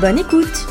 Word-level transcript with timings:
Bonne 0.00 0.18
écoute 0.18 0.66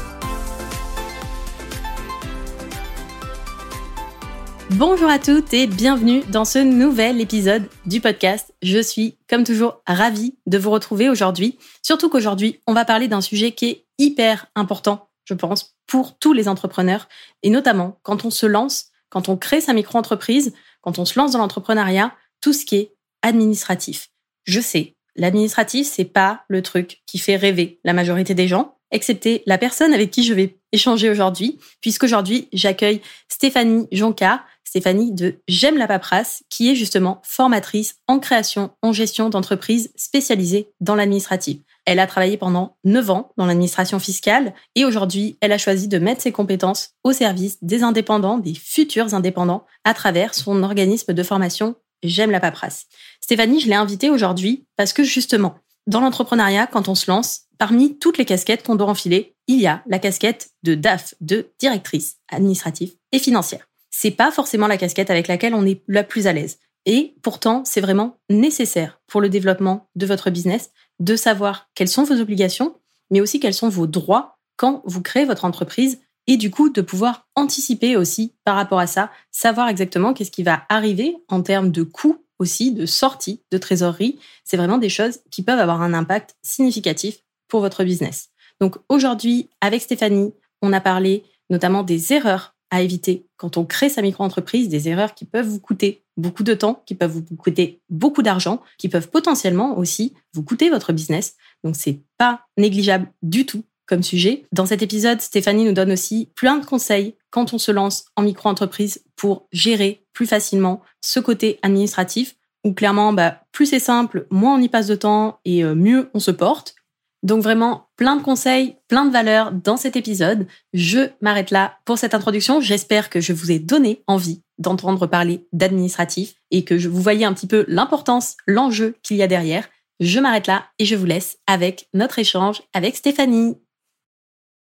Bonjour 4.70 5.10
à 5.10 5.18
toutes 5.18 5.52
et 5.52 5.66
bienvenue 5.66 6.22
dans 6.30 6.46
ce 6.46 6.60
nouvel 6.60 7.20
épisode 7.20 7.68
du 7.88 8.02
podcast. 8.02 8.54
Je 8.62 8.78
suis, 8.78 9.18
comme 9.28 9.44
toujours, 9.44 9.82
ravie 9.88 10.36
de 10.46 10.60
vous 10.60 10.70
retrouver 10.70 11.10
aujourd'hui. 11.10 11.58
Surtout 11.82 12.08
qu'aujourd'hui, 12.08 12.60
on 12.68 12.74
va 12.74 12.86
parler 12.86 13.08
d'un 13.08 13.22
sujet 13.22 13.52
qui 13.52 13.66
est 13.66 13.86
hyper 13.98 14.46
important, 14.54 15.10
je 15.24 15.34
pense, 15.34 15.76
pour 15.88 16.20
tous 16.20 16.34
les 16.34 16.48
entrepreneurs. 16.48 17.10
Et 17.42 17.50
notamment 17.50 17.98
quand 18.04 18.26
on 18.26 18.30
se 18.30 18.46
lance, 18.46 18.92
quand 19.10 19.28
on 19.28 19.38
crée 19.38 19.62
sa 19.62 19.74
micro-entreprise, 19.74 20.54
quand 20.82 21.00
on 21.00 21.06
se 21.06 21.18
lance 21.18 21.32
dans 21.32 21.40
l'entrepreneuriat, 21.40 22.14
tout 22.42 22.54
ce 22.54 22.64
qui 22.64 22.76
est 22.76 22.96
administratif. 23.24 24.10
Je 24.44 24.60
sais, 24.60 24.96
L'administratif, 25.18 25.88
c'est 25.88 26.04
pas 26.04 26.44
le 26.50 26.62
truc 26.62 27.02
qui 27.06 27.20
fait 27.20 27.38
rêver 27.38 27.80
la 27.86 27.94
majorité 27.94 28.34
des 28.34 28.50
gens, 28.50 28.75
excepté 28.92 29.44
la 29.46 29.58
personne 29.58 29.94
avec 29.94 30.12
qui 30.12 30.24
je 30.24 30.34
vais 30.34 30.58
échanger 30.72 31.10
aujourd'hui, 31.10 31.60
puisqu'aujourd'hui, 31.82 32.48
j'accueille 32.54 33.02
Stéphanie 33.30 33.88
Jonca, 33.92 34.44
Stéphanie 34.64 35.14
de 35.14 35.36
J'aime 35.48 35.78
la 35.78 35.88
paperasse, 35.88 36.44
qui 36.50 36.70
est 36.70 36.76
justement 36.76 37.22
formatrice 37.24 37.96
en 38.08 38.20
création, 38.20 38.72
en 38.82 38.92
gestion 38.92 39.30
d'entreprises 39.30 39.92
spécialisées 39.96 40.70
dans 40.82 40.96
l'administratif. 40.96 41.60
Elle 41.86 42.00
a 42.00 42.08
travaillé 42.08 42.36
pendant 42.36 42.76
9 42.84 43.10
ans 43.12 43.32
dans 43.38 43.46
l'administration 43.46 44.00
fiscale 44.00 44.54
et 44.76 44.86
aujourd'hui, 44.86 45.38
elle 45.40 45.52
a 45.52 45.58
choisi 45.58 45.88
de 45.88 46.00
mettre 46.00 46.22
ses 46.22 46.32
compétences 46.32 46.90
au 47.04 47.14
service 47.14 47.58
des 47.62 47.84
indépendants, 47.84 48.40
des 48.40 48.56
futurs 48.56 49.14
indépendants, 49.14 49.66
à 49.84 49.94
travers 49.94 50.34
son 50.34 50.64
organisme 50.64 51.14
de 51.14 51.24
formation 51.24 51.76
J'aime 52.04 52.32
la 52.32 52.40
paperasse. 52.40 52.86
Stéphanie, 53.22 53.62
je 53.62 53.68
l'ai 53.68 53.76
invitée 53.76 54.10
aujourd'hui 54.10 54.66
parce 54.78 54.94
que 54.94 55.04
justement, 55.04 55.56
dans 55.88 56.02
l'entrepreneuriat, 56.02 56.68
quand 56.68 56.88
on 56.88 56.96
se 56.96 57.10
lance, 57.10 57.42
parmi 57.58 57.98
toutes 57.98 58.18
les 58.18 58.26
casquettes 58.26 58.64
qu'on 58.64 58.76
doit 58.76 58.90
enfiler, 58.90 59.36
il 59.48 59.60
y 59.60 59.68
a 59.68 59.84
la 59.88 60.00
casquette 60.00 60.50
de 60.64 60.76
DAF, 60.76 61.14
de 61.22 61.52
directrice 61.60 62.18
administrative 62.30 62.94
et 63.12 63.20
financière. 63.20 63.68
C'est 63.92 64.12
pas 64.12 64.32
forcément 64.32 64.68
la 64.68 64.78
casquette 64.78 65.10
avec 65.10 65.28
laquelle 65.28 65.54
on 65.54 65.66
est 65.66 65.84
la 65.88 66.04
plus 66.04 66.28
à 66.28 66.34
l'aise. 66.34 66.58
Et 66.86 67.16
pourtant, 67.22 67.64
c'est 67.66 67.82
vraiment 67.82 68.18
nécessaire 68.30 69.00
pour 69.08 69.22
le 69.22 69.30
développement 69.30 69.90
de 69.96 70.06
votre 70.06 70.30
business 70.30 70.72
de 71.00 71.16
savoir 71.16 71.70
quelles 71.76 71.88
sont 71.88 72.04
vos 72.04 72.20
obligations, 72.20 72.76
mais 73.12 73.22
aussi 73.22 73.40
quels 73.40 73.54
sont 73.54 73.70
vos 73.70 73.88
droits 73.88 74.38
quand 74.58 74.82
vous 74.86 75.02
créez 75.02 75.26
votre 75.26 75.46
entreprise 75.46 76.00
et 76.28 76.38
du 76.38 76.50
coup 76.50 76.70
de 76.70 76.82
pouvoir 76.82 77.28
anticiper 77.36 77.96
aussi 77.98 78.36
par 78.44 78.56
rapport 78.56 78.80
à 78.80 78.88
ça, 78.88 79.12
savoir 79.32 79.68
exactement 79.68 80.14
qu'est-ce 80.14 80.32
qui 80.32 80.44
va 80.44 80.64
arriver 80.70 81.16
en 81.28 81.42
termes 81.42 81.72
de 81.72 81.84
coûts 81.84 82.25
aussi, 82.40 82.72
de 82.72 82.86
sortie, 82.86 83.42
de 83.52 83.58
trésorerie. 83.58 84.20
C'est 84.44 84.58
vraiment 84.58 84.78
des 84.78 84.90
choses 84.90 85.20
qui 85.32 85.44
peuvent 85.44 85.60
avoir 85.60 85.82
un 85.82 85.94
impact 85.94 86.36
significatif 86.42 87.20
pour 87.48 87.62
votre 87.62 87.84
business. 87.84 88.30
Donc 88.60 88.78
aujourd'hui, 88.90 89.50
avec 89.62 89.82
Stéphanie, 89.82 90.34
on 90.62 90.74
a 90.74 90.82
parlé 90.82 91.24
notamment 91.50 91.84
des 91.84 92.14
erreurs 92.14 92.56
à 92.72 92.82
éviter 92.82 93.28
quand 93.38 93.58
on 93.58 93.66
crée 93.66 93.90
sa 93.90 94.02
micro-entreprise, 94.02 94.70
des 94.70 94.90
erreurs 94.90 95.14
qui 95.14 95.26
peuvent 95.26 95.48
vous 95.48 95.60
coûter 95.60 96.04
beaucoup 96.18 96.44
de 96.44 96.54
temps, 96.54 96.82
qui 96.86 96.96
peuvent 96.96 97.12
vous 97.12 97.36
coûter 97.36 97.82
beaucoup 97.90 98.22
d'argent, 98.22 98.62
qui 98.78 98.90
peuvent 98.90 99.10
potentiellement 99.10 99.78
aussi 99.78 100.14
vous 100.34 100.44
coûter 100.44 100.70
votre 100.70 100.94
business. 100.94 101.36
Donc 101.64 101.76
c'est 101.76 102.00
pas 102.18 102.42
négligeable 102.58 103.12
du 103.22 103.46
tout 103.46 103.64
comme 103.86 104.04
sujet. 104.04 104.46
Dans 104.52 104.66
cet 104.66 104.82
épisode, 104.82 105.22
Stéphanie 105.22 105.66
nous 105.66 105.74
donne 105.74 105.92
aussi 105.92 106.30
plein 106.36 106.58
de 106.58 106.66
conseils 106.66 107.16
quand 107.36 107.54
on 107.54 107.58
se 107.58 107.72
lance 107.74 108.06
en 108.16 108.22
micro-entreprise 108.22 109.04
pour 109.18 109.50
gérer 109.52 110.06
plus 110.14 110.26
facilement 110.26 110.82
ce 111.02 111.20
côté 111.20 111.60
administratif, 111.64 112.38
où 112.64 112.72
clairement, 112.72 113.12
bah, 113.12 113.42
plus 113.52 113.66
c'est 113.66 113.80
simple, 113.80 114.26
moins 114.32 114.56
on 114.56 114.62
y 114.62 114.70
passe 114.70 114.88
de 114.88 114.96
temps 114.96 115.42
et 115.44 115.62
euh, 115.66 115.76
mieux 115.76 116.10
on 116.14 116.22
se 116.22 116.32
porte. 116.32 116.76
Donc 117.24 117.44
vraiment, 117.44 117.90
plein 117.98 118.16
de 118.16 118.22
conseils, 118.22 118.78
plein 118.88 119.04
de 119.04 119.12
valeurs 119.12 119.52
dans 119.52 119.76
cet 119.76 119.98
épisode. 119.98 120.48
Je 120.72 121.10
m'arrête 121.20 121.52
là 121.52 121.74
pour 121.84 121.98
cette 121.98 122.14
introduction. 122.14 122.62
J'espère 122.62 123.10
que 123.10 123.20
je 123.20 123.34
vous 123.34 123.52
ai 123.52 123.60
donné 123.60 124.02
envie 124.08 124.42
d'entendre 124.58 125.06
parler 125.06 125.46
d'administratif 125.52 126.36
et 126.52 126.64
que 126.64 126.88
vous 126.88 127.02
voyez 127.02 127.26
un 127.26 127.34
petit 127.34 127.48
peu 127.48 127.66
l'importance, 127.68 128.38
l'enjeu 128.48 128.96
qu'il 129.04 129.18
y 129.18 129.24
a 129.24 129.28
derrière. 129.28 129.68
Je 130.00 130.22
m'arrête 130.22 130.48
là 130.48 130.68
et 130.80 130.86
je 130.86 130.96
vous 130.96 131.06
laisse 131.06 131.38
avec 131.48 131.90
notre 131.94 132.18
échange 132.18 132.62
avec 132.74 132.96
Stéphanie. 132.96 133.58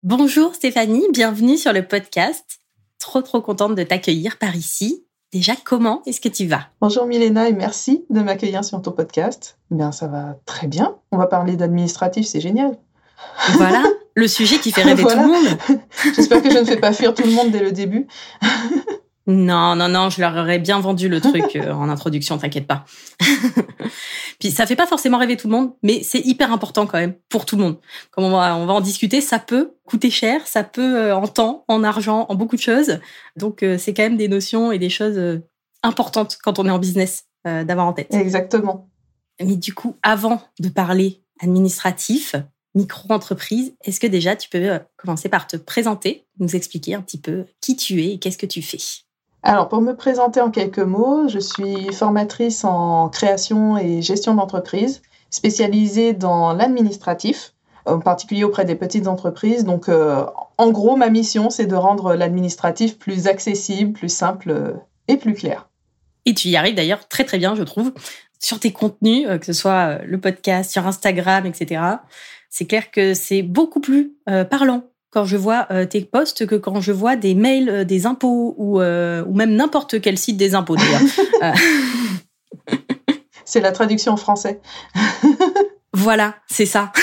Bonjour 0.04 0.54
Stéphanie, 0.54 1.08
bienvenue 1.12 1.58
sur 1.58 1.74
le 1.74 1.82
podcast. 1.82 2.60
Trop 3.00 3.24
trop 3.24 3.42
contente 3.42 3.74
de 3.74 3.82
t'accueillir 3.82 4.38
par 4.38 4.56
ici. 4.56 5.04
Déjà, 5.34 5.54
comment 5.66 6.04
est-ce 6.06 6.22
que 6.22 6.30
tu 6.30 6.46
vas? 6.46 6.68
Bonjour 6.82 7.08
Milena 7.08 7.50
et 7.50 7.54
merci 7.54 8.06
de 8.12 8.22
m'accueillir 8.22 8.64
sur 8.64 8.80
ton 8.80 8.92
podcast. 8.92 9.58
Bien, 9.72 9.92
ça 9.92 10.06
va 10.06 10.38
très 10.46 10.68
bien. 10.68 10.98
On 11.12 11.18
va 11.18 11.26
parler 11.26 11.56
d'administratif, 11.56 12.28
c'est 12.28 12.40
génial. 12.40 12.78
Voilà, 13.54 13.84
le 14.14 14.28
sujet 14.28 14.60
qui 14.60 14.72
fait 14.72 14.84
rêver 14.84 15.02
tout 15.10 15.10
le 15.10 15.26
monde. 15.26 15.82
J'espère 16.16 16.44
que 16.44 16.52
je 16.52 16.60
ne 16.60 16.66
fais 16.66 16.78
pas 16.78 16.94
fuir 16.94 17.16
tout 17.16 17.24
le 17.24 17.32
monde 17.32 17.50
dès 17.50 17.64
le 17.64 17.72
début. 17.72 18.06
Non, 19.30 19.76
non, 19.76 19.90
non, 19.90 20.10
je 20.10 20.22
leur 20.22 20.38
aurais 20.38 20.58
bien 20.58 20.80
vendu 20.80 21.10
le 21.10 21.20
truc 21.20 21.58
euh, 21.58 21.74
en 21.74 21.90
introduction, 21.90 22.38
t'inquiète 22.38 22.66
pas. 22.66 22.86
Puis 24.40 24.52
ça 24.52 24.66
fait 24.66 24.78
pas 24.78 24.88
forcément 24.88 25.18
rêver 25.18 25.36
tout 25.36 25.48
le 25.48 25.52
monde, 25.54 25.74
mais 25.84 26.02
c'est 26.02 26.22
hyper 26.22 26.54
important 26.54 26.88
quand 26.88 26.98
même 26.98 27.14
pour 27.28 27.46
tout 27.46 27.58
le 27.58 27.64
monde. 27.64 27.78
Comme 28.12 28.24
on 28.24 28.30
va, 28.30 28.56
on 28.56 28.66
va 28.66 28.74
en 28.74 28.80
discuter, 28.80 29.20
ça 29.20 29.40
peut 29.40 29.74
coûter 29.86 30.10
cher, 30.12 30.48
ça 30.48 30.64
peut 30.64 30.98
euh, 30.98 31.16
en 31.16 31.28
temps, 31.28 31.66
en 31.68 31.84
argent, 31.84 32.26
en 32.30 32.36
beaucoup 32.36 32.56
de 32.56 32.62
choses. 32.62 33.00
Donc 33.36 33.64
euh, 33.64 33.78
c'est 33.78 33.94
quand 33.94 34.04
même 34.04 34.16
des 34.16 34.30
notions 34.30 34.72
et 34.72 34.80
des 34.80 34.90
choses 34.90 35.42
importantes 35.84 36.38
quand 36.42 36.58
on 36.58 36.66
est 36.66 36.72
en 36.72 36.80
business 36.80 37.26
d'avoir 37.46 37.88
en 37.88 37.94
tête. 37.94 38.14
Exactement. 38.14 38.90
Mais 39.40 39.56
du 39.56 39.74
coup, 39.74 39.96
avant 40.04 40.42
de 40.60 40.68
parler 40.68 41.24
administratif, 41.40 42.36
micro-entreprise, 42.76 43.74
est-ce 43.86 44.02
que 44.02 44.08
déjà 44.08 44.36
tu 44.36 44.50
peux 44.50 44.80
commencer 44.98 45.30
par 45.30 45.48
te 45.48 45.56
présenter, 45.56 46.28
nous 46.40 46.58
expliquer 46.58 46.96
un 46.96 47.02
petit 47.02 47.22
peu 47.22 47.46
qui 47.62 47.78
tu 47.78 48.04
es 48.04 48.14
et 48.14 48.20
qu'est-ce 48.20 48.38
que 48.38 48.46
tu 48.46 48.62
fais? 48.62 48.80
Alors, 49.44 49.70
pour 49.70 49.82
me 49.82 49.96
présenter 49.96 50.42
en 50.42 50.52
quelques 50.52 50.80
mots, 50.80 51.28
je 51.28 51.40
suis 51.40 51.94
formatrice 51.94 52.64
en 52.64 53.10
création 53.10 53.78
et 53.78 54.02
gestion 54.02 54.34
d'entreprise, 54.34 55.02
spécialisée 55.30 56.14
dans 56.14 56.54
l'administratif, 56.54 57.54
en 57.86 58.00
particulier 58.00 58.44
auprès 58.44 58.66
des 58.66 58.76
petites 58.76 59.08
entreprises. 59.08 59.64
Donc, 59.64 59.90
euh, 59.90 60.26
en 60.58 60.72
gros, 60.72 60.96
ma 60.96 61.10
mission, 61.10 61.50
c'est 61.50 61.66
de 61.66 61.76
rendre 61.76 62.16
l'administratif 62.16 62.98
plus 62.98 63.28
accessible, 63.28 63.94
plus 63.94 64.10
simple 64.10 64.50
euh, 64.50 64.74
et 65.08 65.18
plus 65.18 65.34
clair. 65.34 65.70
Et 66.26 66.34
tu 66.34 66.50
y 66.50 66.58
arrives 66.58 66.76
d'ailleurs 66.76 67.08
très 67.08 67.24
très 67.24 67.38
bien, 67.38 67.56
je 67.56 67.64
trouve, 67.64 67.94
sur 68.40 68.60
tes 68.60 68.74
contenus, 68.74 69.28
euh, 69.28 69.38
que 69.38 69.46
ce 69.46 69.54
soit 69.54 70.00
le 70.00 70.20
podcast, 70.20 70.72
sur 70.72 70.86
Instagram, 70.88 71.46
etc. 71.46 71.82
C'est 72.50 72.66
clair 72.66 72.92
que 72.92 73.14
c'est 73.14 73.44
beaucoup 73.44 73.82
plus 73.82 74.16
parlant 74.50 74.84
quand 75.10 75.26
je 75.26 75.38
vois 75.38 75.68
euh, 75.72 75.86
tes 75.86 76.02
posts 76.02 76.46
que 76.46 76.56
quand 76.56 76.82
je 76.82 76.92
vois 76.92 77.16
des 77.16 77.34
mails 77.36 77.70
euh, 77.70 77.84
des 77.84 78.06
impôts 78.06 78.56
ou, 78.58 78.82
euh, 78.82 79.24
ou 79.26 79.34
même 79.34 79.56
n'importe 79.56 80.02
quel 80.02 80.18
site 80.18 80.38
des 80.38 80.56
impôts 80.56 80.76
c'est 83.46 83.62
la 83.62 83.72
traduction 83.72 84.12
en 84.12 84.18
français. 84.18 84.60
voilà, 85.94 86.36
c'est 86.48 86.66
ça. 86.66 86.92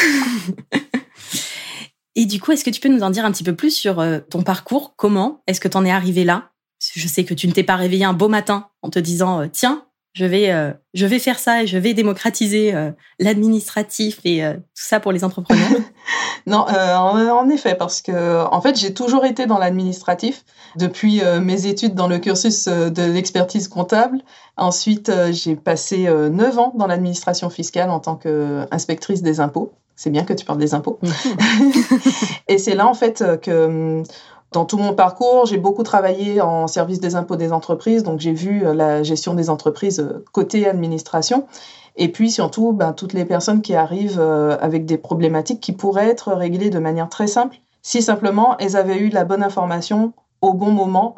Et 2.16 2.26
du 2.26 2.38
coup, 2.38 2.52
est-ce 2.52 2.62
que 2.64 2.70
tu 2.70 2.80
peux 2.80 2.90
nous 2.90 3.02
en 3.02 3.10
dire 3.10 3.24
un 3.24 3.32
petit 3.32 3.42
peu 3.42 3.56
plus 3.56 3.74
sur 3.74 4.06
ton 4.30 4.42
parcours? 4.42 4.94
Comment 4.96 5.42
est-ce 5.46 5.58
que 5.58 5.66
tu 5.68 5.76
en 5.76 5.84
es 5.84 5.90
arrivé 5.90 6.22
là? 6.22 6.50
Je 6.94 7.08
sais 7.08 7.24
que 7.24 7.34
tu 7.34 7.48
ne 7.48 7.52
t'es 7.52 7.64
pas 7.64 7.76
réveillé 7.76 8.04
un 8.04 8.12
beau 8.12 8.28
matin 8.28 8.68
en 8.82 8.90
te 8.90 8.98
disant 8.98 9.48
tiens, 9.48 9.86
je 10.14 10.24
vais, 10.24 10.52
euh, 10.52 10.70
je 10.94 11.06
vais 11.06 11.18
faire 11.18 11.40
ça 11.40 11.64
et 11.64 11.66
je 11.66 11.76
vais 11.76 11.92
démocratiser 11.92 12.72
euh, 12.72 12.92
l'administratif 13.18 14.20
et 14.24 14.44
euh, 14.44 14.54
tout 14.54 14.60
ça 14.74 15.00
pour 15.00 15.10
les 15.10 15.24
entrepreneurs 15.24 15.68
Non, 16.46 16.66
en, 16.68 17.48
effet, 17.48 17.74
parce 17.74 18.02
que 18.02 18.44
en 18.44 18.60
fait, 18.60 18.78
j'ai 18.78 18.92
toujours 18.92 19.24
été 19.24 19.46
dans 19.46 19.56
l'administratif 19.56 20.44
depuis 20.76 21.22
mes 21.40 21.66
études 21.66 21.94
dans 21.94 22.06
le 22.06 22.18
cursus 22.18 22.68
de 22.68 23.02
l'expertise 23.02 23.66
comptable. 23.66 24.20
Ensuite, 24.58 25.10
j'ai 25.30 25.56
passé 25.56 26.06
neuf 26.30 26.58
ans 26.58 26.74
dans 26.76 26.86
l'administration 26.86 27.48
fiscale 27.48 27.88
en 27.88 27.98
tant 27.98 28.16
qu'inspectrice 28.16 29.22
des 29.22 29.40
impôts. 29.40 29.72
C'est 29.96 30.10
bien 30.10 30.24
que 30.24 30.34
tu 30.34 30.44
parles 30.44 30.58
des 30.58 30.74
impôts. 30.74 30.98
et 32.48 32.58
c'est 32.58 32.74
là, 32.74 32.86
en 32.86 32.94
fait, 32.94 33.24
que 33.40 34.02
Dans 34.54 34.64
tout 34.64 34.78
mon 34.78 34.94
parcours, 34.94 35.44
j'ai 35.44 35.58
beaucoup 35.58 35.82
travaillé 35.82 36.40
en 36.40 36.66
service 36.66 37.00
des 37.00 37.14
impôts 37.14 37.36
des 37.36 37.52
entreprises, 37.52 38.02
donc 38.04 38.20
j'ai 38.20 38.32
vu 38.32 38.64
la 38.74 39.02
gestion 39.02 39.34
des 39.34 39.50
entreprises 39.50 40.08
côté 40.32 40.66
administration. 40.66 41.46
Et 41.96 42.10
puis 42.10 42.30
surtout, 42.30 42.72
ben, 42.72 42.94
toutes 42.94 43.12
les 43.12 43.26
personnes 43.26 43.60
qui 43.60 43.74
arrivent 43.74 44.20
avec 44.20 44.86
des 44.86 44.96
problématiques 44.96 45.60
qui 45.60 45.72
pourraient 45.72 46.08
être 46.08 46.32
réglées 46.32 46.70
de 46.70 46.78
manière 46.78 47.10
très 47.10 47.26
simple 47.26 47.58
si 47.84 48.02
simplement 48.02 48.56
elles 48.58 48.76
avaient 48.76 48.98
eu 48.98 49.10
la 49.10 49.24
bonne 49.24 49.44
information 49.44 50.14
au 50.40 50.54
bon 50.54 50.72
moment 50.72 51.14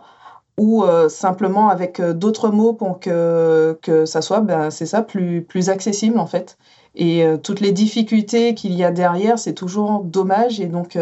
ou 0.59 0.85
euh, 0.85 1.09
simplement 1.09 1.69
avec 1.69 2.01
euh, 2.01 2.13
d'autres 2.13 2.51
mots 2.51 2.73
pour 2.73 2.99
que, 2.99 3.79
que 3.83 4.05
ça 4.05 4.21
soit, 4.21 4.41
ben, 4.41 4.71
c'est 4.71 4.87
ça, 4.87 5.03
plus, 5.03 5.43
plus 5.43 5.71
accessible 5.71 6.19
en 6.19 6.27
fait. 6.27 6.59
Et 6.95 7.25
euh, 7.25 7.37
toutes 7.37 7.61
les 7.61 7.73
difficultés 7.73 8.55
qu'il 8.55 8.73
y 8.75 8.83
a 8.83 8.91
derrière, 8.91 9.39
c'est 9.39 9.53
toujours 9.53 10.03
dommage. 10.03 10.61
Et 10.61 10.67
donc, 10.67 10.99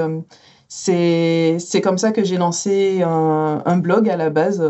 c'est 0.76 1.80
comme 1.82 1.98
ça 1.98 2.12
que 2.12 2.24
j'ai 2.24 2.36
lancé 2.36 3.02
un, 3.02 3.62
un, 3.64 3.76
blog 3.76 4.08
à 4.08 4.16
la 4.16 4.30
base. 4.30 4.62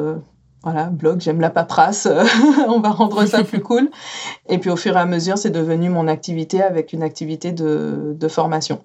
voilà, 0.62 0.84
blog, 0.84 1.20
j'aime 1.20 1.40
la 1.40 1.50
paperasse, 1.50 2.08
on 2.68 2.80
va 2.80 2.90
rendre 2.90 3.24
ça 3.26 3.42
plus 3.42 3.60
cool. 3.62 3.90
Et 4.48 4.58
puis 4.58 4.70
au 4.70 4.76
fur 4.76 4.96
et 4.96 5.00
à 5.00 5.06
mesure, 5.06 5.38
c'est 5.38 5.50
devenu 5.50 5.88
mon 5.88 6.08
activité 6.08 6.62
avec 6.62 6.92
une 6.92 7.02
activité 7.02 7.52
de, 7.52 8.14
de 8.18 8.28
formation. 8.28 8.84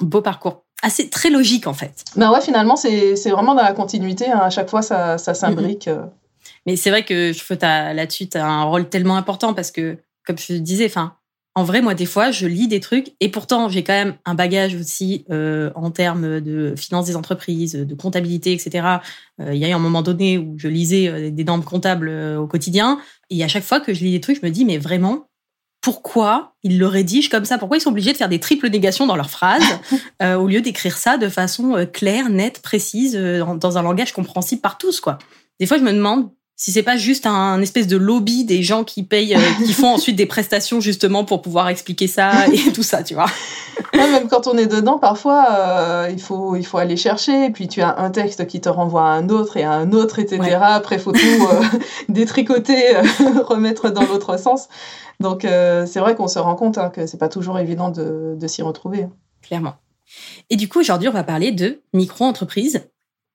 Beau 0.00 0.20
parcours 0.20 0.64
assez 0.82 1.08
très 1.08 1.30
logique 1.30 1.66
en 1.66 1.72
fait. 1.72 2.04
Ben 2.16 2.30
ouais, 2.30 2.40
finalement, 2.40 2.76
c'est 2.76 3.14
vraiment 3.30 3.54
dans 3.54 3.62
la 3.62 3.72
continuité. 3.72 4.30
Hein. 4.30 4.40
À 4.40 4.50
chaque 4.50 4.68
fois, 4.68 4.82
ça, 4.82 5.16
ça 5.16 5.32
s'imbrique. 5.32 5.88
Euh. 5.88 6.04
Mais 6.66 6.76
c'est 6.76 6.90
vrai 6.90 7.04
que 7.04 7.32
je 7.32 7.94
là-dessus, 7.94 8.28
tu 8.28 8.36
as 8.36 8.46
un 8.46 8.64
rôle 8.64 8.88
tellement 8.88 9.16
important 9.16 9.54
parce 9.54 9.70
que, 9.70 9.96
comme 10.26 10.38
je 10.38 10.48
te 10.48 10.52
disais, 10.54 10.86
enfin, 10.86 11.14
en 11.54 11.64
vrai, 11.64 11.82
moi, 11.82 11.94
des 11.94 12.06
fois, 12.06 12.30
je 12.30 12.46
lis 12.46 12.66
des 12.66 12.80
trucs 12.80 13.12
et 13.20 13.28
pourtant, 13.28 13.68
j'ai 13.68 13.84
quand 13.84 13.92
même 13.92 14.16
un 14.24 14.34
bagage 14.34 14.74
aussi 14.74 15.24
euh, 15.30 15.70
en 15.74 15.90
termes 15.90 16.40
de 16.40 16.74
finance 16.76 17.06
des 17.06 17.16
entreprises, 17.16 17.74
de 17.74 17.94
comptabilité, 17.94 18.52
etc. 18.52 18.86
Euh, 19.40 19.52
il 19.52 19.58
y 19.58 19.64
a 19.64 19.68
eu 19.68 19.72
un 19.72 19.78
moment 19.78 20.02
donné 20.02 20.38
où 20.38 20.54
je 20.56 20.68
lisais 20.68 21.30
des 21.30 21.44
normes 21.44 21.64
comptables 21.64 22.08
au 22.08 22.46
quotidien 22.46 22.98
et 23.28 23.44
à 23.44 23.48
chaque 23.48 23.64
fois 23.64 23.80
que 23.80 23.92
je 23.92 24.02
lis 24.04 24.12
des 24.12 24.20
trucs, 24.20 24.40
je 24.40 24.46
me 24.46 24.50
dis, 24.50 24.64
mais 24.64 24.78
vraiment, 24.78 25.26
pourquoi 25.82 26.54
ils 26.62 26.78
le 26.78 26.86
rédigent 26.86 27.28
comme 27.28 27.44
ça? 27.44 27.58
Pourquoi 27.58 27.76
ils 27.76 27.80
sont 27.80 27.90
obligés 27.90 28.12
de 28.12 28.16
faire 28.16 28.28
des 28.28 28.38
triples 28.38 28.70
négations 28.70 29.06
dans 29.06 29.16
leurs 29.16 29.30
phrases 29.30 29.64
euh, 30.22 30.36
au 30.36 30.46
lieu 30.46 30.62
d'écrire 30.62 30.96
ça 30.96 31.18
de 31.18 31.28
façon 31.28 31.76
euh, 31.76 31.84
claire, 31.84 32.30
nette, 32.30 32.62
précise, 32.62 33.16
euh, 33.16 33.44
dans 33.56 33.78
un 33.78 33.82
langage 33.82 34.12
compréhensible 34.12 34.62
par 34.62 34.78
tous 34.78 35.00
quoi? 35.00 35.18
Des 35.60 35.66
fois, 35.66 35.78
je 35.78 35.82
me 35.82 35.92
demande 35.92 36.30
si 36.62 36.70
c'est 36.70 36.84
pas 36.84 36.96
juste 36.96 37.26
un 37.26 37.60
espèce 37.60 37.88
de 37.88 37.96
lobby 37.96 38.44
des 38.44 38.62
gens 38.62 38.84
qui 38.84 39.02
payent, 39.02 39.36
qui 39.66 39.72
font 39.72 39.88
ensuite 39.94 40.14
des 40.14 40.26
prestations 40.26 40.80
justement 40.80 41.24
pour 41.24 41.42
pouvoir 41.42 41.68
expliquer 41.68 42.06
ça 42.06 42.46
et 42.52 42.70
tout 42.72 42.84
ça, 42.84 43.02
tu 43.02 43.14
vois. 43.14 43.26
même 43.92 44.28
quand 44.28 44.46
on 44.46 44.56
est 44.56 44.68
dedans, 44.68 45.00
parfois 45.00 46.06
il 46.08 46.20
faut 46.20 46.54
il 46.54 46.64
faut 46.64 46.78
aller 46.78 46.96
chercher. 46.96 47.46
Et 47.46 47.50
puis 47.50 47.66
tu 47.66 47.82
as 47.82 47.98
un 47.98 48.12
texte 48.12 48.46
qui 48.46 48.60
te 48.60 48.68
renvoie 48.68 49.02
à 49.02 49.10
un 49.10 49.28
autre 49.28 49.56
et 49.56 49.64
à 49.64 49.72
un 49.72 49.90
autre, 49.90 50.20
etc. 50.20 50.56
Après, 50.62 51.00
faut 51.00 51.10
tout 51.10 51.18
détricoter, 52.08 52.94
remettre 53.44 53.90
dans 53.90 54.02
l'autre 54.02 54.38
sens. 54.38 54.68
Donc 55.18 55.44
euh, 55.44 55.84
c'est 55.84 55.98
vrai 55.98 56.14
qu'on 56.14 56.28
se 56.28 56.38
rend 56.38 56.54
compte 56.54 56.78
hein, 56.78 56.90
que 56.90 57.08
c'est 57.08 57.18
pas 57.18 57.28
toujours 57.28 57.58
évident 57.58 57.90
de, 57.90 58.46
s'y 58.46 58.62
retrouver. 58.62 59.08
Clairement. 59.42 59.74
Et 60.48 60.54
du 60.54 60.68
coup, 60.68 60.78
aujourd'hui, 60.78 61.08
on 61.08 61.12
va 61.12 61.24
parler 61.24 61.50
de 61.50 61.82
micro-entreprise, 61.92 62.82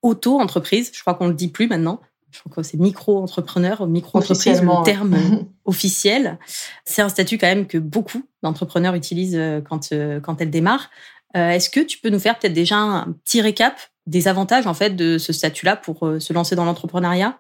auto-entreprise. 0.01 0.91
Je 0.93 1.01
crois 1.01 1.15
qu'on 1.15 1.27
le 1.27 1.33
dit 1.33 1.49
plus 1.49 1.67
maintenant. 1.67 1.99
Je 2.31 2.39
crois 2.41 2.51
que 2.63 2.63
c'est 2.63 2.77
micro-entrepreneur, 2.77 3.87
micro-entreprise, 3.87 4.61
le 4.61 4.83
terme 4.83 5.17
officiel. 5.65 6.37
C'est 6.85 7.01
un 7.01 7.09
statut 7.09 7.37
quand 7.37 7.47
même 7.47 7.67
que 7.67 7.77
beaucoup 7.77 8.23
d'entrepreneurs 8.43 8.95
utilisent 8.95 9.37
euh, 9.37 9.61
quand, 9.61 9.91
euh, 9.91 10.19
quand 10.19 10.41
elles 10.41 10.51
démarrent. 10.51 10.89
Est-ce 11.33 11.69
que 11.69 11.81
tu 11.81 11.99
peux 11.99 12.09
nous 12.09 12.17
faire 12.17 12.39
peut-être 12.39 12.53
déjà 12.53 12.77
un 12.77 13.11
petit 13.23 13.41
récap 13.41 13.75
des 14.07 14.27
avantages 14.27 14.65
en 14.65 14.73
fait 14.73 14.95
de 14.95 15.19
ce 15.19 15.33
statut-là 15.33 15.75
pour 15.75 15.99
se 16.17 16.33
lancer 16.33 16.55
dans 16.55 16.65
l'entrepreneuriat? 16.65 17.37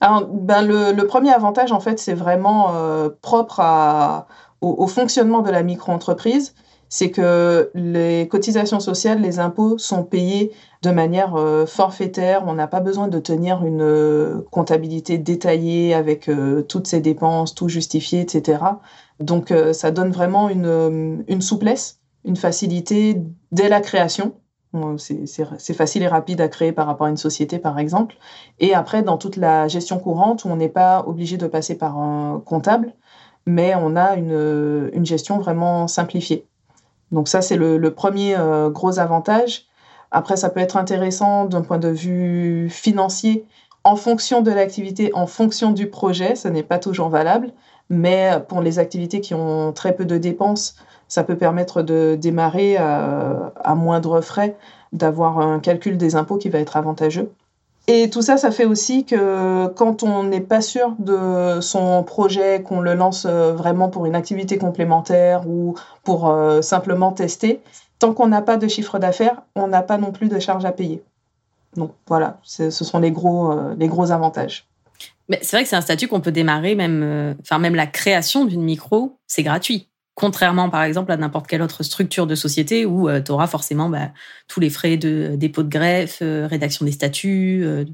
Alors, 0.00 0.26
ben 0.26 0.62
le, 0.62 1.06
premier 1.06 1.32
avantage, 1.32 1.72
en 1.72 1.80
fait, 1.80 1.98
c'est 1.98 2.14
vraiment 2.14 2.74
euh, 2.74 3.10
propre 3.20 3.60
à, 3.60 4.26
au, 4.62 4.86
fonctionnement 4.86 5.42
de 5.42 5.50
la 5.50 5.62
micro-entreprise. 5.62 6.54
C'est 6.90 7.10
que 7.10 7.70
les 7.74 8.28
cotisations 8.28 8.80
sociales, 8.80 9.22
les 9.22 9.38
impôts 9.38 9.78
sont 9.78 10.04
payés 10.04 10.52
de 10.82 10.90
manière 10.90 11.36
euh, 11.36 11.64
forfaitaire. 11.64 12.44
On 12.46 12.52
n'a 12.52 12.66
pas 12.66 12.80
besoin 12.80 13.08
de 13.08 13.18
tenir 13.18 13.64
une 13.64 13.80
euh, 13.80 14.42
comptabilité 14.50 15.16
détaillée 15.16 15.94
avec 15.94 16.30
toutes 16.68 16.86
ses 16.86 17.00
dépenses, 17.00 17.54
tout 17.54 17.68
justifié, 17.68 18.20
etc. 18.20 18.58
Donc, 19.20 19.54
ça 19.72 19.90
donne 19.90 20.10
vraiment 20.10 20.48
une, 20.48 21.24
une 21.28 21.42
souplesse, 21.42 22.00
une 22.24 22.36
facilité 22.36 23.22
dès 23.52 23.68
la 23.68 23.80
création 23.80 24.34
c'est 24.98 25.74
facile 25.74 26.02
et 26.02 26.08
rapide 26.08 26.40
à 26.40 26.48
créer 26.48 26.72
par 26.72 26.86
rapport 26.86 27.06
à 27.06 27.10
une 27.10 27.16
société, 27.16 27.58
par 27.58 27.78
exemple. 27.78 28.16
Et 28.60 28.74
après, 28.74 29.02
dans 29.02 29.18
toute 29.18 29.36
la 29.36 29.68
gestion 29.68 29.98
courante, 29.98 30.44
on 30.46 30.56
n'est 30.56 30.68
pas 30.68 31.04
obligé 31.06 31.36
de 31.36 31.46
passer 31.46 31.76
par 31.76 31.98
un 31.98 32.40
comptable, 32.44 32.94
mais 33.46 33.74
on 33.74 33.96
a 33.96 34.16
une, 34.16 34.90
une 34.92 35.06
gestion 35.06 35.38
vraiment 35.38 35.88
simplifiée. 35.88 36.46
Donc 37.12 37.28
ça, 37.28 37.42
c'est 37.42 37.56
le, 37.56 37.78
premier 37.90 38.36
euh, 38.36 38.70
gros 38.70 38.98
avantage. 38.98 39.66
Après, 40.10 40.36
ça 40.36 40.50
peut 40.50 40.60
être 40.60 40.76
intéressant 40.76 41.44
d'un 41.44 41.62
point 41.62 41.78
de 41.78 41.88
vue 41.88 42.68
financier, 42.70 43.46
en 43.84 43.96
fonction 43.96 44.42
de 44.42 44.50
l'activité, 44.50 45.10
en 45.14 45.26
fonction 45.26 45.70
du 45.70 45.88
projet, 45.88 46.34
ce 46.34 46.48
n'est 46.48 46.62
pas 46.62 46.78
toujours 46.78 47.08
valable, 47.08 47.52
mais 47.88 48.32
pour 48.48 48.60
les 48.60 48.78
activités 48.78 49.20
qui 49.20 49.34
ont 49.34 49.72
très 49.72 49.94
peu 49.94 50.04
de 50.04 50.18
dépenses, 50.18 50.76
ça 51.08 51.24
peut 51.24 51.36
permettre 51.36 51.82
de 51.82 52.16
démarrer 52.20 52.76
à, 52.76 53.52
à 53.56 53.74
moindre 53.74 54.20
frais, 54.20 54.56
d'avoir 54.92 55.38
un 55.38 55.60
calcul 55.60 55.96
des 55.96 56.14
impôts 56.14 56.36
qui 56.36 56.50
va 56.50 56.58
être 56.58 56.76
avantageux. 56.76 57.30
Et 57.86 58.08
tout 58.08 58.22
ça, 58.22 58.36
ça 58.36 58.50
fait 58.50 58.66
aussi 58.66 59.04
que 59.04 59.66
quand 59.68 60.02
on 60.02 60.22
n'est 60.22 60.40
pas 60.40 60.60
sûr 60.60 60.94
de 60.98 61.60
son 61.60 62.04
projet, 62.04 62.62
qu'on 62.62 62.80
le 62.80 62.94
lance 62.94 63.26
euh, 63.28 63.52
vraiment 63.52 63.88
pour 63.88 64.06
une 64.06 64.14
activité 64.14 64.58
complémentaire 64.58 65.48
ou 65.48 65.74
pour 66.04 66.28
euh, 66.28 66.62
simplement 66.62 67.10
tester, 67.10 67.60
tant 67.98 68.14
qu'on 68.14 68.28
n'a 68.28 68.42
pas 68.42 68.58
de 68.58 68.68
chiffre 68.68 68.98
d'affaires, 68.98 69.42
on 69.56 69.66
n'a 69.66 69.82
pas 69.82 69.98
non 69.98 70.12
plus 70.12 70.28
de 70.28 70.38
charges 70.38 70.64
à 70.64 70.72
payer. 70.72 71.02
Donc 71.76 71.92
voilà, 72.06 72.38
ce 72.44 72.70
sont 72.70 73.00
les 73.00 73.10
gros, 73.10 73.52
euh, 73.52 73.74
les 73.76 73.88
gros 73.88 74.12
avantages. 74.12 74.66
Mais 75.28 75.40
c'est 75.42 75.56
vrai 75.56 75.64
que 75.64 75.68
c'est 75.68 75.76
un 75.76 75.80
statut 75.80 76.08
qu'on 76.08 76.20
peut 76.20 76.32
démarrer 76.32 76.74
même, 76.74 77.36
enfin 77.40 77.58
même 77.58 77.74
la 77.74 77.86
création 77.86 78.44
d'une 78.44 78.62
micro, 78.62 79.16
c'est 79.26 79.42
gratuit. 79.44 79.89
Contrairement, 80.20 80.68
par 80.68 80.82
exemple, 80.82 81.12
à 81.12 81.16
n'importe 81.16 81.46
quelle 81.46 81.62
autre 81.62 81.82
structure 81.82 82.26
de 82.26 82.34
société 82.34 82.84
où 82.84 83.08
euh, 83.08 83.22
tu 83.22 83.32
auras 83.32 83.46
forcément 83.46 83.88
bah, 83.88 84.10
tous 84.48 84.60
les 84.60 84.68
frais 84.68 84.98
de 84.98 85.34
dépôt 85.34 85.62
de 85.62 85.70
greffe, 85.70 86.18
euh, 86.20 86.46
rédaction 86.46 86.84
des 86.84 86.92
statuts 86.92 87.62
euh, 87.64 87.86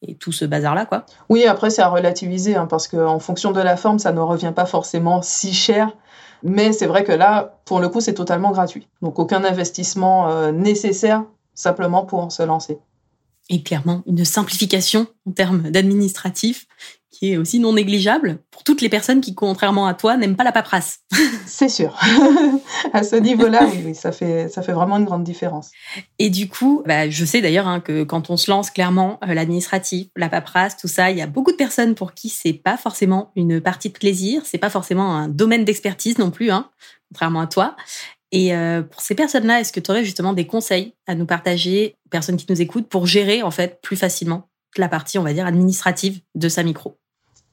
et 0.00 0.14
tout 0.14 0.30
ce 0.30 0.44
bazar-là, 0.44 0.86
quoi. 0.86 1.06
Oui, 1.28 1.44
après, 1.44 1.70
c'est 1.70 1.82
à 1.82 1.88
relativiser 1.88 2.54
hein, 2.54 2.66
parce 2.66 2.86
qu'en 2.86 3.18
fonction 3.18 3.50
de 3.50 3.60
la 3.60 3.76
forme, 3.76 3.98
ça 3.98 4.12
ne 4.12 4.20
revient 4.20 4.52
pas 4.54 4.64
forcément 4.64 5.22
si 5.22 5.52
cher. 5.52 5.90
Mais 6.44 6.70
c'est 6.70 6.86
vrai 6.86 7.02
que 7.02 7.10
là, 7.10 7.58
pour 7.64 7.80
le 7.80 7.88
coup, 7.88 8.00
c'est 8.00 8.14
totalement 8.14 8.52
gratuit. 8.52 8.86
Donc, 9.02 9.18
aucun 9.18 9.42
investissement 9.42 10.52
nécessaire 10.52 11.24
simplement 11.54 12.04
pour 12.04 12.30
se 12.30 12.44
lancer. 12.44 12.78
Et 13.48 13.64
clairement, 13.64 14.04
une 14.06 14.24
simplification 14.24 15.08
en 15.26 15.32
termes 15.32 15.70
d'administratif 15.70 16.68
qui 17.16 17.32
est 17.32 17.38
aussi 17.38 17.58
non 17.58 17.72
négligeable 17.72 18.40
pour 18.50 18.62
toutes 18.62 18.82
les 18.82 18.90
personnes 18.90 19.22
qui, 19.22 19.34
contrairement 19.34 19.86
à 19.86 19.94
toi, 19.94 20.18
n'aiment 20.18 20.36
pas 20.36 20.44
la 20.44 20.52
paperasse. 20.52 20.98
C'est 21.46 21.70
sûr. 21.70 21.98
à 22.92 23.02
ce 23.02 23.16
niveau-là, 23.16 23.66
oui, 23.84 23.94
ça, 23.94 24.12
fait, 24.12 24.48
ça 24.48 24.60
fait 24.60 24.72
vraiment 24.72 24.98
une 24.98 25.06
grande 25.06 25.24
différence. 25.24 25.70
Et 26.18 26.28
du 26.28 26.48
coup, 26.48 26.82
bah, 26.84 27.08
je 27.08 27.24
sais 27.24 27.40
d'ailleurs 27.40 27.68
hein, 27.68 27.80
que 27.80 28.04
quand 28.04 28.28
on 28.28 28.36
se 28.36 28.50
lance 28.50 28.70
clairement, 28.70 29.18
euh, 29.26 29.32
l'administratif, 29.32 30.08
la 30.14 30.28
paperasse, 30.28 30.76
tout 30.76 30.88
ça, 30.88 31.10
il 31.10 31.16
y 31.16 31.22
a 31.22 31.26
beaucoup 31.26 31.52
de 31.52 31.56
personnes 31.56 31.94
pour 31.94 32.12
qui 32.12 32.28
c'est 32.28 32.52
pas 32.52 32.76
forcément 32.76 33.30
une 33.34 33.60
partie 33.62 33.88
de 33.88 33.94
plaisir, 33.94 34.42
c'est 34.44 34.58
pas 34.58 34.70
forcément 34.70 35.16
un 35.16 35.28
domaine 35.28 35.64
d'expertise 35.64 36.18
non 36.18 36.30
plus, 36.30 36.50
hein, 36.50 36.68
contrairement 37.10 37.40
à 37.40 37.46
toi. 37.46 37.76
Et 38.32 38.54
euh, 38.54 38.82
pour 38.82 39.00
ces 39.00 39.14
personnes-là, 39.14 39.60
est-ce 39.60 39.72
que 39.72 39.80
tu 39.80 39.90
aurais 39.90 40.04
justement 40.04 40.34
des 40.34 40.46
conseils 40.46 40.92
à 41.06 41.14
nous 41.14 41.26
partager, 41.26 41.96
personnes 42.10 42.36
qui 42.36 42.46
nous 42.50 42.60
écoutent, 42.60 42.88
pour 42.88 43.06
gérer 43.06 43.42
en 43.42 43.50
fait 43.50 43.80
plus 43.80 43.96
facilement 43.96 44.50
la 44.76 44.88
partie, 44.90 45.18
on 45.18 45.22
va 45.22 45.32
dire, 45.32 45.46
administrative 45.46 46.20
de 46.34 46.48
sa 46.50 46.62
micro? 46.62 46.98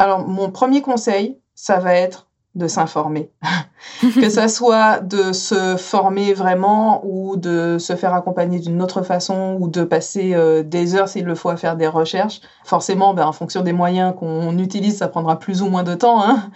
Alors, 0.04 0.28
mon 0.28 0.52
premier 0.52 0.82
conseil, 0.82 1.40
ça 1.56 1.80
va 1.80 1.94
être 1.96 2.28
de 2.56 2.68
s'informer. 2.68 3.32
que 4.02 4.30
ça 4.30 4.50
soit 4.50 5.00
de 5.00 5.32
se 5.32 5.78
former 5.78 6.34
vraiment 6.34 7.00
ou 7.06 7.38
de 7.38 7.78
se 7.80 7.96
faire 7.96 8.14
accompagner 8.14 8.60
d'une 8.60 8.82
autre 8.82 9.02
façon 9.02 9.56
ou 9.62 9.70
de 9.70 9.86
passer 9.86 10.34
euh, 10.34 10.62
des 10.62 10.96
heures 10.96 11.08
s'il 11.08 11.24
le 11.24 11.36
faut 11.36 11.48
à 11.48 11.56
faire 11.56 11.78
des 11.78 11.88
recherches. 11.88 12.42
Forcément, 12.66 13.14
ben, 13.14 13.26
en 13.26 13.32
fonction 13.32 13.62
des 13.62 13.72
moyens 13.72 14.14
qu'on 14.20 14.58
utilise, 14.58 14.98
ça 14.98 15.08
prendra 15.08 15.40
plus 15.40 15.62
ou 15.62 15.70
moins 15.70 15.84
de 15.84 15.96
temps, 15.96 16.22
hein. 16.22 16.52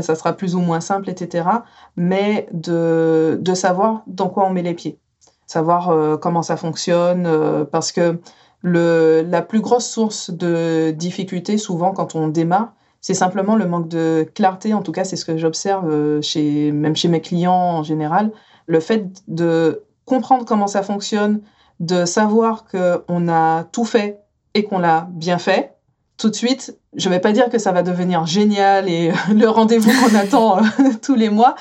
ça 0.00 0.14
sera 0.14 0.32
plus 0.32 0.54
ou 0.54 0.60
moins 0.60 0.80
simple, 0.80 1.10
etc. 1.10 1.48
Mais 1.96 2.46
de, 2.52 3.40
de 3.42 3.54
savoir 3.54 4.02
dans 4.06 4.28
quoi 4.28 4.46
on 4.46 4.50
met 4.50 4.62
les 4.62 4.74
pieds, 4.74 5.00
savoir 5.48 5.90
euh, 5.90 6.16
comment 6.16 6.42
ça 6.42 6.56
fonctionne, 6.56 7.26
euh, 7.26 7.64
parce 7.64 7.90
que 7.90 8.20
le, 8.62 9.26
la 9.28 9.42
plus 9.42 9.60
grosse 9.60 9.86
source 9.86 10.30
de 10.30 10.92
difficulté, 10.92 11.58
souvent 11.58 11.90
quand 11.90 12.14
on 12.14 12.28
démarre, 12.28 12.72
c'est 13.04 13.12
simplement 13.12 13.54
le 13.54 13.66
manque 13.66 13.88
de 13.88 14.26
clarté. 14.34 14.72
En 14.72 14.80
tout 14.80 14.90
cas, 14.90 15.04
c'est 15.04 15.16
ce 15.16 15.26
que 15.26 15.36
j'observe 15.36 15.90
euh, 15.90 16.22
chez, 16.22 16.72
même 16.72 16.96
chez 16.96 17.08
mes 17.08 17.20
clients 17.20 17.52
en 17.52 17.82
général. 17.82 18.32
Le 18.66 18.80
fait 18.80 19.04
de 19.28 19.82
comprendre 20.06 20.46
comment 20.46 20.66
ça 20.66 20.82
fonctionne, 20.82 21.42
de 21.80 22.06
savoir 22.06 22.64
qu'on 22.64 23.28
a 23.28 23.64
tout 23.64 23.84
fait 23.84 24.22
et 24.54 24.64
qu'on 24.64 24.78
l'a 24.78 25.06
bien 25.10 25.36
fait, 25.36 25.74
tout 26.16 26.30
de 26.30 26.34
suite, 26.34 26.78
je 26.96 27.10
vais 27.10 27.20
pas 27.20 27.32
dire 27.32 27.50
que 27.50 27.58
ça 27.58 27.72
va 27.72 27.82
devenir 27.82 28.24
génial 28.24 28.88
et 28.88 29.12
le 29.30 29.48
rendez-vous 29.50 29.90
qu'on 29.90 30.14
attend 30.16 30.56
euh, 30.60 30.62
tous 31.02 31.14
les 31.14 31.28
mois, 31.28 31.56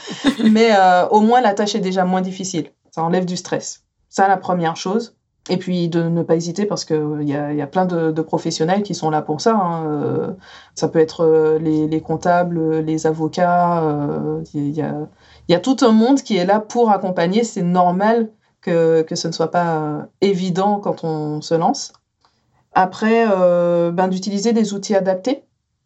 mais 0.50 0.70
euh, 0.72 1.06
au 1.10 1.20
moins 1.20 1.42
la 1.42 1.54
tâche 1.54 1.76
est 1.76 1.82
déjà 1.82 2.06
moins 2.06 2.22
difficile. 2.22 2.68
Ça 2.92 3.04
enlève 3.04 3.26
du 3.26 3.36
stress. 3.36 3.84
Ça, 4.08 4.30
la 4.30 4.38
première 4.38 4.78
chose. 4.78 5.18
Et 5.50 5.58
puis 5.58 5.90
de 5.90 6.04
ne 6.04 6.24
pas 6.24 6.36
hésiter 6.36 6.66
parce 6.66 6.86
qu'il 6.86 7.24
y 7.24 7.36
a, 7.36 7.54
y 7.54 7.62
a 7.62 7.68
plein 7.68 7.86
de, 7.86 8.22
professionnels 8.22 8.82
qui 8.84 8.96
sont 8.96 9.10
là 9.10 9.22
pour 9.22 9.42
ça. 9.42 9.56
Hein. 9.56 9.86
Euh, 9.88 10.32
ça 10.74 10.88
peut 10.88 11.00
être 11.00 11.58
les, 11.60 12.02
comptables, 12.02 12.80
les 12.80 13.08
avocats. 13.08 13.84
Il 14.54 14.72
y, 14.72 14.82
a, 14.82 15.60
tout 15.60 15.78
un 15.82 15.92
monde 15.92 16.22
qui 16.22 16.38
est 16.38 16.46
là 16.46 16.60
pour 16.62 16.92
accompagner. 16.92 17.44
C'est 17.44 17.62
normal 17.62 18.30
que, 18.62 19.02
que 19.02 19.16
ce 19.16 19.28
ne 19.28 19.34
soit 19.34 19.52
pas 19.52 20.08
évident 20.22 20.80
quand 20.80 21.04
on 21.04 21.42
se 21.42 21.56
lance. 21.56 21.92
Après, 22.74 23.26
euh, 23.30 23.92
ben, 23.92 24.08
d'utiliser 24.08 24.52
des 24.52 24.74
outils 24.74 24.96
adaptés, 24.96 25.44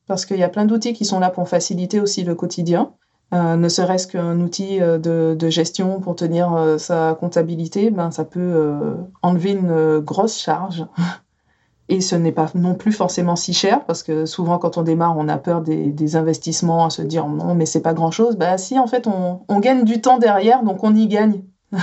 parce 0.07 0.25
qu'il 0.25 0.37
y 0.37 0.43
a 0.43 0.49
plein 0.49 0.65
d'outils 0.65 0.93
qui 0.93 1.05
sont 1.05 1.19
là 1.19 1.29
pour 1.29 1.49
faciliter 1.49 1.99
aussi 1.99 2.23
le 2.23 2.33
quotidien. 2.33 2.93
Euh, 3.33 3.57
ne 3.57 3.67
serait-ce 3.67 4.07
qu'un 4.07 4.39
outil 4.39 4.81
euh, 4.81 4.97
de, 4.97 5.49
gestion 5.49 5.99
pour 5.99 6.15
tenir 6.15 6.75
sa 6.77 7.15
comptabilité, 7.19 7.91
ben, 7.91 8.11
ça 8.11 8.23
peut 8.23 8.95
enlever 9.21 9.51
une 9.51 9.99
grosse 9.99 10.39
charge. 10.39 10.85
Et 11.89 12.01
ce 12.01 12.15
n'est 12.17 12.33
pas 12.33 12.51
non 12.53 12.75
plus 12.75 12.91
forcément 12.91 13.37
si 13.37 13.53
cher, 13.53 13.85
parce 13.85 14.03
que 14.03 14.25
souvent 14.25 14.57
quand 14.57 14.77
on 14.77 14.81
démarre, 14.81 15.17
on 15.17 15.29
a 15.29 15.37
peur 15.37 15.61
des, 15.61 16.15
investissements, 16.17 16.85
à 16.85 16.89
se 16.89 17.01
dire 17.01 17.27
non, 17.27 17.55
mais 17.55 17.65
c'est 17.65 17.81
pas 17.81 17.93
grand-chose. 17.93 18.35
Bah 18.35 18.57
si, 18.57 18.77
en 18.77 18.87
fait, 18.87 19.07
on 19.07 19.59
gagne 19.59 19.85
du 19.85 20.01
temps 20.01 20.17
derrière, 20.17 20.63
donc 20.63 20.83
on 20.83 20.93
y 20.93 21.07
gagne. 21.07 21.43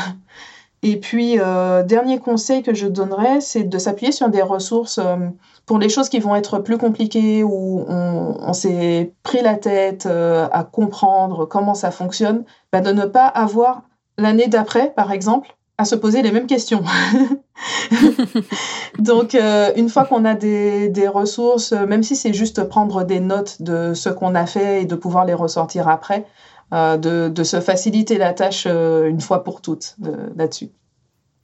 Et 0.86 0.98
puis, 0.98 1.40
euh, 1.40 1.82
dernier 1.82 2.18
conseil 2.18 2.62
que 2.62 2.74
je 2.74 2.86
donnerais, 2.86 3.40
c'est 3.40 3.62
de 3.64 3.78
s'appuyer 3.78 4.12
sur 4.12 4.28
des 4.28 4.42
ressources 4.42 4.98
euh, 4.98 5.16
pour 5.64 5.78
les 5.78 5.88
choses 5.88 6.10
qui 6.10 6.18
vont 6.20 6.36
être 6.36 6.58
plus 6.58 6.76
compliquées, 6.76 7.42
où 7.42 7.86
on, 7.88 8.52
s'est 8.52 9.14
pris 9.22 9.40
la 9.40 9.54
tête 9.54 10.04
euh, 10.04 10.46
à 10.52 10.62
comprendre 10.62 11.46
comment 11.46 11.74
ça 11.74 11.90
fonctionne, 11.90 12.44
bah, 12.70 12.82
de 12.82 12.92
ne 12.92 13.06
pas 13.06 13.26
avoir 13.26 13.84
l'année 14.18 14.46
d'après, 14.46 14.92
par 14.92 15.10
exemple, 15.10 15.56
à 15.78 15.86
se 15.86 15.94
poser 15.94 16.20
les 16.20 16.30
mêmes 16.30 16.46
questions. 16.46 16.84
Donc, 18.98 19.34
une 19.76 19.88
fois 19.88 20.04
qu'on 20.04 20.26
a 20.26 20.34
des, 20.34 20.90
des, 20.90 21.08
ressources, 21.08 21.72
même 21.72 22.02
si 22.02 22.14
c'est 22.14 22.34
juste 22.34 22.62
prendre 22.64 23.04
des 23.04 23.20
notes 23.20 23.62
de 23.62 23.94
ce 23.94 24.10
qu'on 24.10 24.34
a 24.34 24.44
fait 24.44 24.82
et 24.82 24.84
de 24.84 24.94
pouvoir 24.94 25.24
les 25.24 25.34
ressortir 25.34 25.88
après, 25.88 26.26
euh, 26.74 26.96
de, 26.96 27.44
se 27.44 27.60
faciliter 27.60 28.18
la 28.18 28.32
tâche 28.32 28.64
euh, 28.66 29.08
une 29.08 29.20
fois 29.20 29.44
pour 29.44 29.62
toutes 29.62 29.94
là-dessus. 30.34 30.70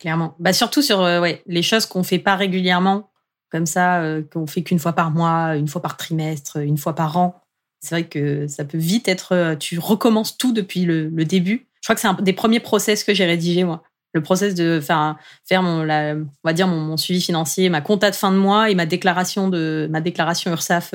Clairement. 0.00 0.34
Bah, 0.40 0.52
surtout 0.52 0.82
sur 0.82 1.02
euh, 1.02 1.20
ouais, 1.20 1.42
les 1.46 1.62
choses 1.62 1.86
qu'on 1.86 2.02
fait 2.02 2.18
pas 2.18 2.34
régulièrement, 2.34 3.10
comme 3.52 3.66
ça, 3.66 4.02
qu'on 4.32 4.46
fait 4.46 4.62
qu'une 4.62 4.78
fois 4.78 4.92
par 4.92 5.10
mois, 5.10 5.56
une 5.56 5.68
fois 5.68 5.82
par 5.82 5.96
trimestre, 5.96 6.56
une 6.56 6.78
fois 6.78 6.94
par 6.94 7.16
an. 7.16 7.40
C'est 7.80 7.94
vrai 7.94 8.04
que 8.04 8.48
ça 8.48 8.64
peut 8.64 8.78
vite 8.78 9.08
être. 9.08 9.54
Tu 9.58 9.78
recommences 9.78 10.36
tout 10.36 10.52
depuis 10.52 10.84
le, 10.84 11.10
début. 11.24 11.68
Je 11.80 11.86
crois 11.86 11.94
que 11.94 12.00
c'est 12.00 12.08
un 12.08 12.14
des 12.14 12.32
premiers 12.32 12.60
process 12.60 13.04
que 13.04 13.14
j'ai 13.14 13.26
rédigé, 13.26 13.64
moi 13.64 13.82
le 14.12 14.22
process 14.24 14.56
de 14.56 14.80
faire 14.80 15.16
faire 15.44 15.62
mon 15.62 15.88
on 15.88 16.26
va 16.42 16.52
dire 16.52 16.66
mon, 16.66 16.96
suivi 16.96 17.20
financier 17.20 17.68
ma 17.68 17.80
compta 17.80 18.10
de 18.10 18.16
fin 18.16 18.32
de 18.32 18.36
mois 18.36 18.68
et 18.68 18.74
ma 18.74 18.84
déclaration 18.84 19.48
de 19.48 19.88
ma 19.88 20.00
déclaration 20.00 20.50
URSAF 20.50 20.92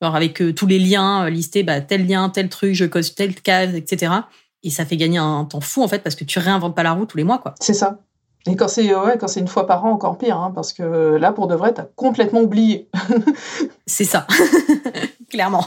alors 0.00 0.16
avec 0.16 0.40
euh, 0.40 0.52
tous 0.52 0.66
les 0.66 0.78
liens 0.78 1.24
euh, 1.24 1.30
listés, 1.30 1.62
bah, 1.62 1.80
tel 1.80 2.06
lien, 2.06 2.28
tel 2.28 2.48
truc, 2.48 2.74
je 2.74 2.84
cause 2.84 3.14
telle 3.14 3.34
case, 3.34 3.74
etc. 3.74 4.12
Et 4.62 4.70
ça 4.70 4.84
fait 4.84 4.96
gagner 4.96 5.18
un, 5.18 5.44
temps 5.44 5.60
fou 5.60 5.82
en 5.82 5.88
fait 5.88 6.00
parce 6.00 6.14
que 6.14 6.24
tu 6.24 6.38
réinventes 6.38 6.74
pas 6.74 6.82
la 6.82 6.92
roue 6.92 7.06
tous 7.06 7.16
les 7.16 7.24
mois, 7.24 7.38
quoi. 7.38 7.54
C'est 7.60 7.74
ça. 7.74 8.00
Et 8.46 8.56
quand 8.56 8.68
c'est 8.68 8.94
ouais, 8.94 9.18
quand 9.18 9.28
c'est 9.28 9.40
une 9.40 9.48
fois 9.48 9.66
par 9.66 9.84
an, 9.84 9.90
encore 9.90 10.16
pire, 10.16 10.38
hein, 10.38 10.52
parce 10.54 10.72
que 10.72 11.16
là, 11.16 11.32
pour 11.32 11.48
de 11.48 11.54
vrai, 11.54 11.74
t'as 11.74 11.86
complètement 11.96 12.40
oublié. 12.40 12.88
c'est 13.86 14.04
ça, 14.04 14.26
clairement. 15.30 15.66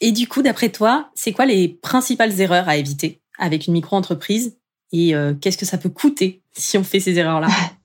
Et 0.00 0.12
du 0.12 0.26
coup, 0.26 0.42
d'après 0.42 0.70
toi, 0.70 1.10
c'est 1.14 1.32
quoi 1.32 1.46
les 1.46 1.68
principales 1.68 2.40
erreurs 2.40 2.68
à 2.68 2.76
éviter 2.76 3.20
avec 3.38 3.66
une 3.66 3.74
micro-entreprise? 3.74 4.56
Et 4.92 5.14
euh, 5.14 5.34
qu'est-ce 5.34 5.58
que 5.58 5.66
ça 5.66 5.78
peut 5.78 5.88
coûter 5.88 6.42
si 6.52 6.78
on 6.78 6.84
fait 6.84 7.00
ces 7.00 7.18
erreurs-là? 7.18 7.48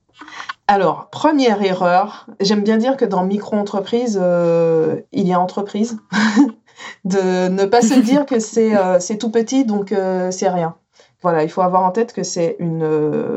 Alors, 0.72 1.10
première 1.10 1.64
erreur, 1.64 2.28
j'aime 2.40 2.62
bien 2.62 2.78
dire 2.78 2.96
que 2.96 3.04
dans 3.04 3.24
micro-entreprise, 3.24 4.20
euh, 4.22 5.02
il 5.12 5.28
y 5.28 5.34
a 5.34 5.40
entreprise. 5.40 5.98
de 7.06 7.48
ne 7.48 7.66
pas 7.66 7.82
se 7.82 8.00
dire 8.00 8.28
que 8.28 8.38
c'est 8.38 8.78
euh, 8.78 9.00
tout 9.20 9.32
petit, 9.32 9.66
donc 9.66 9.92
euh, 9.92 10.30
c'est 10.30 10.48
rien. 10.48 10.76
Voilà, 11.24 11.42
il 11.42 11.50
faut 11.50 11.64
avoir 11.64 11.82
en 11.82 11.90
tête 11.90 12.14
que 12.14 12.22
c'est 12.22 12.56
une 12.60 12.86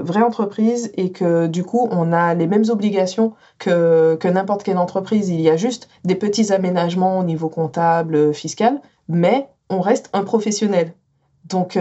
vraie 0.03 0.21
entreprise 0.21 0.93
et 0.99 1.11
que 1.11 1.47
du 1.47 1.65
coup, 1.65 1.89
on 1.91 2.13
a 2.13 2.35
les 2.35 2.47
mêmes 2.47 2.67
obligations 2.69 3.33
que, 3.59 4.15
que 4.17 4.29
n'importe 4.29 4.63
quelle 4.63 4.77
entreprise. 4.77 5.31
Il 5.31 5.41
y 5.41 5.49
a 5.49 5.57
juste 5.57 5.89
des 6.05 6.17
petits 6.17 6.53
aménagements 6.53 7.19
au 7.19 7.25
niveau 7.25 7.49
comptable, 7.49 8.35
fiscal, 8.35 8.83
mais 9.09 9.49
on 9.71 9.81
reste 9.81 10.11
un 10.13 10.23
professionnel. 10.23 10.93
Donc, 11.47 11.79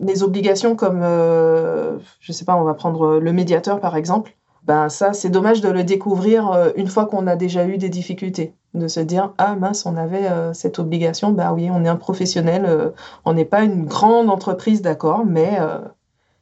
les 0.00 0.22
obligations 0.22 0.74
comme, 0.74 1.02
je 1.02 2.32
sais 2.32 2.46
pas, 2.46 2.56
on 2.56 2.64
va 2.64 2.74
prendre 2.74 3.18
le 3.20 3.32
médiateur 3.32 3.78
par 3.78 3.96
exemple 3.96 4.34
ben 4.64 4.88
ça, 4.88 5.12
c'est 5.12 5.30
dommage 5.30 5.60
de 5.60 5.68
le 5.68 5.84
découvrir 5.84 6.50
euh, 6.50 6.70
une 6.76 6.88
fois 6.88 7.06
qu'on 7.06 7.26
a 7.26 7.36
déjà 7.36 7.66
eu 7.66 7.78
des 7.78 7.88
difficultés. 7.88 8.54
De 8.74 8.86
se 8.86 9.00
dire, 9.00 9.32
ah 9.38 9.56
mince, 9.56 9.84
on 9.84 9.96
avait 9.96 10.28
euh, 10.28 10.52
cette 10.52 10.78
obligation, 10.78 11.32
ben 11.32 11.52
oui, 11.52 11.70
on 11.72 11.84
est 11.84 11.88
un 11.88 11.96
professionnel, 11.96 12.64
euh, 12.66 12.90
on 13.24 13.32
n'est 13.32 13.44
pas 13.44 13.64
une 13.64 13.86
grande 13.86 14.30
entreprise, 14.30 14.80
d'accord, 14.80 15.24
mais 15.26 15.58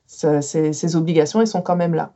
ces 0.07 0.97
obligations, 0.97 1.41
elles 1.41 1.47
sont 1.47 1.63
quand 1.63 1.77
même 1.77 1.95
là 1.95 2.13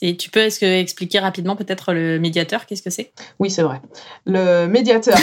tu 0.00 0.30
peux 0.30 0.40
est-ce 0.40 0.58
que 0.58 0.66
expliquer 0.66 1.18
rapidement 1.20 1.56
peut-être 1.56 1.92
le 1.92 2.18
médiateur, 2.18 2.66
qu'est-ce 2.66 2.82
que 2.82 2.90
c'est? 2.90 3.12
Oui, 3.38 3.50
c'est 3.50 3.62
vrai. 3.62 3.80
Le 4.26 4.66
médiateur. 4.66 5.16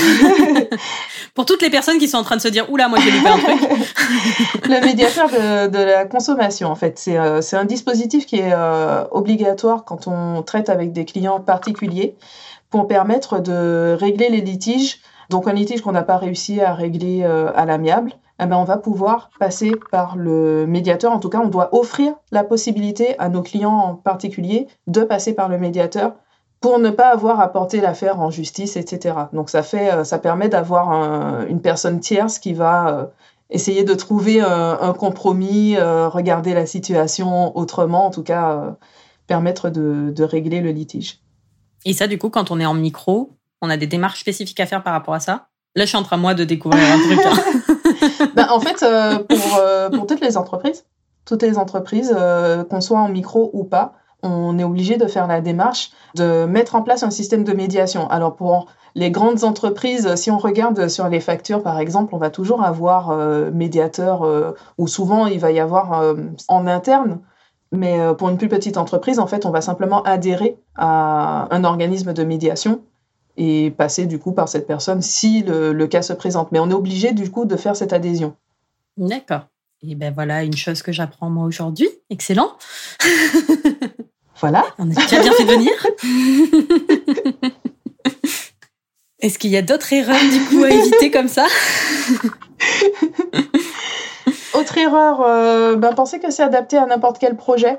Pour 1.35 1.45
toutes 1.45 1.61
les 1.61 1.69
personnes 1.69 1.97
qui 1.97 2.07
sont 2.07 2.17
en 2.17 2.23
train 2.23 2.37
de 2.37 2.41
se 2.41 2.47
dire 2.47 2.71
oula, 2.71 2.87
moi 2.87 2.99
j'ai 2.99 3.11
loupé 3.11 3.27
un 3.27 3.37
truc. 3.37 3.61
le 4.65 4.85
médiateur 4.85 5.29
de, 5.69 5.77
la 5.77 6.05
consommation, 6.05 6.69
en 6.69 6.75
fait, 6.75 6.97
c'est 6.97 7.17
euh, 7.17 7.41
un 7.53 7.65
dispositif 7.65 8.25
qui 8.25 8.37
est 8.37 8.53
euh, 8.53 9.03
obligatoire 9.11 9.83
quand 9.85 10.07
on 10.07 10.41
traite 10.43 10.69
avec 10.69 10.93
des 10.93 11.05
clients 11.05 11.39
particuliers 11.39 12.15
pour 12.69 12.87
permettre 12.87 13.39
de 13.39 13.97
régler 13.99 14.29
les 14.29 14.41
litiges. 14.41 14.99
Donc 15.29 15.47
un 15.47 15.53
litige 15.53 15.81
qu'on 15.81 15.91
n'a 15.91 16.03
pas 16.03 16.17
réussi 16.17 16.61
à 16.61 16.73
régler 16.73 17.21
euh, 17.23 17.51
à 17.55 17.65
l'amiable, 17.65 18.13
eh 18.41 18.45
ben, 18.47 18.57
on 18.57 18.63
va 18.63 18.77
pouvoir 18.77 19.29
passer 19.39 19.71
par 19.91 20.15
le 20.15 20.65
médiateur. 20.65 21.11
En 21.11 21.19
tout 21.19 21.29
cas, 21.29 21.39
on 21.39 21.47
doit 21.47 21.75
offrir 21.75 22.13
la 22.31 22.43
possibilité 22.43 23.17
à 23.19 23.29
nos 23.29 23.43
clients 23.43 23.71
en 23.71 23.95
particulier 23.95 24.67
de 24.87 25.03
passer 25.03 25.33
par 25.33 25.47
le 25.47 25.59
médiateur 25.59 26.13
pour 26.59 26.79
ne 26.79 26.89
pas 26.89 27.09
avoir 27.09 27.39
à 27.39 27.51
porter 27.51 27.81
l'affaire 27.81 28.19
en 28.19 28.29
justice, 28.29 28.77
etc. 28.77 29.15
Donc 29.33 29.49
ça 29.49 29.63
fait, 29.63 29.91
euh, 29.93 30.03
ça 30.03 30.19
permet 30.19 30.49
d'avoir 30.49 31.45
une 31.47 31.61
personne 31.61 31.99
tierce 31.99 32.39
qui 32.39 32.53
va 32.53 32.89
euh, 32.89 33.05
essayer 33.49 33.83
de 33.83 33.93
trouver 33.93 34.41
un, 34.41 34.93
compromis, 34.93 35.75
euh, 35.77 36.07
regarder 36.07 36.53
la 36.53 36.65
situation 36.65 37.55
autrement, 37.57 38.07
en 38.07 38.11
tout 38.11 38.23
cas 38.23 38.75
permettre 39.27 39.69
de, 39.69 40.11
de 40.15 40.23
régler 40.23 40.61
le 40.61 40.71
litige. 40.71 41.19
Et 41.85 41.93
ça, 41.93 42.07
du 42.07 42.17
coup, 42.17 42.29
quand 42.29 42.51
on 42.51 42.59
est 42.59 42.65
en 42.65 42.73
micro, 42.73 43.31
on 43.61 43.69
a 43.69 43.77
des 43.77 43.87
démarches 43.87 44.21
spécifiques 44.21 44.59
à 44.59 44.65
faire 44.65 44.83
par 44.83 44.93
rapport 44.93 45.13
à 45.13 45.19
ça? 45.19 45.47
Là, 45.75 45.85
je 45.85 45.89
suis 45.89 45.97
en 45.97 46.03
train, 46.03 46.17
moi, 46.17 46.33
de 46.33 46.43
découvrir 46.43 46.83
un 46.83 46.99
truc. 46.99 47.19
Hein. 47.25 47.75
Ben, 48.35 48.47
en 48.49 48.59
fait, 48.59 48.83
euh, 48.83 49.19
pour, 49.19 49.57
euh, 49.59 49.89
pour 49.89 50.07
toutes 50.07 50.21
les 50.21 50.37
entreprises, 50.37 50.85
toutes 51.25 51.43
les 51.43 51.57
entreprises, 51.57 52.13
euh, 52.15 52.63
qu'on 52.63 52.81
soit 52.81 52.99
en 52.99 53.09
micro 53.09 53.49
ou 53.53 53.63
pas, 53.63 53.93
on 54.23 54.59
est 54.59 54.63
obligé 54.63 54.97
de 54.97 55.07
faire 55.07 55.25
la 55.25 55.41
démarche 55.41 55.91
de 56.15 56.45
mettre 56.45 56.75
en 56.75 56.83
place 56.83 57.01
un 57.01 57.09
système 57.09 57.43
de 57.43 57.53
médiation. 57.53 58.07
Alors 58.09 58.35
pour 58.35 58.67
les 58.93 59.09
grandes 59.09 59.43
entreprises, 59.43 60.13
si 60.15 60.29
on 60.29 60.37
regarde 60.37 60.89
sur 60.89 61.09
les 61.09 61.19
factures 61.19 61.63
par 61.63 61.79
exemple, 61.79 62.13
on 62.13 62.19
va 62.19 62.29
toujours 62.29 62.63
avoir 62.63 63.15
médiateur 63.51 64.53
ou 64.77 64.87
souvent 64.87 65.25
il 65.25 65.39
va 65.39 65.49
y 65.51 65.59
avoir 65.59 66.13
en 66.49 66.67
interne. 66.67 67.19
Mais 67.71 67.97
pour 68.15 68.29
une 68.29 68.37
plus 68.37 68.49
petite 68.49 68.77
entreprise, 68.77 69.17
en 69.17 69.25
fait, 69.25 69.47
on 69.47 69.49
va 69.49 69.61
simplement 69.61 70.03
adhérer 70.03 70.55
à 70.75 71.47
un 71.49 71.63
organisme 71.63 72.13
de 72.13 72.23
médiation 72.23 72.81
et 73.37 73.71
passer 73.71 74.05
du 74.05 74.19
coup 74.19 74.31
par 74.31 74.49
cette 74.49 74.67
personne 74.67 75.01
si 75.01 75.43
le, 75.43 75.85
cas 75.87 76.01
se 76.01 76.13
présente. 76.13 76.51
Mais 76.51 76.59
on 76.59 76.69
est 76.69 76.73
obligé 76.73 77.13
du 77.13 77.29
coup 77.31 77.45
de 77.45 77.55
faire 77.55 77.75
cette 77.75 77.93
adhésion. 77.93 78.35
D'accord. 78.97 79.47
Et 79.83 79.95
ben 79.95 80.13
voilà 80.13 80.43
une 80.43 80.55
chose 80.55 80.81
que 80.83 80.91
j'apprends 80.91 81.29
moi 81.29 81.45
aujourd'hui. 81.45 81.89
Excellent. 82.09 82.57
Voilà. 84.41 84.65
On 84.79 84.89
a 84.89 84.93
déjà 84.95 85.21
bien 85.21 85.31
fait 85.33 85.45
de 85.45 85.51
venir. 85.51 85.71
Est-ce 89.19 89.37
qu'il 89.37 89.51
y 89.51 89.57
a 89.57 89.61
d'autres 89.61 89.93
erreurs 89.93 90.19
du 90.19 90.39
coup 90.45 90.63
à 90.63 90.71
éviter 90.71 91.11
comme 91.11 91.27
ça? 91.27 91.45
Autre 94.55 94.77
erreur, 94.79 95.21
euh, 95.21 95.75
ben, 95.75 95.93
penser 95.93 96.19
que 96.19 96.31
c'est 96.31 96.41
adapté 96.41 96.77
à 96.77 96.87
n'importe 96.87 97.19
quel 97.19 97.37
projet. 97.37 97.77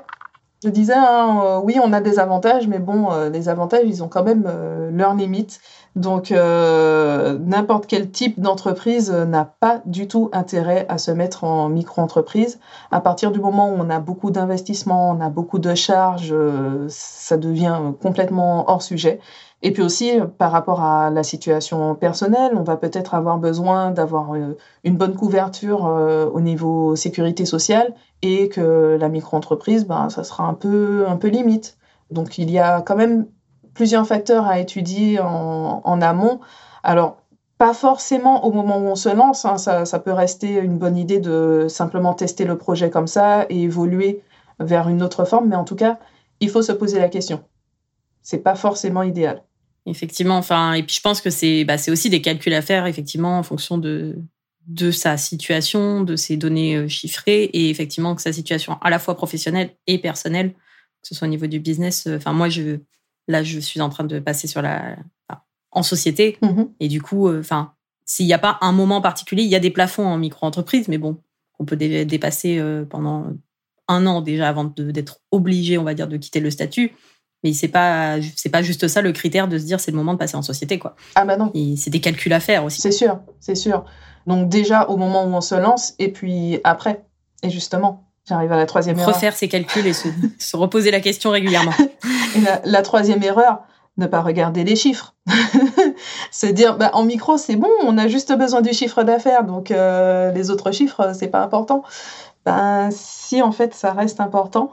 Je 0.63 0.69
disais, 0.69 0.93
hein, 0.95 1.41
euh, 1.43 1.59
oui, 1.61 1.77
on 1.83 1.91
a 1.91 1.99
des 1.99 2.19
avantages, 2.19 2.67
mais 2.69 2.79
bon, 2.79 3.11
euh, 3.11 3.29
les 3.29 3.49
avantages, 3.49 3.83
ils 3.85 4.01
ont 4.01 4.07
quand 4.07 4.23
même 4.23 4.45
euh, 4.47 4.91
leurs 4.91 5.13
limites. 5.13 5.59
Donc, 5.95 6.31
euh, 6.31 7.37
n'importe 7.37 7.85
quel 7.85 8.09
type 8.09 8.39
d'entreprise 8.39 9.11
n'a 9.11 9.45
pas 9.45 9.81
du 9.85 10.07
tout 10.07 10.29
intérêt 10.33 10.87
à 10.89 10.97
se 10.97 11.11
mettre 11.11 11.43
en 11.43 11.69
micro-entreprise. 11.69 12.59
À 12.89 12.99
partir 12.99 13.31
du 13.31 13.39
moment 13.39 13.69
où 13.69 13.75
on 13.77 13.89
a 13.91 13.99
beaucoup 13.99 14.31
d'investissements, 14.31 15.11
on 15.11 15.21
a 15.21 15.29
beaucoup 15.29 15.59
de 15.59 15.75
charges, 15.75 16.33
euh, 16.33 16.87
ça 16.89 17.37
devient 17.37 17.77
complètement 18.01 18.69
hors 18.71 18.81
sujet. 18.81 19.19
Et 19.61 19.71
puis 19.71 19.83
aussi, 19.83 20.13
par 20.39 20.51
rapport 20.51 20.81
à 20.81 21.11
la 21.11 21.21
situation 21.21 21.93
personnelle, 21.93 22.53
on 22.57 22.63
va 22.63 22.75
peut-être 22.75 23.13
avoir 23.13 23.37
besoin 23.37 23.91
d'avoir 23.91 24.33
euh, 24.33 24.57
une 24.83 24.97
bonne 24.97 25.15
couverture 25.15 25.85
au 26.33 26.41
niveau 26.41 26.95
sécurité 26.95 27.45
sociale 27.45 27.93
et 28.23 28.49
que 28.49 28.97
la 28.99 29.09
micro-entreprise, 29.09 29.85
ben, 29.85 30.09
ça 30.09 30.23
sera 30.23 30.43
un 30.45 30.53
peu, 30.55 31.05
un 31.07 31.17
peu 31.17 31.27
limite. 31.27 31.77
Donc, 32.11 32.39
il 32.39 32.49
y 32.49 32.59
a 32.59 32.81
quand 32.81 32.95
même 32.95 33.27
plusieurs 33.73 34.07
facteurs 34.07 34.45
à 34.45 34.59
étudier 34.59 35.19
en, 35.19 36.01
amont. 36.01 36.39
Alors, 36.83 37.17
pas 37.57 37.73
forcément 37.73 38.45
au 38.45 38.51
moment 38.51 38.77
où 38.77 38.85
on 38.85 38.95
se 38.95 39.09
lance, 39.09 39.45
hein, 39.45 39.57
ça, 39.57 39.99
peut 39.99 40.11
rester 40.11 40.55
une 40.55 40.77
bonne 40.77 40.97
idée 40.97 41.19
de 41.19 41.67
simplement 41.69 42.13
tester 42.13 42.45
le 42.45 42.57
projet 42.57 42.89
comme 42.89 43.07
ça 43.07 43.45
et 43.49 43.63
évoluer 43.63 44.21
vers 44.59 44.89
une 44.89 45.01
autre 45.01 45.25
forme, 45.25 45.49
mais 45.49 45.55
en 45.55 45.63
tout 45.63 45.75
cas, 45.75 45.99
il 46.39 46.49
faut 46.49 46.61
se 46.61 46.71
poser 46.71 46.99
la 46.99 47.09
question. 47.09 47.43
C'est 48.21 48.39
pas 48.39 48.55
forcément 48.55 49.03
idéal. 49.03 49.43
Effectivement, 49.85 50.37
enfin, 50.37 50.73
et 50.73 50.83
puis 50.83 50.95
je 50.95 51.01
pense 51.01 51.19
que 51.19 51.29
c'est 51.29 51.65
bah, 51.65 51.75
aussi 51.89 52.09
des 52.09 52.21
calculs 52.21 52.53
à 52.53 52.61
faire, 52.61 52.85
effectivement, 52.85 53.37
en 53.37 53.43
fonction 53.43 53.77
de, 53.77 54.17
de 54.67 54.91
sa 54.91 55.17
situation, 55.17 56.03
de 56.03 56.15
ses 56.15 56.37
données 56.37 56.75
euh, 56.75 56.87
chiffrées, 56.87 57.43
et 57.45 57.69
effectivement 57.69 58.15
que 58.15 58.21
sa 58.21 58.31
situation 58.31 58.77
à 58.81 58.89
la 58.89 58.99
fois 58.99 59.15
professionnelle 59.15 59.71
et 59.87 59.97
personnelle, 59.97 60.53
que 60.53 61.09
ce 61.09 61.15
soit 61.15 61.27
au 61.27 61.31
niveau 61.31 61.47
du 61.47 61.59
business. 61.59 62.07
Euh, 62.07 62.17
enfin, 62.17 62.31
moi, 62.31 62.47
je, 62.47 62.77
Là, 63.27 63.43
je 63.43 63.59
suis 63.59 63.81
en 63.81 63.89
train 63.89 64.03
de 64.03 64.19
passer 64.19 64.47
sur 64.47 64.61
la, 64.61 64.97
en 65.73 65.83
société. 65.83 66.37
Mhm. 66.41 66.69
Et 66.79 66.87
du 66.87 67.01
coup, 67.01 67.27
euh, 67.27 67.39
enfin, 67.39 67.73
s'il 68.05 68.25
n'y 68.25 68.33
a 68.33 68.39
pas 68.39 68.57
un 68.61 68.71
moment 68.71 69.01
particulier, 69.01 69.43
il 69.43 69.49
y 69.49 69.55
a 69.55 69.59
des 69.59 69.71
plafonds 69.71 70.05
en 70.05 70.17
micro-entreprise, 70.17 70.87
mais 70.87 70.97
bon, 70.97 71.17
on 71.59 71.65
peut 71.65 71.75
dépasser 71.75 72.59
euh, 72.59 72.85
pendant 72.85 73.27
un 73.87 74.05
an 74.05 74.21
déjà 74.21 74.49
avant 74.49 74.65
d'être 74.65 75.19
obligé, 75.31 75.77
on 75.77 75.83
va 75.83 75.93
dire, 75.93 76.07
de 76.07 76.17
quitter 76.17 76.39
le 76.39 76.51
statut. 76.51 76.93
Mais 77.43 77.51
c'est 77.51 77.67
pas 77.67 78.21
c'est 78.37 78.49
pas 78.49 78.61
juste 78.61 78.87
ça 78.87 79.01
le 79.01 79.11
critère 79.11 79.49
de 79.49 79.57
se 79.57 79.65
dire 79.65 79.77
c'est 79.77 79.91
le 79.91 79.97
moment 79.97 80.13
de 80.13 80.17
passer 80.17 80.37
en 80.37 80.41
société 80.41 80.79
quoi. 80.79 80.95
Ah 81.15 81.25
bah 81.25 81.35
non. 81.35 81.51
C'est 81.75 81.89
des 81.89 81.99
calculs 81.99 82.31
à 82.31 82.39
faire 82.39 82.63
aussi. 82.63 82.79
C'est 82.79 82.93
sûr, 82.93 83.19
c'est 83.41 83.55
sûr. 83.55 83.83
Donc 84.27 84.47
déjà 84.47 84.87
au 84.87 84.95
moment 84.95 85.25
où 85.25 85.33
on 85.33 85.41
se 85.41 85.55
lance 85.55 85.93
et 85.99 86.09
puis 86.09 86.61
après. 86.63 87.03
Et 87.43 87.49
justement, 87.49 88.12
J'arrive 88.25 88.51
à 88.53 88.57
la 88.57 88.65
troisième 88.65 88.97
erreur. 88.97 89.13
Refaire 89.13 89.35
ses 89.35 89.49
calculs 89.49 89.85
et 89.85 89.93
se, 89.93 90.07
reposer 90.55 90.91
la 90.91 91.01
question 91.01 91.31
régulièrement. 91.31 91.73
et 92.35 92.39
la, 92.63 92.81
troisième 92.81 93.21
erreur, 93.21 93.63
ne 93.97 94.07
pas 94.07 94.21
regarder 94.21 94.63
les 94.63 94.75
chiffres. 94.75 95.13
se 96.31 96.47
dire, 96.47 96.77
bah, 96.77 96.91
en 96.93 97.03
micro, 97.03 97.37
c'est 97.37 97.57
bon, 97.57 97.69
on 97.83 97.97
a 97.97 98.07
juste 98.07 98.33
besoin 98.37 98.61
du 98.61 98.73
chiffre 98.73 99.03
d'affaires, 99.03 99.43
donc 99.43 99.71
euh, 99.71 100.31
les 100.31 100.51
autres 100.51 100.71
chiffres, 100.71 101.11
c'est 101.13 101.27
pas 101.27 101.43
important. 101.43 101.83
Ben, 102.45 102.89
si, 102.91 103.41
en 103.41 103.51
fait, 103.51 103.73
ça 103.73 103.91
reste 103.91 104.19
important. 104.19 104.71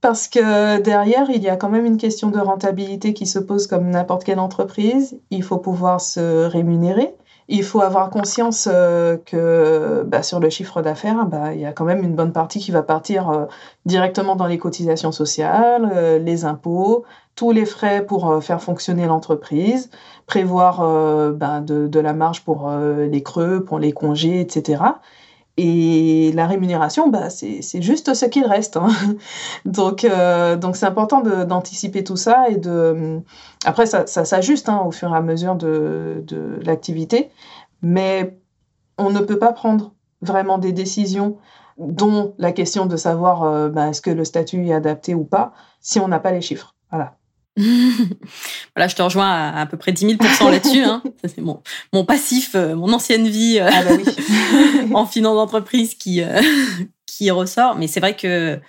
Parce 0.00 0.28
que 0.28 0.80
derrière, 0.80 1.30
il 1.30 1.42
y 1.42 1.48
a 1.48 1.56
quand 1.56 1.70
même 1.70 1.86
une 1.86 1.96
question 1.96 2.28
de 2.30 2.38
rentabilité 2.38 3.14
qui 3.14 3.26
se 3.26 3.38
pose 3.38 3.66
comme 3.66 3.88
n'importe 3.88 4.24
quelle 4.24 4.38
entreprise. 4.38 5.18
Il 5.30 5.42
faut 5.42 5.56
pouvoir 5.56 6.00
se 6.00 6.44
rémunérer 6.44 7.14
il 7.48 7.62
faut 7.62 7.80
avoir 7.80 8.10
conscience 8.10 8.68
euh, 8.70 9.16
que 9.18 10.02
bah, 10.06 10.22
sur 10.22 10.40
le 10.40 10.48
chiffre 10.48 10.80
d'affaires, 10.82 11.26
bah, 11.26 11.52
il 11.54 11.60
y 11.60 11.66
a 11.66 11.72
quand 11.72 11.84
même 11.84 12.02
une 12.02 12.14
bonne 12.14 12.32
partie 12.32 12.58
qui 12.58 12.70
va 12.70 12.82
partir 12.82 13.30
euh, 13.30 13.44
directement 13.84 14.36
dans 14.36 14.46
les 14.46 14.58
cotisations 14.58 15.12
sociales, 15.12 15.90
euh, 15.94 16.18
les 16.18 16.44
impôts, 16.44 17.04
tous 17.34 17.50
les 17.50 17.66
frais 17.66 18.04
pour 18.06 18.42
faire 18.42 18.62
fonctionner 18.62 19.06
l'entreprise, 19.06 19.90
prévoir 20.26 20.78
bah, 21.32 21.58
de, 21.58 21.88
de, 21.88 22.00
la 22.00 22.12
marge 22.12 22.44
pour 22.44 22.70
les 22.70 23.22
creux, 23.24 23.64
pour 23.64 23.80
les 23.80 23.90
congés, 23.90 24.40
etc. 24.40 24.84
Et 25.56 26.32
la 26.34 26.48
rémunération, 26.48 27.08
bah, 27.08 27.30
c'est 27.30 27.62
juste 27.80 28.14
ce 28.14 28.26
qu'il 28.26 28.44
reste. 28.44 28.76
Hein. 28.76 28.88
Donc, 29.64 30.04
euh, 30.04 30.56
donc 30.56 30.76
c'est 30.76 30.86
important 30.86 31.20
d'anticiper 31.20 32.02
tout 32.02 32.16
ça 32.16 32.48
et 32.48 32.56
de. 32.56 33.20
Après, 33.64 33.86
ça, 33.86 34.06
ça 34.06 34.24
s'ajuste 34.24 34.68
hein, 34.68 34.82
au 34.84 34.90
fur 34.90 35.12
et 35.14 35.16
à 35.16 35.22
mesure 35.22 35.54
de, 35.54 36.24
de 36.26 36.58
l'activité, 36.64 37.30
mais 37.82 38.36
on 38.98 39.10
ne 39.10 39.20
peut 39.20 39.38
pas 39.38 39.52
prendre 39.52 39.92
vraiment 40.22 40.58
des 40.58 40.72
décisions, 40.72 41.38
dont 41.78 42.34
la 42.38 42.52
question 42.52 42.86
de 42.86 42.96
savoir 42.96 43.44
euh, 43.44 43.68
bah, 43.68 43.88
est-ce 43.88 44.02
que 44.02 44.10
le 44.10 44.24
statut 44.24 44.66
est 44.66 44.72
adapté 44.72 45.14
ou 45.14 45.24
pas, 45.24 45.52
si 45.80 46.00
on 46.00 46.08
n'a 46.08 46.18
pas 46.18 46.32
les 46.32 46.40
chiffres. 46.40 46.74
Voilà. 46.90 47.16
voilà, 48.74 48.88
je 48.88 48.96
te 48.96 49.02
rejoins 49.02 49.30
à, 49.30 49.60
à 49.60 49.66
peu 49.66 49.76
près 49.76 49.92
10 49.92 50.16
000% 50.16 50.50
là-dessus. 50.50 50.82
Hein. 50.82 51.02
c'est 51.24 51.40
mon, 51.40 51.62
mon 51.92 52.04
passif, 52.04 52.54
euh, 52.54 52.74
mon 52.74 52.92
ancienne 52.92 53.28
vie 53.28 53.58
euh, 53.60 53.70
ah 53.72 53.82
bah 53.84 53.90
oui. 53.96 54.92
en 54.94 55.06
finance 55.06 55.36
d'entreprise 55.36 55.94
qui, 55.94 56.20
euh, 56.20 56.40
qui 57.06 57.30
ressort. 57.30 57.76
Mais 57.76 57.86
c'est 57.86 58.00
vrai 58.00 58.16
que, 58.16 58.60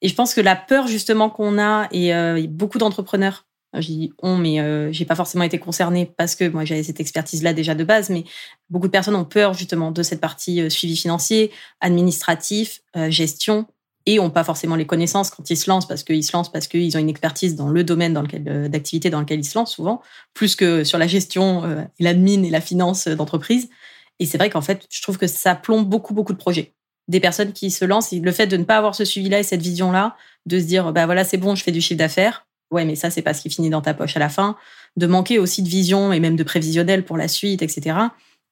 et 0.00 0.08
je 0.08 0.14
pense 0.14 0.32
que 0.32 0.40
la 0.40 0.56
peur 0.56 0.86
justement 0.86 1.28
qu'on 1.28 1.58
a, 1.58 1.88
et 1.92 2.48
beaucoup 2.48 2.78
d'entrepreneurs, 2.78 3.46
j'ai 3.74 3.92
dit 3.92 4.12
on, 4.20 4.36
mais 4.36 4.92
j'ai 4.92 5.04
pas 5.04 5.14
forcément 5.14 5.44
été 5.44 5.58
concernée 5.58 6.10
parce 6.16 6.34
que 6.34 6.48
moi 6.48 6.64
j'avais 6.64 6.82
cette 6.82 6.98
expertise-là 6.98 7.52
déjà 7.52 7.74
de 7.74 7.84
base, 7.84 8.08
mais 8.08 8.24
beaucoup 8.70 8.86
de 8.86 8.92
personnes 8.92 9.14
ont 9.14 9.26
peur 9.26 9.52
justement 9.52 9.90
de 9.90 10.02
cette 10.02 10.20
partie 10.20 10.70
suivi 10.70 10.96
financier, 10.96 11.52
administratif, 11.80 12.80
gestion, 13.10 13.66
et 14.06 14.16
n'ont 14.16 14.30
pas 14.30 14.44
forcément 14.44 14.76
les 14.76 14.86
connaissances 14.86 15.30
quand 15.30 15.48
ils 15.50 15.56
se 15.56 15.68
lancent 15.68 15.86
parce 15.86 16.02
qu'ils 16.04 16.24
se 16.24 16.32
lancent 16.32 16.50
parce 16.50 16.68
qu'ils 16.68 16.96
ont 16.96 17.00
une 17.00 17.08
expertise 17.08 17.54
dans 17.54 17.68
le 17.68 17.84
domaine 17.84 18.14
dans 18.14 18.22
lequel 18.22 18.44
euh, 18.48 18.68
d'activité 18.68 19.10
dans 19.10 19.20
lequel 19.20 19.40
ils 19.40 19.44
se 19.44 19.58
lancent 19.58 19.74
souvent, 19.74 20.00
plus 20.34 20.56
que 20.56 20.84
sur 20.84 20.98
la 20.98 21.06
gestion, 21.06 21.64
euh, 21.64 21.82
l'admin 21.98 22.42
et 22.42 22.50
la 22.50 22.60
finance 22.60 23.06
euh, 23.06 23.14
d'entreprise. 23.14 23.68
Et 24.18 24.26
c'est 24.26 24.38
vrai 24.38 24.50
qu'en 24.50 24.60
fait, 24.60 24.86
je 24.90 25.02
trouve 25.02 25.18
que 25.18 25.26
ça 25.26 25.54
plombe 25.54 25.88
beaucoup 25.88 26.14
beaucoup 26.14 26.32
de 26.32 26.38
projets. 26.38 26.74
Des 27.08 27.20
personnes 27.20 27.52
qui 27.52 27.70
se 27.70 27.84
lancent, 27.84 28.12
le 28.12 28.32
fait 28.32 28.46
de 28.46 28.56
ne 28.56 28.64
pas 28.64 28.76
avoir 28.76 28.94
ce 28.94 29.04
suivi-là 29.04 29.40
et 29.40 29.42
cette 29.42 29.62
vision-là, 29.62 30.16
de 30.46 30.58
se 30.58 30.64
dire 30.64 30.92
bah 30.92 31.06
voilà 31.06 31.24
c'est 31.24 31.38
bon, 31.38 31.54
je 31.54 31.62
fais 31.62 31.72
du 31.72 31.80
chiffre 31.80 31.98
d'affaires. 31.98 32.46
Ouais, 32.70 32.84
mais 32.84 32.94
ça 32.94 33.10
c'est 33.10 33.22
pas 33.22 33.34
ce 33.34 33.42
qui 33.42 33.50
finit 33.50 33.70
dans 33.70 33.82
ta 33.82 33.94
poche 33.94 34.16
à 34.16 34.20
la 34.20 34.28
fin. 34.28 34.56
De 34.96 35.06
manquer 35.06 35.38
aussi 35.38 35.62
de 35.62 35.68
vision 35.68 36.12
et 36.12 36.20
même 36.20 36.36
de 36.36 36.42
prévisionnel 36.44 37.04
pour 37.04 37.16
la 37.16 37.28
suite, 37.28 37.62
etc. 37.62 37.96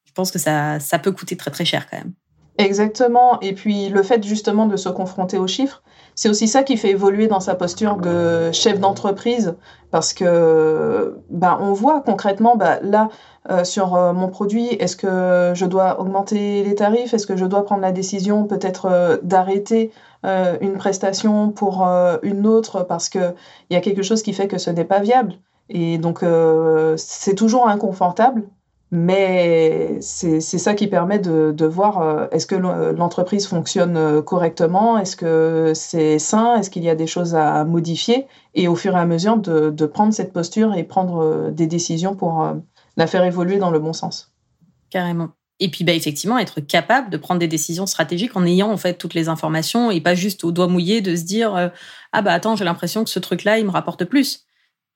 Je 0.05 0.11
pense 0.13 0.31
que 0.31 0.39
ça 0.39 0.79
ça 0.79 0.99
peut 0.99 1.11
coûter 1.11 1.37
très 1.37 1.51
très 1.51 1.65
cher 1.65 1.89
quand 1.89 1.97
même. 1.97 2.13
Exactement. 2.59 3.39
Et 3.39 3.53
puis 3.53 3.87
le 3.89 4.03
fait 4.03 4.21
justement 4.23 4.65
de 4.65 4.75
se 4.75 4.89
confronter 4.89 5.37
aux 5.37 5.47
chiffres, 5.47 5.81
c'est 6.13 6.27
aussi 6.27 6.49
ça 6.49 6.61
qui 6.63 6.75
fait 6.75 6.89
évoluer 6.89 7.27
dans 7.27 7.39
sa 7.39 7.55
posture 7.55 7.95
de 7.95 8.51
chef 8.51 8.81
d'entreprise, 8.81 9.55
parce 9.91 10.13
que 10.13 11.17
ben, 11.29 11.57
on 11.61 11.71
voit 11.71 12.01
concrètement, 12.01 12.57
ben, 12.57 12.77
là, 12.83 13.07
euh, 13.49 13.63
sur 13.63 13.95
euh, 13.95 14.11
mon 14.11 14.27
produit, 14.27 14.67
est-ce 14.73 14.97
que 14.97 15.53
je 15.55 15.65
dois 15.65 16.01
augmenter 16.01 16.61
les 16.65 16.75
tarifs? 16.75 17.13
Est-ce 17.13 17.25
que 17.27 17.37
je 17.37 17.45
dois 17.45 17.63
prendre 17.63 17.81
la 17.81 17.93
décision 17.93 18.43
peut-être 18.45 18.87
euh, 18.87 19.17
d'arrêter 19.23 19.91
une 20.61 20.73
prestation 20.77 21.51
pour 21.51 21.87
une 22.23 22.45
autre? 22.45 22.83
Parce 22.83 23.07
qu'il 23.07 23.33
y 23.69 23.77
a 23.77 23.79
quelque 23.79 24.03
chose 24.03 24.21
qui 24.21 24.33
fait 24.33 24.49
que 24.49 24.57
ce 24.57 24.69
n'est 24.69 24.83
pas 24.83 24.99
viable. 24.99 25.35
Et 25.69 25.97
donc, 25.97 26.25
c'est 26.97 27.35
toujours 27.35 27.69
inconfortable, 27.69 28.43
mais 28.91 29.97
c'est 30.01 30.39
ça 30.39 30.73
qui 30.73 30.87
permet 30.87 31.19
de, 31.19 31.53
de 31.55 31.65
voir 31.65 32.01
euh, 32.01 32.27
est-ce 32.31 32.47
que 32.47 32.55
l'entreprise 32.55 33.45
fonctionne 33.45 33.97
euh, 33.97 34.21
correctement, 34.23 34.97
est-ce 34.97 35.15
que 35.15 35.73
c'est 35.75 36.17
sain, 36.17 36.55
est-ce 36.57 36.71
qu'il 36.71 36.83
y 36.83 36.89
a 36.89 36.95
des 36.95 37.05
choses 37.05 37.35
à 37.35 37.63
modifier, 37.65 38.25
et 38.55 38.67
au 38.67 38.75
fur 38.75 38.95
et 38.95 38.99
à 38.99 39.05
mesure 39.05 39.37
de, 39.37 39.85
prendre 39.85 40.13
cette 40.13 40.33
posture 40.33 40.73
et 40.75 40.83
prendre 40.83 41.23
euh, 41.23 41.51
des 41.51 41.67
décisions 41.67 42.15
pour 42.15 42.47
la 42.97 43.07
faire 43.07 43.23
évoluer 43.23 43.57
dans 43.57 43.69
le 43.69 43.79
bon 43.79 43.93
sens. 43.93 44.31
Carrément. 44.89 45.29
Et 45.59 45.69
puis 45.69 45.83
bah, 45.83 45.93
effectivement, 45.93 46.39
être 46.39 46.59
capable 46.59 47.11
de 47.11 47.17
prendre 47.17 47.39
des 47.39 47.47
décisions 47.47 47.85
stratégiques 47.85 48.35
en 48.35 48.45
ayant 48.45 48.71
en 48.71 48.77
fait 48.77 48.95
toutes 48.95 49.13
les 49.13 49.29
informations 49.29 49.91
et 49.91 50.01
pas 50.01 50.15
juste 50.15 50.43
au 50.43 50.51
doigt 50.51 50.67
mouillé 50.67 51.01
de 51.01 51.15
se 51.15 51.23
dire 51.23 51.71
ah 52.13 52.21
bah 52.21 52.31
attends 52.31 52.55
j'ai 52.55 52.63
l'impression 52.63 53.03
que 53.03 53.09
ce 53.09 53.19
truc-là 53.19 53.59
il 53.59 53.65
me 53.65 53.71
rapporte 53.71 54.05
plus. 54.05 54.45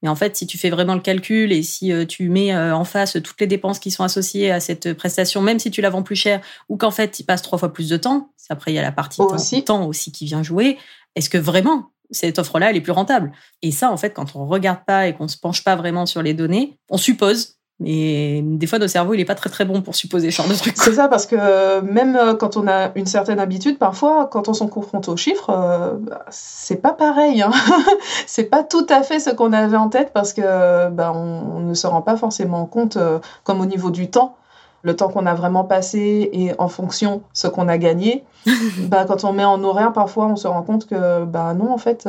Mais 0.04 0.10
en 0.10 0.16
fait, 0.16 0.36
si 0.36 0.46
tu 0.46 0.58
fais 0.58 0.70
vraiment 0.70 0.94
le 0.94 1.02
calcul 1.02 1.52
et 1.52 1.64
si 1.64 1.92
euh, 1.92 2.06
tu 2.06 2.30
mets 2.30 2.54
euh, 2.54 2.76
en 2.76 2.84
face 2.84 3.14
toutes 3.24 3.40
les 3.40 3.48
dépenses 3.48 3.80
qui 3.80 3.90
sont 3.90 4.04
associées 4.04 4.52
à 4.52 4.60
cette 4.60 4.94
prestation, 4.94 5.42
même 5.42 5.60
si 5.60 5.72
tu 5.72 5.82
la 5.82 5.90
vends 5.90 6.04
plus 6.04 6.18
cher 6.18 6.42
ou 6.70 6.78
qu'en 6.78 6.92
fait, 6.92 7.10
tu 7.10 7.24
passes 7.24 7.42
trois 7.42 7.58
fois 7.58 7.74
plus 7.74 7.90
de 7.90 7.98
temps, 7.98 8.30
après, 8.50 8.72
il 8.72 8.76
y 8.76 8.80
a 8.80 8.82
la 8.82 8.92
partie 8.92 9.22
aussi. 9.22 9.64
Temps, 9.64 9.88
aussi 9.88 10.12
qui 10.12 10.26
vient 10.26 10.44
jouer. 10.44 10.78
Est-ce 11.16 11.30
que 11.30 11.38
vraiment 11.38 11.92
cette 12.12 12.38
offre-là, 12.38 12.70
elle 12.70 12.78
est 12.78 12.82
plus 12.82 12.92
rentable? 12.92 13.32
Et 13.62 13.72
ça, 13.72 13.92
en 13.92 13.98
fait, 13.98 14.12
quand 14.12 14.36
on 14.36 14.46
regarde 14.46 14.84
pas 14.86 15.08
et 15.08 15.14
qu'on 15.14 15.28
se 15.28 15.38
penche 15.38 15.64
pas 15.64 15.76
vraiment 15.76 16.06
sur 16.06 16.22
les 16.22 16.34
données, 16.34 16.78
on 16.90 16.98
suppose 16.98 17.58
mais 17.80 18.42
des 18.44 18.68
fois, 18.68 18.78
nos 18.80 18.88
cerveaux, 18.88 19.14
il 19.14 19.18
n'est 19.18 19.26
pas 19.26 19.36
très 19.36 19.50
très 19.50 19.66
bon 19.66 19.82
pour 19.82 19.96
supposer 19.96 20.30
ce 20.30 20.38
genre 20.38 20.48
de 20.48 20.54
trucs. 20.54 20.78
C'est 20.78 20.94
ça, 20.94 21.08
parce 21.08 21.26
que 21.26 21.82
même 21.82 22.16
euh, 22.16 22.36
quand 22.36 22.56
on 22.56 22.68
a 22.68 22.92
une 22.96 23.08
certaine 23.08 23.40
habitude, 23.40 23.78
parfois, 23.80 24.28
quand 24.32 24.48
on 24.48 24.54
s'en 24.54 24.68
confronte 24.68 25.10
aux 25.10 25.18
chiffres, 25.18 25.50
euh, 25.50 25.98
c'est 26.30 26.82
pas 26.82 26.94
pareil. 26.94 27.42
Hein. 27.42 27.52
c'est 28.28 28.46
pas 28.46 28.64
tout 28.64 28.86
à 28.90 29.02
fait 29.02 29.20
ce 29.20 29.32
qu'on 29.32 29.54
avait 29.54 29.78
en 29.78 29.90
tête 29.90 30.12
parce 30.14 30.34
que 30.34 30.90
bah, 30.90 31.12
on, 31.14 31.62
ne 31.62 31.74
se 31.74 31.88
rend 31.88 32.02
pas 32.02 32.16
forcément 32.16 32.66
compte, 32.66 32.98
euh, 32.98 33.20
comme 33.44 33.60
au 33.60 33.66
niveau 33.66 33.90
du 33.90 34.10
temps, 34.10 34.38
le 34.84 34.96
temps 34.96 35.10
qu'on 35.10 35.26
a 35.26 35.34
vraiment 35.34 35.64
passé 35.64 36.30
et 36.32 36.52
en 36.60 36.68
fonction 36.68 37.24
ce 37.34 37.48
qu'on 37.48 37.68
a 37.68 37.80
gagné. 37.80 38.24
bah, 38.88 39.06
quand 39.06 39.24
on 39.24 39.34
met 39.34 39.46
en 39.46 39.64
horaire, 39.64 39.94
parfois, 39.94 40.28
on 40.28 40.36
se 40.36 40.48
rend 40.48 40.62
compte 40.62 40.86
que 40.86 41.26
bah 41.26 41.56
non, 41.56 41.72
en 41.74 41.78
fait, 41.80 42.08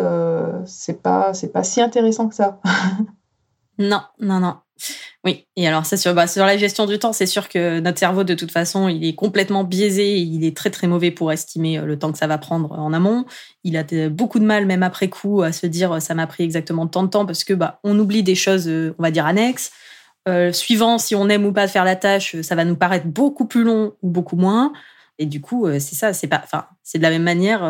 c'est 0.67 1.03
pas 1.03 1.33
c'est 1.33 1.53
pas 1.53 1.65
si 1.65 1.81
intéressant 1.81 2.29
que 2.29 2.35
ça. 2.35 2.59
non, 3.79 4.03
non, 4.21 4.41
non. 4.41 4.57
Oui, 5.25 5.47
et 5.57 5.67
alors 5.67 5.87
ça 5.87 5.97
sur, 5.97 6.13
bah, 6.13 6.27
sur 6.27 6.45
la 6.45 6.59
gestion 6.59 6.85
du 6.85 6.99
temps, 6.99 7.15
c'est 7.15 7.25
sûr 7.25 7.49
que 7.49 7.81
notre 7.81 7.99
cerveau, 7.99 8.25
de 8.25 8.35
toute 8.35 8.51
façon, 8.51 8.89
il 8.89 9.07
est 9.07 9.15
complètement 9.15 9.65
biaisé, 9.65 10.19
il 10.19 10.45
est 10.45 10.55
très 10.55 10.69
très 10.69 10.87
mauvais 10.87 11.11
pour 11.11 11.33
estimer 11.33 11.79
euh, 11.79 11.87
le 11.87 11.99
temps 11.99 12.13
que 12.13 12.19
ça 12.19 12.27
va 12.27 12.37
prendre 12.37 12.73
en 12.73 12.93
amont. 12.93 13.25
Il 13.63 13.79
a 13.79 13.85
beaucoup 14.11 14.39
de 14.39 14.45
mal, 14.45 14.67
même 14.67 14.83
après 14.83 15.09
coup, 15.09 15.41
à 15.41 15.53
se 15.53 15.67
dire 15.67 16.03
ça 16.03 16.15
m'a 16.15 16.27
pris 16.27 16.45
exactement 16.45 16.87
tant 16.87 17.03
de 17.03 17.09
temps 17.09 17.25
parce 17.25 17.43
que 17.43 17.55
bah 17.55 17.81
on 17.85 17.99
oublie 17.99 18.23
des 18.23 18.35
choses, 18.35 18.69
on 18.69 19.03
va 19.03 19.11
dire 19.11 19.25
annexes. 19.25 19.73
Euh, 20.29 20.53
suivant 20.53 20.99
si 20.99 21.15
on 21.15 21.29
aime 21.31 21.47
ou 21.47 21.53
pas 21.53 21.69
faire 21.69 21.85
la 21.85 21.97
tâche, 21.97 22.39
ça 22.43 22.55
va 22.55 22.67
nous 22.67 22.77
paraître 22.77 23.07
beaucoup 23.07 23.47
plus 23.47 23.65
long 23.65 23.95
ou 24.03 24.11
beaucoup 24.11 24.37
moins. 24.37 24.75
Et 25.19 25.25
du 25.25 25.41
coup, 25.41 25.67
c'est 25.79 25.95
ça, 25.95 26.13
c'est 26.13 26.27
pas, 26.27 26.41
enfin, 26.45 26.67
c'est 26.83 26.99
de 26.99 27.03
la 27.03 27.11
même 27.11 27.23
manière, 27.23 27.63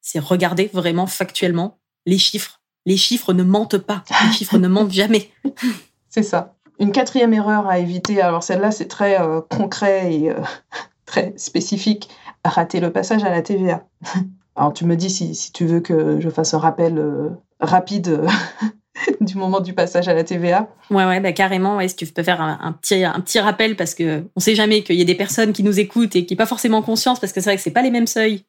c'est 0.00 0.18
regarder 0.20 0.70
vraiment 0.72 1.06
factuellement 1.06 1.78
les 2.06 2.18
chiffres. 2.18 2.60
Les 2.86 2.96
chiffres 2.96 3.32
ne 3.32 3.42
mentent 3.42 3.78
pas, 3.78 4.04
les 4.26 4.32
chiffres 4.32 4.56
ne 4.56 4.68
mentent 4.68 4.92
jamais. 4.92 5.30
C'est 6.08 6.22
ça. 6.22 6.55
Une 6.78 6.92
quatrième 6.92 7.32
erreur 7.32 7.66
à 7.68 7.78
éviter, 7.78 8.20
alors 8.20 8.42
celle-là 8.42 8.70
c'est 8.70 8.88
très 8.88 9.20
euh, 9.20 9.40
concret 9.40 10.14
et 10.14 10.30
euh, 10.30 10.40
très 11.06 11.32
spécifique, 11.36 12.10
rater 12.44 12.80
le 12.80 12.92
passage 12.92 13.24
à 13.24 13.30
la 13.30 13.42
TVA. 13.42 13.86
Alors 14.58 14.72
tu 14.72 14.86
me 14.86 14.96
dis 14.96 15.10
si, 15.10 15.52
tu 15.52 15.66
veux 15.66 15.80
que 15.80 16.18
je 16.18 16.30
fasse 16.30 16.54
un 16.54 16.58
rappel 16.58 16.96
euh, 16.96 17.28
rapide 17.60 18.22
du 19.20 19.36
moment 19.36 19.60
du 19.60 19.74
passage 19.74 20.08
à 20.08 20.14
la 20.14 20.24
TVA. 20.24 20.70
Ouais, 20.90 21.04
ouais, 21.04 21.20
bah 21.20 21.32
carrément, 21.32 21.76
ouais, 21.76 21.88
si 21.88 21.96
tu 21.96 22.06
peux 22.06 22.22
faire 22.22 22.40
un, 22.40 22.72
petit, 22.72 23.04
un 23.04 23.20
petit 23.20 23.38
rappel 23.38 23.76
parce 23.76 23.94
que 23.94 24.24
on 24.34 24.40
sait 24.40 24.54
jamais 24.54 24.82
qu'il 24.82 24.96
y 24.96 25.02
a 25.02 25.04
des 25.04 25.14
personnes 25.14 25.52
qui 25.52 25.62
nous 25.62 25.78
écoutent 25.78 26.16
et 26.16 26.24
qui 26.24 26.32
n'ont 26.32 26.38
pas 26.38 26.46
forcément 26.46 26.80
conscience 26.80 27.20
parce 27.20 27.34
que 27.34 27.42
c'est 27.42 27.50
vrai 27.50 27.56
que 27.56 27.62
c'est 27.62 27.70
pas 27.70 27.82
les 27.82 27.90
mêmes 27.90 28.06
seuils 28.06 28.44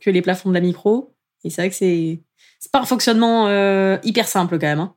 que 0.00 0.10
les 0.10 0.20
plafonds 0.20 0.48
de 0.48 0.54
la 0.54 0.60
micro. 0.60 1.14
Et 1.44 1.50
c'est 1.50 1.62
vrai 1.62 1.70
que 1.70 1.76
c'est, 1.76 2.20
c'est 2.58 2.72
pas 2.72 2.80
un 2.80 2.84
fonctionnement 2.84 3.48
hyper 4.02 4.26
simple 4.26 4.58
quand 4.58 4.66
même. 4.66 4.80
Hein. 4.80 4.94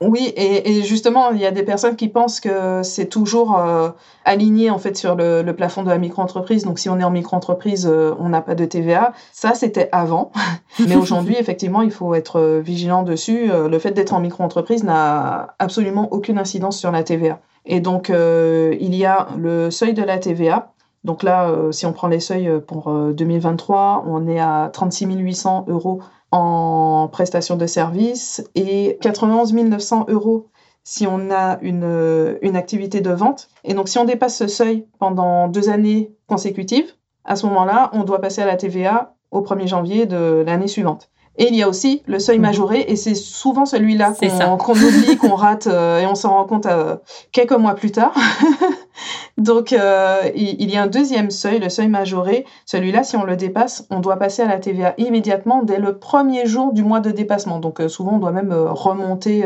Oui, 0.00 0.32
et, 0.36 0.82
justement, 0.82 1.30
il 1.30 1.40
y 1.40 1.46
a 1.46 1.52
des 1.52 1.62
personnes 1.62 1.94
qui 1.94 2.08
pensent 2.08 2.40
que 2.40 2.82
c'est 2.82 3.06
toujours 3.06 3.56
euh, 3.56 3.90
aligné 4.24 4.70
en 4.70 4.78
fait 4.78 4.96
sur 4.96 5.14
le, 5.14 5.48
plafond 5.52 5.84
de 5.84 5.88
la 5.88 5.98
micro-entreprise. 5.98 6.64
Donc, 6.64 6.80
si 6.80 6.88
on 6.88 6.98
est 6.98 7.04
en 7.04 7.12
micro-entreprise, 7.12 7.86
euh, 7.90 8.12
on 8.18 8.28
n'a 8.28 8.42
pas 8.42 8.56
de 8.56 8.64
TVA. 8.64 9.12
Ça, 9.32 9.54
c'était 9.54 9.88
avant, 9.92 10.32
mais 10.80 10.96
aujourd'hui, 10.96 11.36
effectivement, 11.38 11.80
il 11.80 11.92
faut 11.92 12.14
être 12.14 12.60
vigilant 12.64 13.04
dessus. 13.04 13.50
Euh, 13.50 13.68
le 13.68 13.78
fait 13.78 13.92
d'être 13.92 14.12
en 14.12 14.20
micro-entreprise 14.20 14.82
n'a 14.82 15.54
absolument 15.60 16.08
aucune 16.12 16.38
incidence 16.38 16.76
sur 16.76 16.90
la 16.90 17.04
TVA. 17.04 17.40
Et 17.64 17.80
donc, 17.80 18.10
il 18.10 18.94
y 18.94 19.06
a 19.06 19.28
le 19.38 19.70
seuil 19.70 19.94
de 19.94 20.02
la 20.02 20.18
TVA. 20.18 20.72
Donc 21.02 21.22
là, 21.22 21.50
si 21.70 21.86
on 21.86 21.92
prend 21.94 22.08
les 22.08 22.20
seuils 22.20 22.50
pour 22.66 22.92
2023, 22.92 24.04
on 24.06 24.28
est 24.28 24.38
à 24.38 24.68
36 24.70 25.06
800 25.06 25.64
euros 25.68 26.00
en 26.34 27.06
prestation 27.06 27.54
de 27.56 27.66
services 27.66 28.42
et 28.56 28.98
91 29.00 29.52
900 29.54 30.06
euros 30.08 30.48
si 30.82 31.06
on 31.06 31.30
a 31.30 31.58
une, 31.62 32.36
une 32.42 32.56
activité 32.56 33.00
de 33.00 33.10
vente. 33.10 33.48
Et 33.62 33.72
donc, 33.72 33.88
si 33.88 33.98
on 33.98 34.04
dépasse 34.04 34.36
ce 34.36 34.48
seuil 34.48 34.84
pendant 34.98 35.46
deux 35.48 35.70
années 35.70 36.12
consécutives, 36.26 36.92
à 37.24 37.36
ce 37.36 37.46
moment-là, 37.46 37.88
on 37.92 38.02
doit 38.02 38.20
passer 38.20 38.42
à 38.42 38.46
la 38.46 38.56
TVA 38.56 39.14
au 39.30 39.42
1er 39.42 39.68
janvier 39.68 40.06
de 40.06 40.42
l'année 40.44 40.66
suivante. 40.66 41.08
Et 41.36 41.48
il 41.48 41.56
y 41.56 41.62
a 41.62 41.68
aussi 41.68 42.02
le 42.06 42.18
seuil 42.18 42.38
mhm. 42.38 42.42
majoré, 42.42 42.84
et 42.86 42.96
c'est 42.96 43.14
souvent 43.14 43.64
celui-là 43.64 44.14
qu'on 44.58 44.74
oublie, 44.74 45.16
qu'on 45.16 45.34
rate, 45.34 45.66
euh, 45.66 46.00
et 46.00 46.06
on 46.06 46.14
s'en 46.14 46.30
rend 46.30 46.44
compte 46.44 46.66
euh, 46.66 46.96
quelques 47.32 47.52
mois 47.52 47.74
plus 47.74 47.92
tard. 47.92 48.14
Donc, 49.36 49.72
euh, 49.72 50.30
il, 50.34 50.70
y 50.70 50.76
a 50.76 50.82
un 50.82 50.86
deuxième 50.86 51.30
seuil, 51.30 51.58
le 51.58 51.68
seuil 51.68 51.88
majoré. 51.88 52.46
Celui-là, 52.66 53.02
si 53.02 53.16
on 53.16 53.24
le 53.24 53.36
dépasse, 53.36 53.86
on 53.90 54.00
doit 54.00 54.16
passer 54.16 54.42
à 54.42 54.46
la 54.46 54.58
TVA 54.58 54.94
immédiatement 54.96 55.62
dès 55.64 55.78
le 55.78 55.98
premier 55.98 56.46
jour 56.46 56.72
du 56.72 56.84
mois 56.84 57.00
de 57.00 57.10
dépassement. 57.10 57.58
Donc, 57.58 57.82
souvent, 57.88 58.12
on 58.14 58.18
doit 58.18 58.30
même 58.30 58.52
remonter 58.52 59.44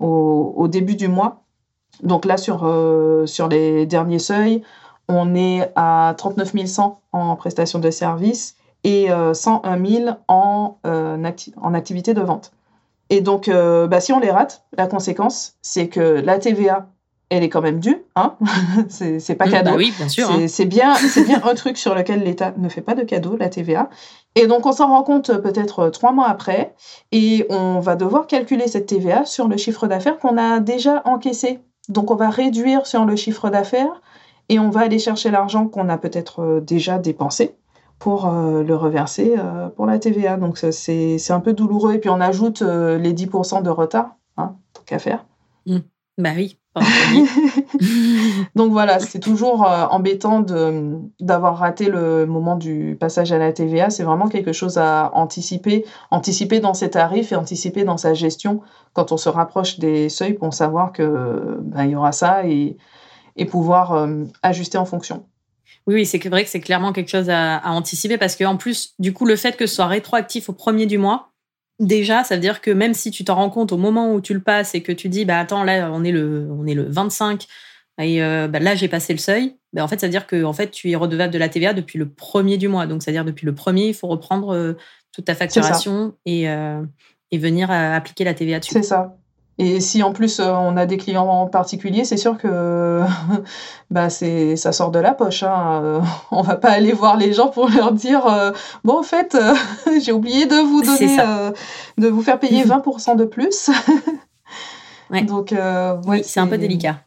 au, 0.00 0.66
début 0.68 0.96
du 0.96 1.08
mois. 1.08 1.42
Donc 2.02 2.24
là, 2.24 2.38
sur, 2.38 2.60
sur 3.26 3.48
les 3.48 3.84
derniers 3.84 4.18
seuils, 4.18 4.62
on 5.08 5.34
est 5.34 5.70
à 5.76 6.14
39 6.16 6.66
100 6.66 7.00
en 7.12 7.36
prestation 7.36 7.78
de 7.78 7.90
services 7.90 8.56
et 8.84 9.08
101 9.08 9.84
euh, 9.84 9.88
000 9.88 10.16
en, 10.28 10.78
euh, 10.86 11.32
en 11.56 11.74
activité 11.74 12.14
de 12.14 12.20
vente. 12.20 12.52
Et 13.10 13.20
donc, 13.20 13.48
euh, 13.48 13.86
bah, 13.86 14.00
si 14.00 14.12
on 14.12 14.20
les 14.20 14.30
rate, 14.30 14.64
la 14.76 14.86
conséquence, 14.86 15.56
c'est 15.62 15.88
que 15.88 16.00
la 16.00 16.38
TVA, 16.38 16.88
elle 17.28 17.42
est 17.42 17.48
quand 17.48 17.60
même 17.60 17.80
due, 17.80 18.04
hein 18.14 18.36
c'est 18.88 19.34
pas 19.34 19.46
mmh, 19.46 19.50
cadeau. 19.50 19.70
Bah 19.72 19.76
oui, 19.76 19.92
bien 19.96 20.08
sûr. 20.08 20.28
C'est 20.48 20.62
hein. 20.62 20.66
bien, 20.66 20.94
bien 21.24 21.40
un 21.44 21.54
truc 21.54 21.76
sur 21.76 21.94
lequel 21.94 22.22
l'État 22.22 22.54
ne 22.56 22.68
fait 22.68 22.82
pas 22.82 22.94
de 22.94 23.02
cadeau, 23.02 23.36
la 23.36 23.48
TVA. 23.48 23.90
Et 24.34 24.46
donc, 24.46 24.66
on 24.66 24.72
s'en 24.72 24.88
rend 24.88 25.02
compte 25.02 25.36
peut-être 25.40 25.88
trois 25.88 26.12
mois 26.12 26.28
après, 26.28 26.74
et 27.10 27.46
on 27.50 27.80
va 27.80 27.96
devoir 27.96 28.26
calculer 28.26 28.68
cette 28.68 28.86
TVA 28.86 29.24
sur 29.24 29.48
le 29.48 29.56
chiffre 29.56 29.86
d'affaires 29.86 30.18
qu'on 30.18 30.36
a 30.36 30.60
déjà 30.60 31.02
encaissé. 31.04 31.60
Donc, 31.88 32.10
on 32.10 32.16
va 32.16 32.30
réduire 32.30 32.86
sur 32.86 33.04
le 33.04 33.16
chiffre 33.16 33.50
d'affaires 33.50 34.00
et 34.48 34.58
on 34.58 34.70
va 34.70 34.80
aller 34.80 34.98
chercher 34.98 35.30
l'argent 35.30 35.66
qu'on 35.66 35.88
a 35.88 35.98
peut-être 35.98 36.60
déjà 36.64 36.98
dépensé 36.98 37.56
pour 37.98 38.26
euh, 38.26 38.62
le 38.62 38.76
reverser 38.76 39.34
euh, 39.38 39.68
pour 39.68 39.86
la 39.86 39.98
TVA. 39.98 40.36
Donc 40.36 40.58
c'est 40.58 41.30
un 41.30 41.40
peu 41.40 41.52
douloureux. 41.52 41.94
Et 41.94 41.98
puis 41.98 42.10
on 42.10 42.20
ajoute 42.20 42.62
euh, 42.62 42.98
les 42.98 43.12
10% 43.12 43.62
de 43.62 43.70
retard, 43.70 44.16
hein, 44.36 44.56
tant 44.72 44.82
qu'à 44.84 44.98
faire. 44.98 45.24
Mmh. 45.66 45.78
Bah 46.18 46.30
oui. 46.36 46.58
Donc 48.54 48.72
voilà, 48.72 48.98
c'est 48.98 49.18
toujours 49.18 49.62
embêtant 49.90 50.44
d'avoir 51.20 51.58
raté 51.58 51.86
le 51.86 52.26
moment 52.26 52.56
du 52.56 52.96
passage 52.98 53.32
à 53.32 53.38
la 53.38 53.52
TVA. 53.52 53.90
C'est 53.90 54.04
vraiment 54.04 54.28
quelque 54.28 54.52
chose 54.52 54.78
à 54.78 55.10
anticiper, 55.14 55.84
anticiper 56.10 56.60
dans 56.60 56.74
ses 56.74 56.90
tarifs 56.90 57.32
et 57.32 57.36
anticiper 57.36 57.84
dans 57.84 57.96
sa 57.96 58.14
gestion 58.14 58.60
quand 58.92 59.12
on 59.12 59.16
se 59.16 59.28
rapproche 59.28 59.78
des 59.78 60.08
seuils 60.08 60.34
pour 60.34 60.52
savoir 60.54 60.92
que 60.92 61.58
ben, 61.60 61.84
il 61.84 61.90
y 61.90 61.96
aura 61.96 62.12
ça 62.12 62.46
et, 62.46 62.76
et 63.36 63.44
pouvoir 63.44 64.08
ajuster 64.42 64.78
en 64.78 64.84
fonction. 64.84 65.24
Oui, 65.86 66.04
c'est 66.04 66.18
vrai 66.28 66.42
que 66.42 66.50
c'est 66.50 66.60
clairement 66.60 66.92
quelque 66.92 67.10
chose 67.10 67.30
à, 67.30 67.62
anticiper 67.64 68.18
parce 68.18 68.34
qu'en 68.34 68.56
plus, 68.56 68.94
du 68.98 69.12
coup, 69.12 69.24
le 69.24 69.36
fait 69.36 69.56
que 69.56 69.66
ce 69.66 69.76
soit 69.76 69.86
rétroactif 69.86 70.48
au 70.48 70.52
premier 70.52 70.86
du 70.86 70.98
mois, 70.98 71.30
déjà, 71.80 72.24
ça 72.24 72.34
veut 72.34 72.40
dire 72.40 72.60
que 72.60 72.70
même 72.70 72.94
si 72.94 73.10
tu 73.10 73.24
t'en 73.24 73.34
rends 73.36 73.50
compte 73.50 73.72
au 73.72 73.76
moment 73.76 74.12
où 74.12 74.20
tu 74.20 74.34
le 74.34 74.40
passes 74.40 74.74
et 74.74 74.82
que 74.82 74.92
tu 74.92 75.08
dis, 75.08 75.24
bah 75.24 75.38
attends, 75.38 75.64
là, 75.64 75.90
on 75.92 76.04
est 76.04 76.12
le, 76.12 76.48
on 76.50 76.66
est 76.66 76.74
le 76.74 76.84
25 76.88 77.46
et 77.98 78.22
euh, 78.22 78.46
bah, 78.48 78.58
là, 78.58 78.74
j'ai 78.74 78.88
passé 78.88 79.12
le 79.12 79.18
seuil, 79.18 79.56
bah, 79.72 79.82
en 79.82 79.88
fait, 79.88 80.00
ça 80.00 80.06
veut 80.06 80.10
dire 80.10 80.26
que 80.26 80.44
en 80.44 80.52
fait, 80.52 80.70
tu 80.70 80.90
es 80.90 80.96
redevable 80.96 81.32
de 81.32 81.38
la 81.38 81.48
TVA 81.48 81.72
depuis 81.72 81.98
le 81.98 82.08
premier 82.08 82.58
du 82.58 82.68
mois. 82.68 82.86
Donc, 82.86 83.02
c'est-à-dire 83.02 83.24
depuis 83.24 83.46
le 83.46 83.54
premier, 83.54 83.88
il 83.88 83.94
faut 83.94 84.08
reprendre 84.08 84.54
euh, 84.54 84.74
toute 85.12 85.24
ta 85.24 85.34
facturation 85.34 86.14
et, 86.26 86.48
euh, 86.50 86.82
et 87.30 87.38
venir 87.38 87.70
appliquer 87.70 88.24
la 88.24 88.34
TVA 88.34 88.60
dessus. 88.60 88.74
C'est 88.74 88.82
ça. 88.82 89.16
Et 89.58 89.80
si 89.80 90.02
en 90.02 90.12
plus 90.12 90.38
euh, 90.38 90.50
on 90.50 90.76
a 90.76 90.84
des 90.84 90.98
clients 90.98 91.26
en 91.26 91.46
particulier, 91.46 92.04
c'est 92.04 92.18
sûr 92.18 92.36
que 92.36 93.02
bah 93.90 94.10
c'est 94.10 94.56
ça 94.56 94.72
sort 94.72 94.90
de 94.90 94.98
la 94.98 95.14
poche. 95.14 95.42
Hein. 95.42 95.80
Euh, 95.82 96.00
on 96.30 96.42
va 96.42 96.56
pas 96.56 96.70
aller 96.70 96.92
voir 96.92 97.16
les 97.16 97.32
gens 97.32 97.48
pour 97.48 97.70
leur 97.70 97.92
dire 97.92 98.26
euh, 98.26 98.52
bon 98.84 98.98
en 98.98 99.02
fait 99.02 99.36
j'ai 100.00 100.12
oublié 100.12 100.46
de 100.46 100.56
vous 100.56 100.82
donner 100.82 101.16
de 101.96 102.08
vous 102.08 102.22
faire 102.22 102.38
payer 102.38 102.64
20% 102.66 103.16
de 103.16 103.24
plus. 103.24 103.70
Donc 105.26 105.54
ouais, 106.06 106.22
c'est 106.22 106.40
un 106.40 106.46
peu 106.46 106.58
délicat. 106.58 107.00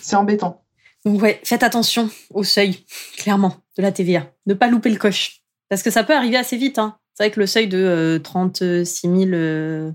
C'est 0.00 0.16
embêtant. 0.16 0.62
ouais, 1.04 1.40
faites 1.44 1.62
attention 1.62 2.10
au 2.30 2.44
seuil, 2.44 2.84
clairement, 3.16 3.54
de 3.76 3.82
la 3.82 3.90
TVA. 3.90 4.26
Ne 4.46 4.54
pas 4.54 4.68
louper 4.68 4.90
le 4.90 4.98
coche. 4.98 5.40
Parce 5.68 5.82
que 5.82 5.90
ça 5.90 6.04
peut 6.04 6.14
arriver 6.14 6.36
assez 6.36 6.56
vite. 6.56 6.78
Hein. 6.78 6.96
C'est 7.14 7.24
vrai 7.24 7.30
que 7.30 7.40
le 7.40 7.46
seuil 7.46 7.68
de 7.68 8.20
36 8.22 9.00
000 9.00 9.92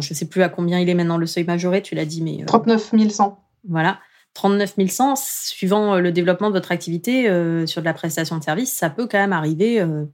je 0.00 0.12
ne 0.12 0.16
sais 0.16 0.26
plus 0.26 0.42
à 0.42 0.48
combien 0.48 0.78
il 0.78 0.88
est 0.88 0.94
maintenant 0.94 1.18
le 1.18 1.26
seuil 1.26 1.44
majoré, 1.44 1.82
tu 1.82 1.94
l'as 1.94 2.04
dit, 2.04 2.22
mais... 2.22 2.44
39 2.46 2.92
100. 3.10 3.38
Voilà. 3.68 3.98
39 4.34 4.74
100, 4.88 5.16
suivant 5.16 5.94
euh, 5.94 6.00
le 6.00 6.12
développement 6.12 6.48
de 6.48 6.54
votre 6.54 6.72
activité 6.72 7.28
euh, 7.28 7.66
sur 7.66 7.82
de 7.82 7.86
la 7.86 7.94
prestation 7.94 8.38
de 8.38 8.42
service, 8.42 8.72
ça 8.72 8.90
peut 8.90 9.06
quand 9.06 9.18
même 9.18 9.32
arriver 9.32 9.80
euh, 9.80 10.04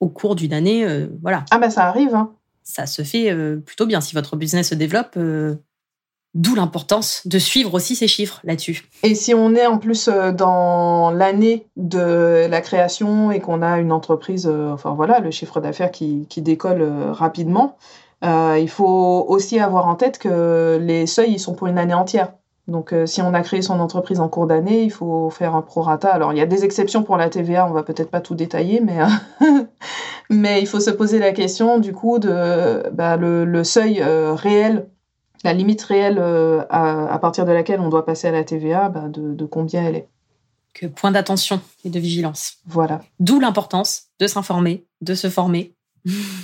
au 0.00 0.08
cours 0.08 0.34
d'une 0.34 0.52
année. 0.52 0.86
voilà. 1.22 1.44
Ah 1.50 1.58
ben 1.58 1.70
ça 1.70 1.86
arrive. 1.86 2.14
Hein. 2.14 2.32
Ça 2.64 2.86
se 2.86 3.02
fait 3.02 3.32
plutôt 3.64 3.86
bien 3.86 4.00
si 4.00 4.14
votre 4.14 4.34
business 4.34 4.70
se 4.70 4.74
développe. 4.74 5.16
D'où 6.34 6.54
l'importance 6.54 7.26
de 7.26 7.38
suivre 7.38 7.74
aussi 7.74 7.94
ces 7.94 8.08
chiffres 8.08 8.40
là-dessus. 8.42 8.88
Et 9.04 9.14
si 9.14 9.32
on 9.32 9.54
est 9.54 9.66
en 9.66 9.78
plus 9.78 10.08
dans 10.08 11.12
l'année 11.12 11.66
de 11.76 12.48
la 12.48 12.60
création 12.62 13.30
et 13.30 13.38
qu'on 13.38 13.62
a 13.62 13.78
une 13.78 13.92
entreprise, 13.92 14.48
enfin 14.48 14.94
voilà, 14.94 15.20
le 15.20 15.30
chiffre 15.30 15.60
d'affaires 15.60 15.92
qui, 15.92 16.26
qui, 16.28 16.42
décolle 16.42 16.82
rapidement, 17.12 17.76
euh, 18.24 18.58
il 18.60 18.68
faut 18.68 19.24
aussi 19.28 19.58
avoir 19.58 19.86
en 19.86 19.94
tête 19.94 20.18
que 20.18 20.78
les 20.80 21.06
seuils, 21.06 21.32
ils 21.32 21.40
sont 21.40 21.54
pour 21.54 21.66
une 21.66 21.78
année 21.78 21.94
entière. 21.94 22.32
Donc, 22.68 22.92
euh, 22.92 23.06
si 23.06 23.20
on 23.20 23.34
a 23.34 23.40
créé 23.40 23.60
son 23.60 23.80
entreprise 23.80 24.20
en 24.20 24.28
cours 24.28 24.46
d'année, 24.46 24.84
il 24.84 24.90
faut 24.90 25.30
faire 25.30 25.56
un 25.56 25.62
prorata. 25.62 26.12
Alors, 26.12 26.32
il 26.32 26.38
y 26.38 26.42
a 26.42 26.46
des 26.46 26.64
exceptions 26.64 27.02
pour 27.02 27.16
la 27.16 27.28
TVA, 27.28 27.66
on 27.66 27.72
va 27.72 27.82
peut-être 27.82 28.10
pas 28.10 28.20
tout 28.20 28.36
détailler, 28.36 28.80
mais, 28.80 29.00
euh, 29.00 29.64
mais 30.30 30.60
il 30.60 30.66
faut 30.68 30.78
se 30.78 30.90
poser 30.90 31.18
la 31.18 31.32
question, 31.32 31.80
du 31.80 31.92
coup, 31.92 32.20
de 32.20 32.88
bah, 32.92 33.16
le, 33.16 33.64
seuil 33.64 34.00
réel, 34.00 34.86
la 35.42 35.52
limite 35.52 35.82
réelle 35.82 36.22
à, 36.70 37.18
partir 37.20 37.44
de 37.44 37.50
laquelle 37.50 37.80
on 37.80 37.88
doit 37.88 38.06
passer 38.06 38.28
à 38.28 38.32
la 38.32 38.44
TVA, 38.44 38.88
bah, 38.88 39.08
de, 39.08 39.34
de 39.34 39.44
combien 39.44 39.82
elle 39.82 39.96
est. 39.96 40.08
Que 40.72 40.86
point 40.86 41.10
d'attention 41.10 41.60
et 41.84 41.90
de 41.90 41.98
vigilance. 41.98 42.58
Voilà. 42.66 43.00
D'où 43.18 43.40
l'importance 43.40 44.04
de 44.20 44.26
s'informer, 44.28 44.86
de 45.00 45.14
se 45.14 45.28
former. 45.28 45.74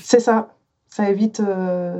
C'est 0.02 0.20
ça. 0.20 0.57
Ça 0.90 1.08
évite, 1.10 1.42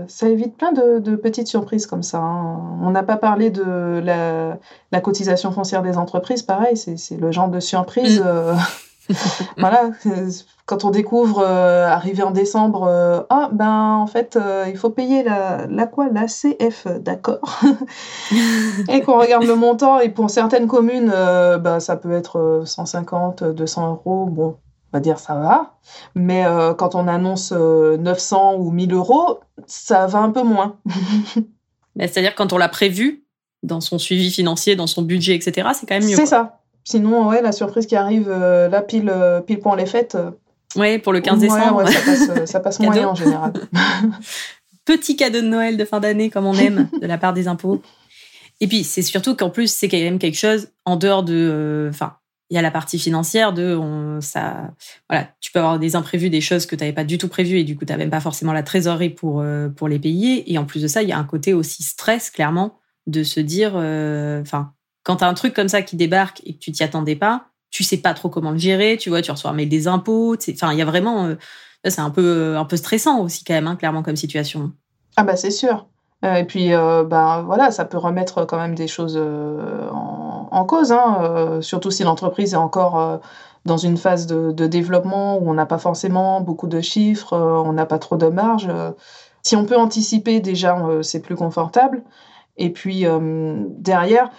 ça 0.09 0.29
évite 0.29 0.57
plein 0.57 0.73
de, 0.73 1.17
petites 1.17 1.47
surprises 1.47 1.87
comme 1.87 2.03
ça. 2.03 2.19
Hein. 2.19 2.79
On 2.83 2.91
n'a 2.91 3.03
pas 3.03 3.17
parlé 3.17 3.51
de 3.51 4.03
la, 4.03 5.01
cotisation 5.01 5.53
foncière 5.53 5.83
des 5.83 5.99
entreprises, 5.99 6.43
pareil, 6.43 6.77
c'est 6.77 7.17
le 7.17 7.31
genre 7.31 7.49
de 7.49 7.61
surprise. 7.61 8.21
Mm. 8.21 8.57
voilà, 9.59 9.91
quand 10.69 10.85
on 10.85 10.91
découvre, 10.91 11.41
euh, 11.41 11.89
arrivé 11.89 12.23
en 12.23 12.31
décembre, 12.31 12.87
euh, 12.87 13.23
ah 13.31 13.49
ben 13.53 13.95
en 13.95 14.07
fait, 14.07 14.37
euh, 14.37 14.67
il 14.69 14.77
faut 14.77 14.91
payer 14.91 15.23
la, 15.23 15.67
la 15.67 15.87
quoi 15.87 16.09
La 16.11 16.27
CF, 16.27 16.87
d'accord. 17.01 17.61
et 18.89 19.01
qu'on 19.01 19.19
regarde 19.19 19.45
le 19.45 19.55
montant, 19.55 19.99
et 19.99 20.11
pour 20.11 20.29
certaines 20.29 20.67
communes, 20.67 21.09
ben, 21.09 21.81
ça 21.81 21.97
peut 21.97 22.13
être 22.13 22.63
150, 22.67 23.45
200 23.45 23.91
euros, 23.91 24.27
bon, 24.27 24.57
on 24.93 24.97
va 24.97 25.01
dire 25.01 25.19
ça 25.19 25.35
va. 25.35 25.79
Mais 26.15 26.45
quand 26.79 26.95
on 26.95 27.09
annonce 27.09 27.53
900 27.53 28.57
ou 28.57 28.71
1000 28.71 28.95
euros, 28.95 29.41
ça 29.67 30.07
va 30.07 30.21
un 30.21 30.31
peu 30.31 30.43
moins. 30.43 30.77
C'est-à-dire 31.99 32.35
quand 32.35 32.53
on 32.53 32.59
l'a 32.59 32.69
prévu, 32.69 33.25
dans 33.63 33.81
son 33.81 33.99
suivi 33.99 34.31
financier, 34.31 34.77
dans 34.77 34.87
son 34.87 35.03
budget, 35.03 35.35
etc., 35.35 35.69
c'est 35.75 35.87
quand 35.87 35.99
même 35.99 36.09
mieux. 36.09 36.17
C'est 36.17 36.27
ça. 36.27 36.61
Sinon, 36.85 37.29
ouais, 37.29 37.43
la 37.43 37.53
surprise 37.53 37.87
qui 37.87 37.97
arrive 37.97 38.31
là, 38.31 38.83
pile, 38.83 39.13
pile 39.47 39.61
point 39.61 39.77
les 39.77 39.87
fêtes, 39.87 40.17
oui, 40.77 40.99
pour 40.99 41.13
le 41.13 41.21
15 41.21 41.39
décembre. 41.39 41.89
ça 41.89 42.01
passe, 42.01 42.29
euh, 42.31 42.47
ça 42.47 42.61
passe 42.61 42.81
moyen 42.81 43.09
en 43.09 43.15
général. 43.15 43.53
Petit 44.85 45.17
cadeau 45.17 45.41
de 45.41 45.47
Noël 45.47 45.77
de 45.77 45.85
fin 45.85 46.01
d'année, 46.01 46.31
comme 46.31 46.47
on 46.47 46.55
aime, 46.55 46.89
de 47.01 47.07
la 47.07 47.19
part 47.19 47.33
des 47.33 47.49
impôts. 47.49 47.83
Et 48.61 48.67
puis, 48.67 48.85
c'est 48.85 49.03
surtout 49.03 49.37
qu'en 49.37 49.51
plus, 49.51 49.73
c'est 49.73 49.89
quand 49.89 49.99
même 49.99 50.19
quelque 50.19 50.39
chose 50.39 50.69
en 50.85 50.97
dehors 50.97 51.23
de. 51.23 51.35
Euh, 51.35 51.91
enfin, 51.91 52.15
il 52.51 52.55
y 52.55 52.59
a 52.59 52.63
la 52.63 52.71
partie 52.71 52.99
financière 52.99 53.53
de. 53.53 53.79
Ça, 54.21 54.71
voilà, 55.09 55.29
tu 55.41 55.53
peux 55.53 55.59
avoir 55.59 55.79
des 55.79 55.97
imprévus, 55.97 56.31
des 56.31 56.41
choses 56.41 56.67
que 56.67 56.77
tu 56.77 56.83
n'avais 56.83 56.95
pas 56.95 57.05
du 57.05 57.19
tout 57.19 57.29
prévues 57.29 57.59
et 57.59 57.65
du 57.65 57.77
coup, 57.77 57.85
tu 57.85 57.93
n'as 57.93 57.99
même 57.99 58.11
pas 58.11 58.21
forcément 58.21 58.53
la 58.53 58.63
trésorerie 58.63 59.11
pour, 59.11 59.41
euh, 59.41 59.69
pour 59.69 59.89
les 59.89 59.99
payer. 59.99 60.51
Et 60.53 60.59
en 60.59 60.65
plus 60.65 60.83
de 60.83 60.89
ça, 60.89 61.03
il 61.03 61.09
y 61.09 61.13
a 61.13 61.19
un 61.19 61.25
côté 61.25 61.53
aussi 61.55 61.83
stress, 61.83 62.31
clairement, 62.31 62.79
de 63.07 63.23
se 63.23 63.41
dire. 63.41 63.75
Enfin, 63.75 64.73
quand 65.03 65.17
tu 65.17 65.25
as 65.25 65.29
un 65.29 65.35
truc 65.35 65.55
comme 65.55 65.69
ça 65.69 65.83
qui 65.83 65.97
débarque 65.97 66.43
et 66.45 66.55
que 66.55 66.59
tu 66.59 66.73
t'y 66.73 66.83
attendais 66.83 67.17
pas, 67.17 67.49
tu 67.71 67.85
sais 67.85 67.99
pas 67.99 68.15
trop 68.15 68.29
comment 68.29 68.51
le 68.51 68.59
gérer, 68.59 68.97
tu 68.97 69.09
vois, 69.09 69.23
tu 69.23 69.31
reçois 69.31 69.51
un 69.51 69.55
mail 69.55 69.69
des 69.69 69.89
impôts, 69.89 70.37
enfin, 70.53 70.73
il 70.73 70.79
y 70.79 70.83
a 70.83 70.85
vraiment, 70.85 71.27
euh, 71.27 71.35
c'est 71.85 72.01
un 72.01 72.11
peu, 72.11 72.57
un 72.57 72.65
peu 72.65 72.77
stressant 72.77 73.21
aussi 73.21 73.45
quand 73.45 73.55
même, 73.55 73.67
hein, 73.67 73.77
clairement 73.77 74.03
comme 74.03 74.17
situation. 74.17 74.73
Ah 75.17 75.25
bah 75.25 75.37
c'est 75.37 75.51
sûr. 75.51 75.87
Euh, 76.25 76.35
et 76.35 76.45
puis, 76.45 76.75
euh, 76.75 77.05
bah, 77.05 77.43
voilà, 77.47 77.71
ça 77.71 77.85
peut 77.85 77.99
remettre 77.99 78.45
quand 78.45 78.59
même 78.59 78.75
des 78.75 78.89
choses 78.89 79.17
en, 79.17 80.38
cause, 80.65 80.93
hein, 80.93 81.59
surtout 81.61 81.91
si 81.91 82.05
l'entreprise 82.05 82.55
est 82.55 82.57
encore 82.57 83.21
dans 83.65 83.77
une 83.77 83.97
phase 83.97 84.27
de, 84.27 84.53
de 84.53 84.67
développement 84.67 85.39
où 85.39 85.51
on 85.51 85.55
n'a 85.55 85.67
pas 85.67 85.79
forcément 85.79 86.41
beaucoup 86.41 86.69
de 86.69 86.81
chiffres, 86.81 87.37
on 87.37 87.73
n'a 87.73 87.87
pas 87.87 87.99
trop 87.99 88.17
de 88.17 88.29
marge. 88.29 88.69
si 89.43 89.57
on 89.57 89.65
peut 89.65 89.77
anticiper 89.77 90.41
déjà, 90.41 90.79
c'est 91.03 91.21
plus 91.21 91.37
confortable. 91.37 92.03
Et 92.57 92.71
puis 92.71 93.05
derrière, 93.79 94.31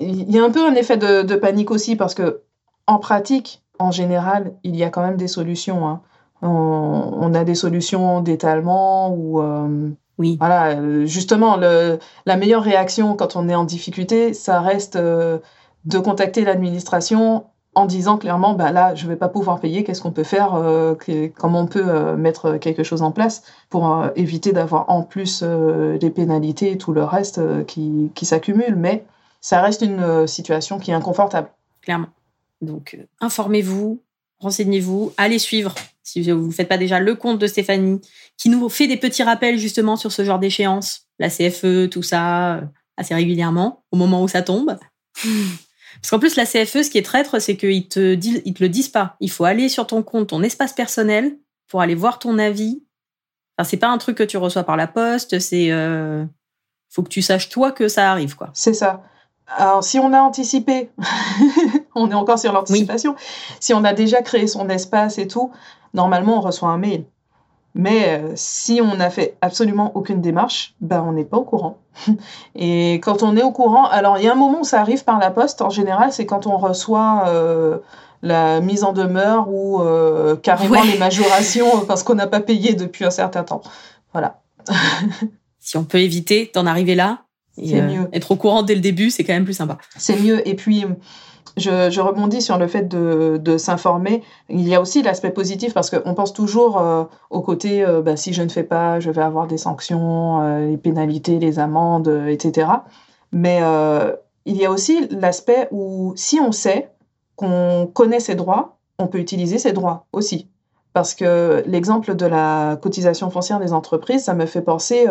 il 0.00 0.30
y 0.30 0.38
a 0.38 0.44
un 0.44 0.50
peu 0.50 0.66
un 0.66 0.74
effet 0.74 0.96
de, 0.96 1.22
de 1.22 1.36
panique 1.36 1.70
aussi 1.70 1.96
parce 1.96 2.14
que 2.14 2.42
en 2.86 2.98
pratique, 2.98 3.62
en 3.78 3.90
général, 3.90 4.54
il 4.62 4.76
y 4.76 4.84
a 4.84 4.90
quand 4.90 5.02
même 5.02 5.16
des 5.16 5.28
solutions. 5.28 5.86
Hein. 5.86 6.00
On, 6.42 7.34
a 7.34 7.44
des 7.44 7.54
solutions 7.54 8.20
d'étalement 8.20 9.10
ou 9.10 9.40
euh, 9.40 9.90
oui. 10.18 10.36
voilà. 10.38 11.04
Justement, 11.06 11.56
la 11.56 12.36
meilleure 12.36 12.62
réaction 12.62 13.16
quand 13.16 13.36
on 13.36 13.48
est 13.48 13.54
en 13.54 13.64
difficulté, 13.64 14.34
ça 14.34 14.60
reste 14.60 14.96
euh, 14.96 15.38
de 15.86 15.98
contacter 15.98 16.44
l'administration 16.44 17.44
en 17.74 17.86
disant 17.86 18.16
clairement, 18.16 18.54
bah 18.54 18.72
là, 18.72 18.94
je 18.94 19.06
vais 19.06 19.16
pas 19.16 19.28
pouvoir 19.28 19.60
payer. 19.60 19.84
Qu'est-ce 19.84 20.00
qu'on 20.00 20.12
peut 20.12 20.24
faire 20.24 20.54
euh, 20.54 20.94
Comment 21.36 21.60
on 21.60 21.66
peut 21.66 22.16
mettre 22.16 22.56
quelque 22.56 22.82
chose 22.82 23.02
en 23.02 23.12
place 23.12 23.42
pour 23.68 24.04
éviter 24.16 24.52
d'avoir 24.52 24.88
en 24.88 25.02
plus 25.02 25.42
des 25.42 26.10
pénalités 26.10 26.72
et 26.72 26.78
tout 26.78 26.92
le 26.92 27.04
reste 27.04 27.40
qui, 27.66 28.10
qui 28.14 28.24
s'accumule. 28.24 28.76
Mais 28.76 29.04
ça 29.42 29.60
reste 29.60 29.82
une 29.82 30.26
situation 30.26 30.78
qui 30.78 30.90
est 30.90 30.94
inconfortable. 30.94 31.50
Clairement. 31.82 32.08
Donc, 32.60 32.96
euh, 32.98 33.04
informez-vous, 33.20 34.02
renseignez-vous, 34.38 35.12
allez 35.16 35.38
suivre, 35.38 35.74
si 36.02 36.22
vous 36.30 36.46
ne 36.46 36.52
faites 36.52 36.68
pas 36.68 36.78
déjà, 36.78 37.00
le 37.00 37.14
compte 37.14 37.38
de 37.38 37.46
Stéphanie, 37.46 38.00
qui 38.36 38.48
nous 38.48 38.68
fait 38.68 38.86
des 38.86 38.96
petits 38.96 39.22
rappels 39.22 39.58
justement 39.58 39.96
sur 39.96 40.12
ce 40.12 40.24
genre 40.24 40.38
d'échéance, 40.38 41.06
la 41.18 41.28
CFE, 41.28 41.88
tout 41.90 42.02
ça, 42.02 42.56
euh, 42.56 42.60
assez 42.96 43.14
régulièrement, 43.14 43.84
au 43.92 43.96
moment 43.96 44.22
où 44.22 44.28
ça 44.28 44.42
tombe. 44.42 44.76
Parce 46.00 46.10
qu'en 46.10 46.18
plus, 46.18 46.36
la 46.36 46.44
CFE, 46.44 46.82
ce 46.82 46.90
qui 46.90 46.98
est 46.98 47.04
traître, 47.04 47.40
c'est 47.40 47.56
qu'ils 47.56 47.88
te, 47.88 48.14
ils 48.14 48.54
te 48.54 48.62
le 48.62 48.68
disent 48.68 48.88
pas. 48.88 49.16
Il 49.20 49.30
faut 49.30 49.44
aller 49.44 49.68
sur 49.68 49.86
ton 49.86 50.02
compte, 50.02 50.28
ton 50.28 50.42
espace 50.42 50.72
personnel, 50.72 51.38
pour 51.68 51.80
aller 51.80 51.94
voir 51.94 52.18
ton 52.18 52.38
avis. 52.38 52.82
Enfin, 53.58 53.68
c'est 53.68 53.76
pas 53.76 53.88
un 53.88 53.98
truc 53.98 54.16
que 54.16 54.22
tu 54.22 54.36
reçois 54.36 54.64
par 54.64 54.76
la 54.76 54.86
poste, 54.86 55.38
c'est. 55.38 55.70
Euh, 55.70 56.24
faut 56.88 57.02
que 57.02 57.08
tu 57.08 57.22
saches 57.22 57.48
toi 57.48 57.72
que 57.72 57.88
ça 57.88 58.10
arrive, 58.10 58.36
quoi. 58.36 58.50
C'est 58.54 58.74
ça. 58.74 59.02
Alors, 59.48 59.84
si 59.84 59.98
on 59.98 60.12
a 60.12 60.20
anticipé, 60.20 60.90
on 61.94 62.10
est 62.10 62.14
encore 62.14 62.38
sur 62.38 62.52
l'anticipation, 62.52 63.14
si 63.60 63.74
on 63.74 63.84
a 63.84 63.92
déjà 63.92 64.22
créé 64.22 64.46
son 64.46 64.68
espace 64.68 65.18
et 65.18 65.28
tout, 65.28 65.52
normalement, 65.94 66.38
on 66.38 66.40
reçoit 66.40 66.68
un 66.68 66.78
mail. 66.78 67.04
Mais 67.78 68.18
euh, 68.18 68.32
si 68.36 68.80
on 68.82 68.96
n'a 68.96 69.10
fait 69.10 69.36
absolument 69.42 69.92
aucune 69.94 70.22
démarche, 70.22 70.74
ben, 70.80 71.04
on 71.06 71.12
n'est 71.12 71.26
pas 71.26 71.36
au 71.36 71.44
courant. 71.44 71.78
et 72.54 72.94
quand 72.94 73.22
on 73.22 73.36
est 73.36 73.42
au 73.42 73.52
courant, 73.52 73.84
alors 73.84 74.16
il 74.16 74.24
y 74.24 74.28
a 74.28 74.32
un 74.32 74.36
moment 74.36 74.60
où 74.60 74.64
ça 74.64 74.80
arrive 74.80 75.04
par 75.04 75.18
la 75.18 75.30
poste, 75.30 75.60
en 75.60 75.68
général, 75.68 76.10
c'est 76.10 76.24
quand 76.24 76.46
on 76.46 76.56
reçoit 76.56 77.24
euh, 77.28 77.76
la 78.22 78.62
mise 78.62 78.82
en 78.82 78.94
demeure 78.94 79.50
ou 79.50 79.82
euh, 79.82 80.36
carrément 80.36 80.82
les 80.84 80.96
majorations 80.96 81.84
parce 81.86 82.02
qu'on 82.02 82.14
n'a 82.14 82.26
pas 82.26 82.40
payé 82.40 82.72
depuis 82.72 83.04
un 83.04 83.10
certain 83.10 83.44
temps. 83.44 83.60
Voilà. 84.14 84.40
si 85.60 85.76
on 85.76 85.84
peut 85.84 86.00
éviter 86.00 86.50
d'en 86.54 86.64
arriver 86.64 86.94
là, 86.94 87.24
mieux. 87.58 88.08
Être 88.14 88.32
au 88.32 88.36
courant 88.36 88.62
dès 88.62 88.74
le 88.74 88.80
début, 88.80 89.10
c'est 89.10 89.22
quand 89.22 89.34
même 89.34 89.44
plus 89.44 89.54
sympa. 89.54 89.76
C'est 89.96 90.18
mieux. 90.18 90.46
Et 90.48 90.54
puis, 90.54 90.86
je, 91.56 92.00
rebondis 92.00 92.42
sur 92.42 92.58
le 92.58 92.66
fait 92.66 92.88
de, 92.88 93.56
s'informer. 93.58 94.22
Il 94.48 94.66
y 94.68 94.74
a 94.74 94.80
aussi 94.80 95.02
l'aspect 95.02 95.30
positif 95.30 95.74
parce 95.74 95.90
qu'on 95.90 96.14
pense 96.14 96.32
toujours 96.32 96.78
euh, 96.78 97.04
au 97.30 97.40
côté 97.40 97.84
euh, 97.84 98.02
bah, 98.02 98.16
si 98.16 98.32
je 98.32 98.42
ne 98.42 98.48
fais 98.48 98.62
pas, 98.62 99.00
je 99.00 99.10
vais 99.10 99.22
avoir 99.22 99.46
des 99.46 99.58
sanctions, 99.58 100.58
les 100.58 100.76
pénalités, 100.76 101.38
les 101.38 101.58
amendes, 101.58 102.08
etc. 102.28 102.68
Mais 103.32 103.60
il 104.44 104.56
y 104.56 104.64
a 104.64 104.70
aussi 104.70 105.08
l'aspect 105.10 105.68
où 105.70 106.12
si 106.16 106.40
on 106.40 106.52
sait 106.52 106.90
qu'on 107.36 107.90
connaît 107.92 108.20
ses 108.20 108.34
droits, 108.34 108.76
on 108.98 109.08
peut 109.08 109.18
utiliser 109.18 109.58
ses 109.58 109.72
droits 109.72 110.06
aussi. 110.12 110.48
Parce 110.92 111.14
que 111.14 111.62
l'exemple 111.66 112.14
de 112.14 112.24
la 112.24 112.78
cotisation 112.80 113.28
foncière 113.28 113.60
des 113.60 113.72
entreprises, 113.72 114.24
ça 114.24 114.34
me 114.34 114.46
fait 114.46 114.62
penser, 114.62 115.06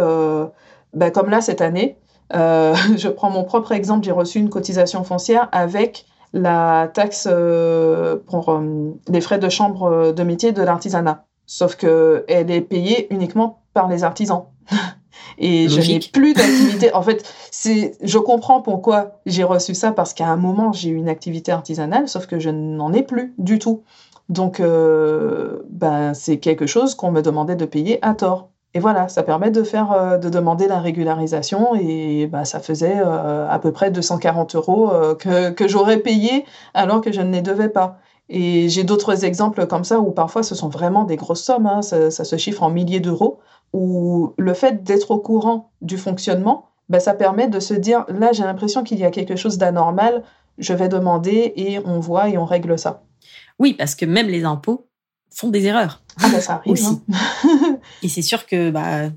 bah, 0.93 1.11
comme 1.11 1.29
là 1.29 1.41
cette 1.41 1.61
année, 1.61 1.97
euh, 2.33 2.75
je 2.97 3.07
prends 3.07 3.29
mon 3.29 3.43
propre 3.43 3.71
exemple, 3.71 4.05
j'ai 4.05 4.11
reçu 4.11 4.39
une 4.39 4.49
cotisation 4.49 5.03
foncière 5.03 5.49
avec 5.51 6.05
la 6.35 6.91
taxe 6.93 7.29
euh, 7.31 8.17
pour 8.27 8.49
euh, 8.49 8.91
les 9.07 9.21
frais 9.21 9.39
de 9.39 9.47
chambre 9.47 10.11
de 10.11 10.23
métier 10.23 10.51
de 10.51 10.61
l'artisanat. 10.61 11.25
Sauf 11.47 11.75
qu'elle 11.75 12.25
est 12.27 12.61
payée 12.61 13.07
uniquement 13.11 13.61
par 13.73 13.87
les 13.87 14.03
artisans. 14.03 14.43
Et 15.37 15.69
je 15.69 15.79
n'ai 15.79 15.99
plus 15.99 16.33
d'activité. 16.33 16.91
En 16.93 17.01
fait, 17.01 17.25
je 18.01 18.17
comprends 18.17 18.61
pourquoi 18.61 19.21
j'ai 19.25 19.43
reçu 19.43 19.73
ça 19.73 19.91
parce 19.91 20.13
qu'à 20.13 20.27
un 20.27 20.35
moment 20.35 20.71
j'ai 20.71 20.89
eu 20.89 20.95
une 20.95 21.09
activité 21.09 21.51
artisanale, 21.51 22.07
sauf 22.07 22.25
que 22.27 22.39
je 22.39 22.49
n'en 22.49 22.93
ai 22.93 23.01
plus 23.01 23.33
du 23.37 23.57
tout. 23.57 23.83
Donc, 24.27 24.59
ben, 24.59 26.13
c'est 26.13 26.37
quelque 26.37 26.65
chose 26.65 26.95
qu'on 26.95 27.11
me 27.11 27.21
demandait 27.21 27.55
de 27.55 27.65
payer 27.65 27.99
à 28.01 28.13
tort. 28.13 28.49
Et 28.75 28.79
voilà, 28.79 29.07
ça 29.07 29.23
permet 29.23 29.51
de 29.51 29.63
faire, 29.63 29.93
euh, 29.93 30.17
de 30.17 30.27
demander 30.27 30.67
la 30.67 30.79
régularisation 30.79 31.75
et 31.75 32.27
bah, 32.27 32.43
ça 32.43 32.59
faisait 32.59 32.97
euh, 32.97 33.49
à 33.49 33.57
peu 33.57 33.71
près 33.71 33.89
240 33.89 34.53
euros 34.55 34.91
euh, 34.91 35.15
que, 35.15 35.51
que 35.51 35.65
j'aurais 35.65 35.99
payé 35.99 36.43
alors 36.73 36.99
que 36.99 37.13
je 37.13 37.21
ne 37.21 37.31
les 37.31 37.41
devais 37.41 37.69
pas. 37.69 37.99
Et 38.27 38.67
j'ai 38.67 38.83
d'autres 38.83 39.23
exemples 39.23 39.65
comme 39.65 39.85
ça 39.85 40.01
où 40.01 40.11
parfois 40.11 40.43
ce 40.43 40.55
sont 40.55 40.67
vraiment 40.67 41.05
des 41.05 41.15
grosses 41.15 41.43
sommes, 41.43 41.67
hein, 41.67 41.81
ça, 41.81 42.11
se 42.11 42.35
chiffre 42.35 42.63
en 42.63 42.69
milliers 42.69 42.99
d'euros, 42.99 43.39
où 43.71 44.33
le 44.37 44.53
fait 44.53 44.83
d'être 44.83 45.11
au 45.11 45.19
courant 45.19 45.71
du 45.81 45.97
fonctionnement, 45.97 46.65
bah, 46.89 46.99
ça 46.99 47.13
permet 47.13 47.47
de 47.47 47.61
se 47.61 47.73
dire, 47.73 48.03
là 48.09 48.33
j'ai 48.33 48.43
l'impression 48.43 48.83
qu'il 48.83 48.99
y 48.99 49.05
a 49.05 49.11
quelque 49.11 49.37
chose 49.37 49.57
d'anormal, 49.57 50.23
je 50.57 50.73
vais 50.73 50.89
demander 50.89 51.53
et 51.55 51.79
on 51.85 52.01
voit 52.01 52.27
et 52.27 52.37
on 52.37 52.45
règle 52.45 52.77
ça. 52.77 53.03
Oui, 53.57 53.73
parce 53.73 53.95
que 53.95 54.05
même 54.05 54.27
les 54.27 54.43
impôts, 54.43 54.87
font 55.35 55.49
des 55.49 55.65
erreurs. 55.65 56.01
Ah 56.21 56.29
bah, 56.31 56.41
ça 56.41 56.53
arrive 56.55 56.73
aussi. 56.73 57.01
Hein. 57.11 57.79
et 58.03 58.07
c'est 58.07 58.21
sûr 58.21 58.45
que 58.45 58.71
bah 58.71 59.09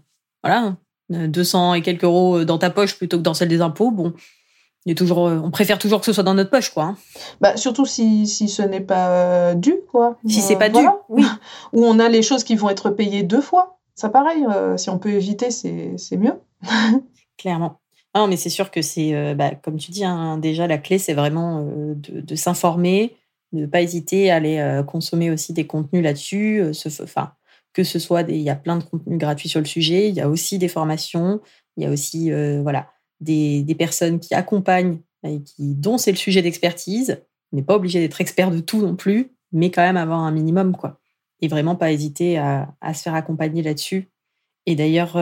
voilà, 0.43 0.77
200 1.11 1.75
et 1.75 1.83
quelques 1.83 2.05
euros 2.05 2.45
dans 2.45 2.59
ta 2.59 2.71
poche 2.71 2.97
plutôt 2.97 3.19
que 3.19 3.23
dans 3.23 3.35
celle 3.35 3.49
des 3.49 3.61
impôts, 3.61 3.91
bon, 3.91 4.13
il 4.87 4.93
est 4.93 4.95
toujours, 4.95 5.19
on 5.19 5.51
préfère 5.51 5.79
toujours 5.79 6.01
que 6.01 6.07
ce 6.07 6.13
soit 6.13 6.23
dans 6.23 6.35
notre 6.35 6.51
poche, 6.51 6.71
quoi. 6.71 6.85
Hein. 6.85 6.97
Bah, 7.41 7.57
surtout 7.57 7.85
si, 7.85 8.27
si 8.27 8.49
ce 8.49 8.63
n'est 8.63 8.81
pas 8.81 9.55
dû, 9.55 9.75
quoi. 9.91 10.17
Si 10.27 10.41
c'est 10.41 10.57
pas 10.57 10.69
dû, 10.71 10.81
oui. 11.09 11.25
Ou 11.73 11.85
on 11.85 11.99
a 11.99 12.09
les 12.09 12.23
choses 12.23 12.43
qui 12.43 12.57
vont 12.57 12.71
être 12.71 12.91
payées 12.91 13.23
deux 13.23 13.43
fois. 13.43 13.79
Ça, 13.95 14.09
pareil, 14.09 14.47
euh, 14.49 14.77
si 14.77 14.91
on 14.91 14.99
peut 14.99 15.11
éviter, 15.11 15.51
c'est 15.51 16.17
mieux. 16.17 16.35
Clairement. 17.37 17.81
Non, 18.15 18.29
mais 18.29 18.37
c'est 18.37 18.49
sûr 18.49 18.71
que 18.71 18.81
c'est, 18.81 19.15
euh, 19.15 19.35
bah, 19.35 19.51
comme 19.51 19.77
tu 19.77 19.91
dis, 19.91 20.05
hein, 20.05 20.39
déjà, 20.39 20.67
la 20.67 20.79
clé, 20.79 20.99
c'est 20.99 21.15
vraiment 21.15 21.67
euh, 21.67 21.95
de, 21.95 22.21
de 22.21 22.35
s'informer, 22.35 23.17
ne 23.53 23.67
pas 23.67 23.83
hésiter 23.83 24.31
à 24.31 24.37
aller 24.37 24.59
euh, 24.59 24.83
consommer 24.83 25.31
aussi 25.31 25.53
des 25.53 25.67
contenus 25.67 26.03
là-dessus, 26.03 26.61
euh, 26.61 26.73
enfin, 27.03 27.33
que 27.73 27.85
ce 27.85 27.99
soit 27.99 28.23
il 28.23 28.41
y 28.41 28.51
a 28.51 28.57
plein 28.57 28.77
de 28.77 28.85
contenus 28.85 29.19
gratuits 29.19 29.49
sur 29.49 29.61
le 29.61 29.67
sujet, 29.67 30.09
il 30.09 30.15
y 30.15 30.21
a 30.21 30.29
aussi 30.29 30.59
des 30.59 30.69
formations, 30.69 31.41
il 31.77 31.85
y 31.85 31.87
a 31.87 31.91
aussi 31.91 32.31
voilà 32.63 32.89
des, 33.21 33.65
personnes 33.79 34.19
qui 34.19 34.35
accompagnent 34.35 34.99
et 35.25 35.43
qui 35.43 35.75
dont 35.75 35.97
c'est 35.99 36.11
le 36.11 36.17
sujet 36.17 36.43
d'expertise. 36.43 37.23
On 37.53 37.57
n'est 37.57 37.63
pas 37.63 37.77
obligé 37.77 38.01
d'être 38.01 38.21
expert 38.21 38.51
de 38.51 38.59
tout 38.59 38.81
non 38.81 38.97
plus, 38.97 39.31
mais 39.53 39.71
quand 39.71 39.83
même 39.83 39.97
avoir 39.97 40.21
un 40.21 40.33
minimum 40.33 40.77
quoi. 40.77 40.99
Et 41.41 41.47
vraiment 41.47 41.77
pas 41.77 41.93
hésiter 41.93 42.37
à, 42.37 42.95
se 42.95 43.03
faire 43.03 43.15
accompagner 43.15 43.63
là-dessus. 43.63 44.11
Et 44.67 44.75
d'ailleurs, 44.75 45.17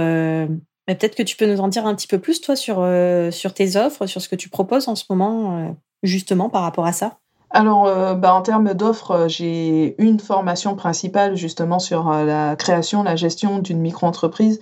peut-être 0.86 1.16
que 1.16 1.22
tu 1.22 1.36
peux 1.36 1.46
nous 1.46 1.60
en 1.60 1.68
dire 1.68 1.86
un 1.86 1.94
petit 1.94 2.06
peu 2.06 2.18
plus, 2.18 2.40
toi, 2.40 2.56
sur, 2.56 2.80
euh, 2.80 3.30
tes 3.54 3.76
offres, 3.76 4.06
sur 4.06 4.22
ce 4.22 4.28
que 4.28 4.36
tu 4.36 4.48
proposes 4.48 4.88
en 4.88 4.94
ce 4.94 5.04
moment, 5.10 5.58
euh, 5.58 5.72
justement, 6.02 6.48
par 6.48 6.62
rapport 6.62 6.86
à 6.86 6.92
ça? 6.92 7.18
Alors, 7.56 7.86
euh, 7.86 8.14
bah, 8.14 8.34
en 8.34 8.42
termes 8.42 8.74
d'offres, 8.74 9.26
j'ai 9.28 9.94
une 10.02 10.20
formation 10.20 10.74
principale 10.74 11.36
justement 11.36 11.78
sur 11.78 12.10
la 12.10 12.54
création, 12.56 13.02
la 13.02 13.16
gestion 13.16 13.58
d'une 13.60 13.80
micro-entreprise 13.80 14.60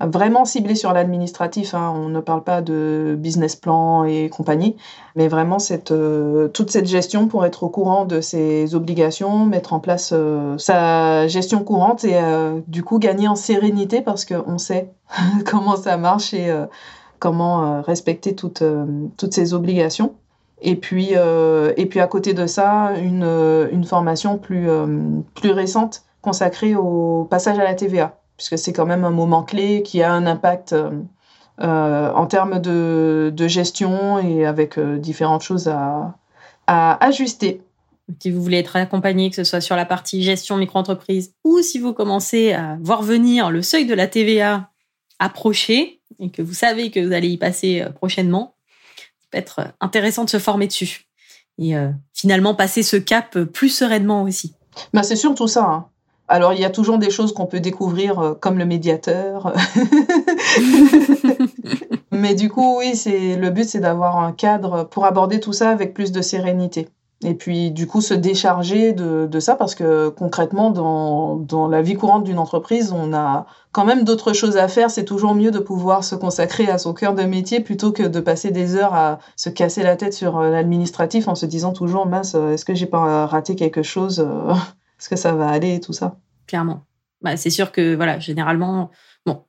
vraiment 0.00 0.44
ciblé 0.44 0.74
sur 0.74 0.92
l'administratif. 0.92 1.74
Hein. 1.74 1.92
On 1.94 2.08
ne 2.08 2.20
parle 2.20 2.42
pas 2.42 2.62
de 2.62 3.16
business 3.18 3.56
plan 3.56 4.04
et 4.04 4.28
compagnie, 4.28 4.76
mais 5.16 5.28
vraiment 5.28 5.58
cette, 5.58 5.92
euh, 5.92 6.48
toute 6.48 6.70
cette 6.70 6.86
gestion 6.86 7.28
pour 7.28 7.44
être 7.44 7.62
au 7.62 7.68
courant 7.68 8.04
de 8.04 8.20
ses 8.20 8.74
obligations, 8.74 9.46
mettre 9.46 9.72
en 9.72 9.80
place 9.80 10.10
euh, 10.12 10.58
sa 10.58 11.28
gestion 11.28 11.64
courante 11.64 12.04
et 12.04 12.16
euh, 12.16 12.60
du 12.68 12.82
coup 12.82 12.98
gagner 12.98 13.28
en 13.28 13.36
sérénité 13.36 14.00
parce 14.00 14.24
qu'on 14.24 14.58
sait 14.58 14.90
comment 15.46 15.76
ça 15.76 15.96
marche 15.96 16.34
et 16.34 16.52
comment 17.18 17.80
respecter 17.82 18.34
toutes, 18.34 18.62
toutes 19.16 19.32
ces 19.32 19.54
obligations. 19.54 20.14
Et 20.60 20.76
puis, 20.76 21.12
et 21.12 21.86
puis 21.86 22.00
à 22.00 22.06
côté 22.06 22.32
de 22.32 22.46
ça, 22.46 22.92
une, 22.96 23.68
une 23.70 23.84
formation 23.84 24.38
plus, 24.38 24.68
plus 25.34 25.50
récente 25.50 26.04
consacrée 26.22 26.74
au 26.74 27.26
passage 27.28 27.58
à 27.58 27.64
la 27.64 27.74
TVA 27.74 28.18
puisque 28.36 28.58
c'est 28.58 28.72
quand 28.72 28.86
même 28.86 29.04
un 29.04 29.10
moment 29.10 29.42
clé 29.42 29.82
qui 29.82 30.02
a 30.02 30.12
un 30.12 30.26
impact 30.26 30.72
euh, 30.72 30.90
euh, 31.60 32.10
en 32.12 32.26
termes 32.26 32.60
de, 32.60 33.32
gestion 33.46 34.18
et 34.18 34.44
avec 34.44 34.78
euh, 34.78 34.98
différentes 34.98 35.42
choses 35.42 35.68
à, 35.68 36.14
ajuster. 36.66 37.60
Si 38.20 38.30
vous 38.30 38.42
voulez 38.42 38.58
être 38.58 38.76
accompagné, 38.76 39.28
que 39.28 39.36
ce 39.36 39.44
soit 39.44 39.60
sur 39.60 39.76
la 39.76 39.84
partie 39.84 40.22
gestion 40.22 40.56
micro-entreprise 40.56 41.34
ou 41.44 41.60
si 41.60 41.78
vous 41.78 41.92
commencez 41.92 42.52
à 42.52 42.78
voir 42.80 43.02
venir 43.02 43.50
le 43.50 43.60
seuil 43.60 43.84
de 43.86 43.94
la 43.94 44.06
TVA 44.06 44.70
approcher 45.18 46.00
et 46.18 46.30
que 46.30 46.40
vous 46.40 46.54
savez 46.54 46.90
que 46.90 47.00
vous 47.00 47.12
allez 47.12 47.28
y 47.28 47.36
passer 47.36 47.84
prochainement, 47.96 48.53
peut 49.34 49.38
être 49.38 49.74
intéressant 49.80 50.24
de 50.24 50.30
se 50.30 50.38
former 50.38 50.66
dessus 50.66 51.06
et 51.58 51.74
finalement 52.12 52.54
passer 52.54 52.82
ce 52.82 52.96
cap 52.96 53.38
plus 53.38 53.68
sereinement 53.68 54.22
aussi. 54.22 54.54
Bah 54.92 55.02
c'est 55.02 55.16
surtout 55.16 55.46
ça. 55.46 55.64
Hein. 55.64 55.86
Alors, 56.26 56.54
il 56.54 56.60
y 56.60 56.64
a 56.64 56.70
toujours 56.70 56.98
des 56.98 57.10
choses 57.10 57.34
qu'on 57.34 57.46
peut 57.46 57.60
découvrir, 57.60 58.18
euh, 58.18 58.34
comme 58.34 58.58
le 58.58 58.64
médiateur. 58.64 59.52
Mais 62.12 62.34
du 62.34 62.48
coup, 62.48 62.78
oui, 62.78 62.96
c'est 62.96 63.36
le 63.36 63.50
but, 63.50 63.68
c'est 63.68 63.80
d'avoir 63.80 64.18
un 64.18 64.32
cadre 64.32 64.84
pour 64.84 65.04
aborder 65.04 65.38
tout 65.38 65.52
ça 65.52 65.70
avec 65.70 65.92
plus 65.92 66.12
de 66.12 66.22
sérénité. 66.22 66.88
Et 67.22 67.34
puis, 67.34 67.70
du 67.70 67.86
coup, 67.86 68.00
se 68.00 68.12
décharger 68.12 68.92
de, 68.92 69.40
ça, 69.40 69.54
parce 69.54 69.74
que 69.74 70.08
concrètement, 70.08 70.70
dans, 70.70 71.36
dans 71.36 71.68
la 71.68 71.80
vie 71.80 71.94
courante 71.94 72.24
d'une 72.24 72.38
entreprise, 72.38 72.92
on 72.92 73.14
a 73.14 73.46
quand 73.72 73.84
même 73.84 74.04
d'autres 74.04 74.32
choses 74.32 74.56
à 74.56 74.68
faire. 74.68 74.90
C'est 74.90 75.04
toujours 75.04 75.34
mieux 75.34 75.50
de 75.50 75.58
pouvoir 75.58 76.04
se 76.04 76.14
consacrer 76.14 76.68
à 76.68 76.76
son 76.76 76.92
cœur 76.92 77.14
de 77.14 77.22
métier 77.22 77.60
plutôt 77.60 77.92
que 77.92 78.02
de 78.02 78.20
passer 78.20 78.50
des 78.50 78.76
heures 78.76 78.94
à 78.94 79.20
se 79.36 79.48
casser 79.48 79.82
la 79.82 79.96
tête 79.96 80.12
sur 80.12 80.38
euh, 80.38 80.50
l'administratif 80.50 81.28
en 81.28 81.34
se 81.34 81.46
disant 81.46 81.72
toujours, 81.72 82.06
mince, 82.06 82.34
euh, 82.34 82.52
est-ce 82.52 82.64
que 82.64 82.74
j'ai 82.74 82.86
pas 82.86 83.26
raté 83.26 83.56
quelque 83.56 83.82
chose 83.82 84.20
est-ce 85.00 85.08
que 85.08 85.16
ça 85.16 85.32
va 85.32 85.48
aller 85.48 85.76
et 85.76 85.80
tout 85.80 85.92
ça? 85.92 86.16
Clairement. 86.46 86.84
Bah, 87.22 87.36
c'est 87.36 87.50
sûr 87.50 87.72
que, 87.72 87.94
voilà, 87.94 88.18
généralement, 88.18 88.90
bon, 89.24 89.42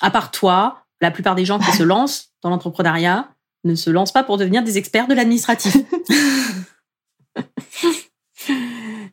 à 0.00 0.10
part 0.10 0.30
toi, 0.30 0.78
la 1.00 1.10
plupart 1.10 1.34
des 1.34 1.44
gens 1.44 1.58
qui 1.58 1.72
se 1.72 1.82
lancent 1.84 2.30
dans 2.42 2.50
l'entrepreneuriat 2.50 3.28
ne 3.64 3.74
se 3.74 3.90
lancent 3.90 4.12
pas 4.12 4.24
pour 4.24 4.38
devenir 4.38 4.62
des 4.62 4.78
experts 4.78 5.08
de 5.08 5.14
l'administratif. 5.14 5.76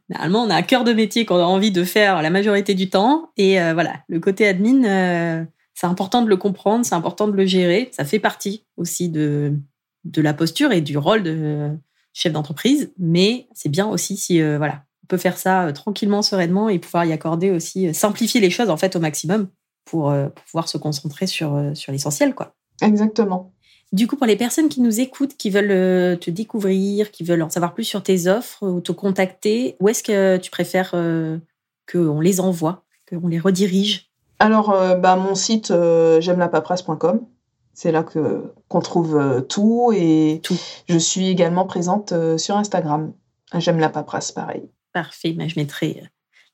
Normalement, 0.09 0.43
on 0.43 0.49
a 0.49 0.55
un 0.55 0.61
cœur 0.61 0.83
de 0.83 0.93
métier 0.93 1.25
qu'on 1.25 1.37
a 1.37 1.43
envie 1.43 1.71
de 1.71 1.83
faire 1.83 2.21
la 2.21 2.29
majorité 2.29 2.75
du 2.75 2.89
temps. 2.89 3.31
Et 3.37 3.59
euh, 3.59 3.73
voilà, 3.73 4.03
le 4.07 4.19
côté 4.19 4.47
admin, 4.47 4.83
euh, 4.83 5.43
c'est 5.73 5.87
important 5.87 6.21
de 6.21 6.29
le 6.29 6.37
comprendre, 6.37 6.85
c'est 6.85 6.95
important 6.95 7.27
de 7.27 7.33
le 7.33 7.45
gérer. 7.45 7.89
Ça 7.91 8.05
fait 8.05 8.19
partie 8.19 8.65
aussi 8.77 9.09
de, 9.09 9.53
la 10.15 10.33
posture 10.33 10.71
et 10.71 10.81
du 10.81 10.97
rôle 10.97 11.23
de 11.23 11.71
chef 12.13 12.31
d'entreprise. 12.33 12.93
Mais 12.99 13.47
c'est 13.53 13.69
bien 13.69 13.87
aussi 13.87 14.15
si, 14.15 14.41
euh, 14.41 14.57
voilà, 14.57 14.83
on 15.03 15.07
peut 15.07 15.17
faire 15.17 15.37
ça 15.37 15.71
tranquillement, 15.73 16.21
sereinement 16.21 16.69
et 16.69 16.77
pouvoir 16.77 17.05
y 17.05 17.11
accorder 17.11 17.49
aussi, 17.49 17.93
simplifier 17.93 18.41
les 18.41 18.51
choses 18.51 18.69
en 18.69 18.77
fait 18.77 18.95
au 18.95 18.99
maximum 18.99 19.49
pour, 19.85 20.13
pouvoir 20.45 20.67
se 20.67 20.77
concentrer 20.77 21.27
sur, 21.27 21.71
sur 21.75 21.91
l'essentiel. 21.91 22.33
quoi. 22.35 22.55
Exactement. 22.81 23.54
Du 23.95 24.08
coup, 24.08 24.17
pour 24.17 24.27
les 24.27 24.36
personnes 24.36 24.67
qui 24.67 24.81
nous 24.81 24.99
écoutent, 24.99 25.38
qui 25.38 25.49
veulent 25.49 26.19
te 26.19 26.29
découvrir, 26.29 27.12
qui 27.12 27.23
veulent 27.23 27.41
en 27.41 27.49
savoir 27.49 27.73
plus 27.73 27.86
sur 27.86 28.03
tes 28.03 28.27
offres 28.27 28.67
ou 28.67 28.81
te 28.81 28.91
contacter, 28.91 29.77
où 29.79 29.88
est-ce 29.88 30.03
que 30.03 30.36
tu 30.36 30.51
préfères 30.51 30.91
qu'on 31.89 32.19
les 32.19 32.41
envoie, 32.41 32.84
qu'on 33.10 33.29
les 33.29 33.39
redirige? 33.39 34.12
Alors, 34.39 34.71
bah, 34.97 35.15
mon 35.15 35.34
site, 35.34 35.73
j'aime 36.19 36.39
la 36.39 36.49
paperasse.com. 36.49 37.21
C'est 37.73 37.93
là 37.93 38.03
que 38.03 38.53
qu'on 38.67 38.81
trouve 38.81 39.45
tout 39.47 39.93
et 39.95 40.41
tout. 40.43 40.58
je 40.89 40.97
suis 40.97 41.29
également 41.29 41.65
présente 41.65 42.13
sur 42.38 42.58
Instagram. 42.58 43.13
J'aime 43.53 43.79
la 43.79 43.89
paperasse, 43.89 44.31
pareil. 44.31 44.63
Parfait, 44.95 45.34
bah, 45.34 45.47
je 45.47 45.60
mettrai 45.60 45.99
euh, 46.01 46.08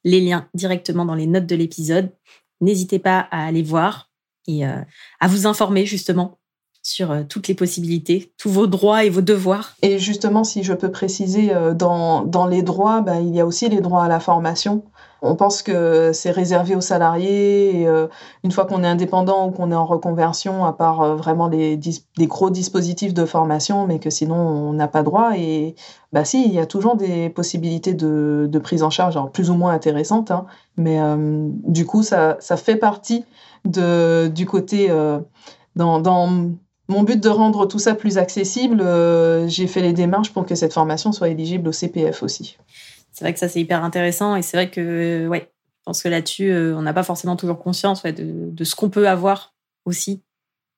les 0.03 0.19
liens 0.19 0.49
directement 0.55 1.05
dans 1.05 1.13
les 1.13 1.27
notes 1.27 1.45
de 1.45 1.55
l'épisode. 1.55 2.11
N'hésitez 2.59 2.97
pas 2.97 3.27
à 3.31 3.45
aller 3.45 3.61
voir 3.61 4.09
et 4.47 4.65
euh, 4.65 4.81
à 5.19 5.27
vous 5.27 5.45
informer 5.45 5.85
justement 5.85 6.39
sur 6.81 7.11
euh, 7.11 7.23
toutes 7.27 7.47
les 7.47 7.55
possibilités, 7.55 8.31
tous 8.37 8.49
vos 8.49 8.67
droits 8.67 9.03
et 9.03 9.09
vos 9.09 9.21
devoirs. 9.21 9.75
Et 9.81 9.99
justement, 9.99 10.43
si 10.43 10.63
je 10.63 10.73
peux 10.73 10.91
préciser, 10.91 11.53
dans, 11.75 12.23
dans 12.23 12.47
les 12.47 12.63
droits, 12.63 13.01
bah, 13.01 13.19
il 13.19 13.35
y 13.35 13.39
a 13.39 13.45
aussi 13.45 13.69
les 13.69 13.81
droits 13.81 14.03
à 14.03 14.07
la 14.07 14.19
formation. 14.19 14.83
On 15.23 15.35
pense 15.35 15.61
que 15.61 16.11
c'est 16.13 16.31
réservé 16.31 16.75
aux 16.75 16.81
salariés. 16.81 17.83
Euh, 17.87 18.07
une 18.43 18.51
fois 18.51 18.65
qu'on 18.65 18.83
est 18.83 18.87
indépendant 18.87 19.47
ou 19.47 19.51
qu'on 19.51 19.71
est 19.71 19.75
en 19.75 19.85
reconversion, 19.85 20.65
à 20.65 20.73
part 20.73 21.01
euh, 21.01 21.15
vraiment 21.15 21.47
les, 21.47 21.77
des 21.77 22.27
gros 22.27 22.49
dispositifs 22.49 23.13
de 23.13 23.25
formation, 23.25 23.85
mais 23.85 23.99
que 23.99 24.09
sinon 24.09 24.35
on 24.35 24.73
n'a 24.73 24.87
pas 24.87 25.03
droit. 25.03 25.37
Et 25.37 25.75
bah 26.11 26.25
si, 26.25 26.43
il 26.43 26.51
y 26.51 26.59
a 26.59 26.65
toujours 26.65 26.95
des 26.95 27.29
possibilités 27.29 27.93
de, 27.93 28.49
de 28.51 28.59
prise 28.59 28.81
en 28.81 28.89
charge, 28.89 29.19
plus 29.31 29.51
ou 29.51 29.53
moins 29.53 29.73
intéressantes. 29.73 30.31
Hein, 30.31 30.47
mais 30.75 30.99
euh, 30.99 31.49
du 31.67 31.85
coup, 31.85 32.01
ça, 32.01 32.37
ça 32.39 32.57
fait 32.57 32.77
partie 32.77 33.23
de, 33.65 34.27
du 34.27 34.47
côté 34.47 34.89
dans, 35.75 35.99
dans 35.99 36.49
mon 36.91 37.03
but 37.03 37.19
de 37.19 37.29
rendre 37.29 37.65
tout 37.65 37.79
ça 37.79 37.95
plus 37.95 38.17
accessible, 38.17 38.83
j'ai 39.47 39.67
fait 39.67 39.81
les 39.81 39.93
démarches 39.93 40.31
pour 40.31 40.45
que 40.45 40.55
cette 40.55 40.73
formation 40.73 41.11
soit 41.11 41.29
éligible 41.29 41.69
au 41.69 41.71
CPF 41.71 42.21
aussi 42.23 42.57
c'est 43.11 43.25
vrai 43.25 43.33
que 43.33 43.39
ça, 43.39 43.49
c'est 43.49 43.61
hyper 43.61 43.83
intéressant. 43.83 44.35
Et 44.35 44.41
c'est 44.41 44.57
vrai 44.57 44.69
que, 44.69 45.27
ouais, 45.27 45.51
je 45.87 46.01
que 46.01 46.09
là-dessus, 46.09 46.51
euh, 46.51 46.75
on 46.75 46.81
n'a 46.81 46.93
pas 46.93 47.03
forcément 47.03 47.35
toujours 47.35 47.59
conscience 47.59 48.03
de, 48.03 48.63
ce 48.63 48.75
qu'on 48.75 48.89
peut 48.89 49.07
avoir 49.07 49.53
aussi 49.85 50.23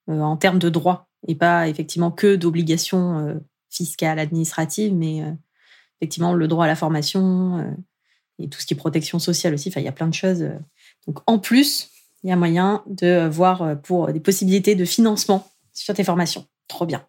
euh, 0.08 0.20
en 0.20 0.36
termes 0.36 0.58
de 0.58 0.68
droits 0.68 1.08
et 1.26 1.34
pas 1.34 1.68
effectivement 1.68 2.10
que 2.10 2.36
d'obligations 2.36 3.18
euh, 3.18 3.34
fiscales, 3.70 4.18
administratives, 4.18 4.94
mais 4.94 5.22
effectivement 5.98 6.34
le 6.34 6.46
droit 6.48 6.66
à 6.66 6.68
la 6.68 6.76
formation 6.76 7.74
et 8.38 8.48
tout 8.48 8.60
ce 8.60 8.66
qui 8.66 8.74
est 8.74 8.76
protection 8.76 9.18
sociale 9.18 9.54
aussi. 9.54 9.68
Enfin, 9.68 9.80
il 9.80 9.84
y 9.84 9.88
a 9.88 9.92
plein 9.92 10.06
de 10.06 10.14
choses. 10.14 10.44
Donc, 11.06 11.18
en 11.26 11.38
plus, 11.38 11.90
il 12.22 12.30
y 12.30 12.32
a 12.32 12.36
moyen 12.36 12.84
de 12.86 13.26
voir 13.26 13.80
pour 13.82 14.12
des 14.12 14.20
possibilités 14.20 14.76
de 14.76 14.84
financement 14.84 15.50
sur 15.74 15.94
tes 15.94 16.04
formations. 16.04 16.46
Trop 16.68 16.86
bien. 16.86 17.06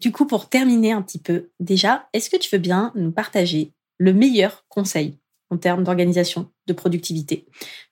Du 0.00 0.10
coup, 0.10 0.26
pour 0.26 0.48
terminer 0.48 0.92
un 0.92 1.02
petit 1.02 1.20
peu, 1.20 1.50
déjà, 1.60 2.08
est-ce 2.12 2.28
que 2.28 2.36
tu 2.36 2.50
veux 2.50 2.60
bien 2.60 2.90
nous 2.96 3.12
partager 3.12 3.72
le 3.98 4.12
meilleur 4.12 4.64
conseil 4.68 5.18
en 5.50 5.58
termes 5.58 5.84
d'organisation, 5.84 6.50
de 6.66 6.72
productivité 6.72 7.46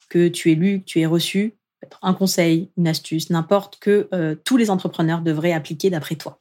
que 0.09 0.27
tu 0.27 0.51
aies 0.51 0.57
lu, 0.57 0.81
que 0.81 0.87
tu 0.87 1.01
aies 1.01 1.07
reçu, 1.07 1.55
un 2.03 2.15
conseil, 2.15 2.71
une 2.77 2.89
astuce, 2.89 3.31
n'importe 3.31 3.79
que 3.79 4.09
euh, 4.13 4.35
tous 4.45 4.57
les 4.57 4.71
entrepreneurs 4.71 5.21
devraient 5.21 5.53
appliquer 5.53 5.89
d'après 5.91 6.17
toi 6.17 6.41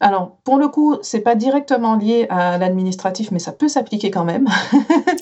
alors, 0.00 0.36
pour 0.44 0.58
le 0.58 0.68
coup, 0.68 0.96
c'est 1.02 1.22
pas 1.22 1.34
directement 1.34 1.96
lié 1.96 2.28
à 2.30 2.56
l'administratif, 2.56 3.32
mais 3.32 3.40
ça 3.40 3.50
peut 3.50 3.66
s'appliquer 3.66 4.12
quand 4.12 4.24
même. 4.24 4.46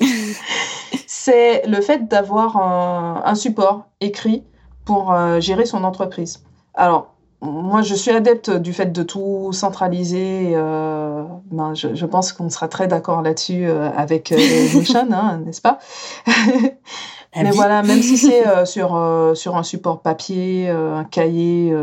c'est 1.06 1.66
le 1.66 1.80
fait 1.80 2.08
d'avoir 2.08 2.58
un, 2.58 3.34
support 3.34 3.86
écrit 4.02 4.44
pour 4.84 5.12
euh, 5.12 5.40
gérer 5.40 5.64
son 5.64 5.82
entreprise. 5.82 6.44
Alors, 6.74 7.15
moi, 7.42 7.82
je 7.82 7.94
suis 7.94 8.10
adepte 8.10 8.50
du 8.50 8.72
fait 8.72 8.92
de 8.92 9.02
tout 9.02 9.50
centraliser. 9.52 10.52
Euh, 10.54 11.22
ben, 11.50 11.74
je, 11.74 12.06
pense 12.06 12.32
qu'on 12.32 12.48
sera 12.48 12.68
très 12.68 12.88
d'accord 12.88 13.22
là-dessus 13.22 13.66
euh, 13.66 13.90
avec 13.94 14.32
euh, 14.32 14.36
Notion, 14.74 15.06
hein, 15.12 15.40
n'est-ce 15.44 15.60
pas? 15.60 15.78
Mais 17.36 17.50
voilà, 17.50 17.82
même 17.82 18.00
si 18.00 18.16
c'est 18.16 18.44
sur, 18.66 19.32
sur 19.34 19.56
un 19.56 19.62
support 19.62 20.00
papier, 20.00 20.70
un 20.70 21.04
cahier, 21.04 21.74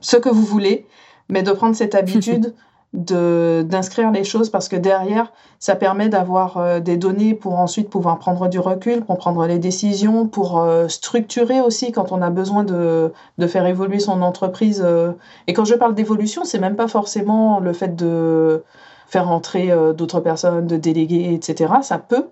ce 0.00 0.16
que 0.16 0.30
vous 0.30 0.44
voulez, 0.44 0.86
mais 1.28 1.42
de 1.42 1.52
prendre 1.52 1.76
cette 1.76 1.94
habitude 1.94 2.42
de 2.42 2.54
d'inscrire 2.94 4.10
les 4.10 4.24
choses 4.24 4.48
parce 4.48 4.68
que 4.68 4.76
derrière, 4.76 5.30
ça 5.58 5.76
permet 5.76 6.08
d'avoir 6.08 6.56
euh, 6.56 6.80
des 6.80 6.96
données 6.96 7.34
pour 7.34 7.58
ensuite 7.58 7.90
pouvoir 7.90 8.18
prendre 8.18 8.48
du 8.48 8.58
recul, 8.58 9.04
pour 9.04 9.18
prendre 9.18 9.46
les 9.46 9.58
décisions, 9.58 10.26
pour 10.26 10.60
euh, 10.60 10.88
structurer 10.88 11.60
aussi 11.60 11.92
quand 11.92 12.12
on 12.12 12.22
a 12.22 12.30
besoin 12.30 12.64
de, 12.64 13.12
de 13.36 13.46
faire 13.46 13.66
évoluer 13.66 13.98
son 13.98 14.22
entreprise. 14.22 14.82
Euh. 14.84 15.12
Et 15.46 15.52
quand 15.52 15.66
je 15.66 15.74
parle 15.74 15.94
d'évolution, 15.94 16.44
c'est 16.44 16.58
même 16.58 16.76
pas 16.76 16.88
forcément 16.88 17.60
le 17.60 17.74
fait 17.74 17.94
de 17.94 18.64
faire 19.06 19.30
entrer 19.30 19.70
d'autres 19.94 20.20
personnes, 20.20 20.66
de 20.66 20.76
déléguer, 20.76 21.32
etc. 21.32 21.74
Ça 21.80 21.96
peut, 21.96 22.26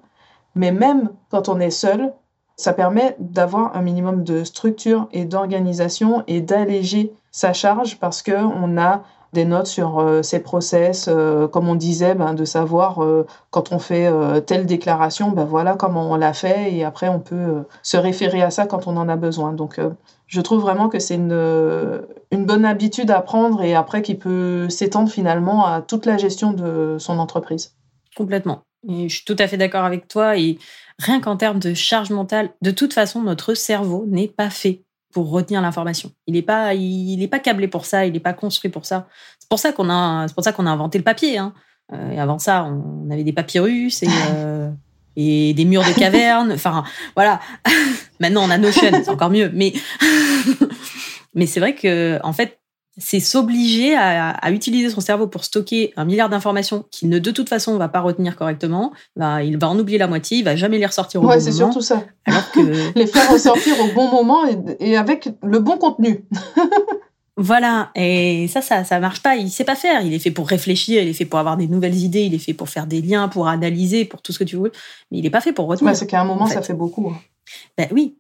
mais 0.55 0.73
même 0.73 1.11
quand 1.31 1.49
on 1.49 1.59
est 1.59 1.71
seul, 1.71 2.13
ça 2.57 2.73
permet 2.73 3.17
d'avoir 3.19 3.77
un 3.77 3.83
minimum 3.83 4.25
de 4.25 4.45
structure 4.45 5.09
et 5.13 5.25
d'organisation 5.25 6.23
et 6.27 6.41
d'alléger 6.41 7.13
sa 7.31 7.53
charge 7.53 7.99
parce 7.99 8.23
que 8.23 8.33
on 8.33 8.79
a 8.79 9.03
des 9.37 9.45
notes 9.45 9.66
sur 9.66 9.99
euh, 10.01 10.22
ces 10.22 10.41
process, 10.41 11.09
euh, 11.09 11.47
comme 11.47 11.68
on 11.68 11.74
disait, 11.74 12.14
ben, 12.14 12.32
de 12.32 12.45
savoir 12.47 13.05
euh, 13.05 13.26
quand 13.51 13.70
on 13.70 13.78
fait 13.78 14.11
telle 14.47 14.66
déclaration, 14.66 15.30
ben 15.30 15.45
voilà 15.45 15.74
comment 15.74 16.11
on 16.11 16.16
l'a 16.16 16.32
fait 16.32 16.72
et 16.72 16.84
après 16.84 17.09
on 17.09 17.20
peut 17.20 17.64
se 17.82 17.97
référer 17.97 18.43
à 18.43 18.51
ça 18.51 18.66
quand 18.66 18.87
on 18.87 18.97
en 18.97 19.09
a 19.09 19.16
besoin. 19.16 19.53
Donc 19.53 19.80
je 20.26 20.41
trouve 20.41 20.61
vraiment 20.61 20.89
que 20.89 20.99
c'est 20.99 21.14
une, 21.14 22.03
bonne 22.32 22.64
habitude 22.64 23.11
à 23.11 23.20
prendre 23.20 23.62
et 23.62 23.74
après 23.74 24.03
qui 24.03 24.14
peut 24.14 24.68
s'étendre 24.68 25.11
finalement 25.11 25.66
à 25.66 25.80
toute 25.82 26.07
la 26.07 26.16
gestion 26.16 26.53
de 26.53 26.97
son 26.99 27.18
entreprise. 27.18 27.74
Complètement. 28.16 28.62
Et 28.89 29.09
je 29.09 29.16
suis 29.16 29.24
tout 29.24 29.37
à 29.39 29.49
fait 29.49 29.57
d'accord 29.57 29.84
avec 29.84 30.09
toi. 30.09 30.37
Et 30.39 30.59
rien 30.99 31.20
qu'en 31.20 31.37
termes 31.37 31.59
de 31.59 31.74
charge 31.74 32.11
mentale, 32.11 32.51
de 32.62 32.70
toute 32.70 32.93
façon, 32.93 33.22
notre 33.22 33.55
cerveau 33.55 34.05
n'est 34.07 34.28
pas 34.28 34.51
fait 34.51 34.82
pour 35.17 35.31
retenir 35.31 35.62
l'information. 35.62 36.12
Il 36.27 36.35
n'est 36.35 36.43
pas, 36.43 36.75
il 36.75 37.23
est 37.23 37.27
pas 37.27 37.39
câblé 37.39 37.69
pour 37.69 37.87
ça, 37.87 38.05
il 38.05 38.12
n'est 38.12 38.21
pas 38.21 38.35
construit 38.35 38.71
pour 38.71 38.85
ça. 38.85 39.09
C'est 39.39 39.49
pour 39.49 39.59
ça 39.59 39.73
qu'on 39.73 39.89
a, 39.89 40.29
c'est 40.29 40.35
pour 40.35 40.45
ça 40.45 40.53
qu'on 40.53 40.67
a 40.67 40.71
inventé 40.71 40.99
le 40.99 41.05
papier. 41.05 41.39
Hein. 41.39 41.55
Euh, 41.95 42.11
et 42.11 42.21
avant 42.21 42.39
ça, 42.39 42.64
on 42.64 43.11
avait 43.11 43.25
des 43.25 43.33
papyrus 43.33 44.03
et, 44.03 44.09
euh, 44.35 44.71
et 45.17 45.55
des 45.55 45.64
murs 45.64 45.85
de 45.85 45.93
caverne. 45.99 46.53
Enfin, 46.53 46.85
voilà. 47.14 47.41
Maintenant, 48.21 48.43
on 48.45 48.51
a 48.51 48.59
Notion, 48.59 48.91
c'est 48.93 49.09
encore 49.09 49.31
mieux. 49.31 49.51
Mais, 49.55 49.73
mais 51.35 51.47
c'est 51.47 51.61
vrai 51.61 51.75
que, 51.75 52.21
en 52.23 52.35
fait, 52.35 52.61
c'est 52.99 53.21
s'obliger 53.21 53.95
à, 53.95 54.51
utiliser 54.51 54.89
son 54.89 55.01
cerveau 55.01 55.27
pour 55.27 55.45
stocker 55.45 55.93
un 55.97 56.05
milliard 56.05 56.29
d'informations 56.29 56.85
qu'il 56.91 57.09
ne 57.09 57.19
de 57.19 57.31
toute 57.31 57.49
façon 57.49 57.77
va 57.77 57.89
pas 57.89 58.01
retenir 58.01 58.37
correctement. 58.37 58.93
Bah, 59.17 59.43
il 59.43 59.59
va 59.59 59.69
en 59.69 59.79
oublier 59.79 59.99
la 59.99 60.07
moitié, 60.07 60.39
il 60.39 60.45
va 60.45 60.57
jamais 60.57 60.79
les 60.79 60.87
ressortir 60.87 61.21
au 61.21 61.23
bon 61.23 61.29
moment. 61.29 61.39
Ouais, 61.39 61.45
c'est 61.45 61.57
surtout 61.57 61.83
ça. 61.83 62.05
les 62.95 63.07
faire 63.07 63.31
ressortir 63.31 63.75
au 63.81 63.95
bon 63.95 64.09
moment 64.09 64.45
et, 64.81 64.97
avec 64.97 65.29
le 65.43 65.59
bon 65.59 65.77
contenu. 65.77 66.25
voilà, 67.37 67.91
et 67.95 68.49
ça, 68.49 68.63
ça, 68.63 68.85
ça 68.85 68.99
marche 68.99 69.23
pas. 69.23 69.37
Il 69.37 69.51
sait 69.51 69.65
pas 69.65 69.77
faire. 69.77 70.01
Il 70.01 70.15
est 70.15 70.19
fait 70.19 70.31
pour 70.31 70.49
réfléchir, 70.49 71.03
il 71.03 71.09
est 71.09 71.15
fait 71.15 71.27
pour 71.27 71.39
avoir 71.39 71.59
des 71.59 71.69
nouvelles 71.69 71.97
idées, 71.97 72.23
il 72.23 72.35
est 72.35 72.39
fait 72.39 72.55
pour 72.55 72.71
faire 72.71 72.87
des 72.87 73.03
liens, 73.03 73.29
pour 73.29 73.49
analyser, 73.49 74.07
pour 74.07 74.23
tout 74.23 74.33
ce 74.33 74.39
que 74.39 74.45
tu 74.45 74.57
veux. 74.57 74.73
Mais 75.11 75.19
il 75.19 75.27
est 75.27 75.31
pas 75.31 75.43
fait 75.43 75.53
pour 75.53 75.67
retenir. 75.67 75.95
c'est 75.95 76.07
qu'à 76.07 76.23
un 76.23 76.25
moment, 76.25 76.47
ça 76.47 76.63
fait 76.63 76.75
beaucoup. 76.75 77.11
Hein. 77.11 77.19
Ben 77.77 77.89
oui, 77.93 78.17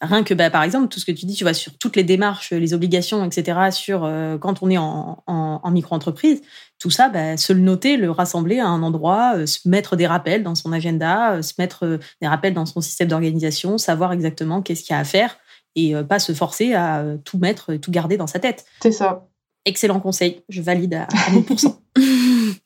Rien 0.00 0.22
que, 0.22 0.32
bah, 0.32 0.48
par 0.48 0.62
exemple, 0.62 0.86
tout 0.88 1.00
ce 1.00 1.04
que 1.04 1.10
tu 1.10 1.26
dis, 1.26 1.34
tu 1.34 1.42
vois, 1.42 1.54
sur 1.54 1.76
toutes 1.76 1.96
les 1.96 2.04
démarches, 2.04 2.52
les 2.52 2.72
obligations, 2.72 3.24
etc., 3.24 3.70
sur 3.72 4.04
euh, 4.04 4.38
quand 4.38 4.62
on 4.62 4.70
est 4.70 4.78
en, 4.78 5.24
en, 5.26 5.70
micro-entreprise, 5.72 6.40
tout 6.78 6.90
ça, 6.90 7.08
bah, 7.08 7.36
se 7.36 7.52
le 7.52 7.60
noter, 7.60 7.96
le 7.96 8.08
rassembler 8.12 8.60
à 8.60 8.68
un 8.68 8.82
endroit, 8.84 9.32
euh, 9.36 9.46
se 9.46 9.68
mettre 9.68 9.96
des 9.96 10.06
rappels 10.06 10.44
dans 10.44 10.54
son 10.54 10.72
agenda, 10.72 11.32
euh, 11.32 11.42
se 11.42 11.54
mettre 11.58 11.98
des 12.20 12.28
rappels 12.28 12.54
dans 12.54 12.64
son 12.64 12.80
système 12.80 13.08
d'organisation, 13.08 13.76
savoir 13.76 14.12
exactement 14.12 14.62
qu'est-ce 14.62 14.84
qu'il 14.84 14.94
y 14.94 14.96
a 14.96 15.00
à 15.00 15.04
faire 15.04 15.36
et 15.74 15.94
pas 16.08 16.18
se 16.18 16.32
forcer 16.32 16.74
à 16.74 17.04
tout 17.24 17.38
mettre, 17.38 17.76
tout 17.76 17.92
garder 17.92 18.16
dans 18.16 18.26
sa 18.26 18.40
tête. 18.40 18.64
C'est 18.82 18.90
ça. 18.90 19.28
Excellent 19.64 20.00
conseil, 20.00 20.42
je 20.48 20.60
valide 20.60 20.94
à, 20.94 21.02
à 21.04 21.30
1000%. 21.30 21.76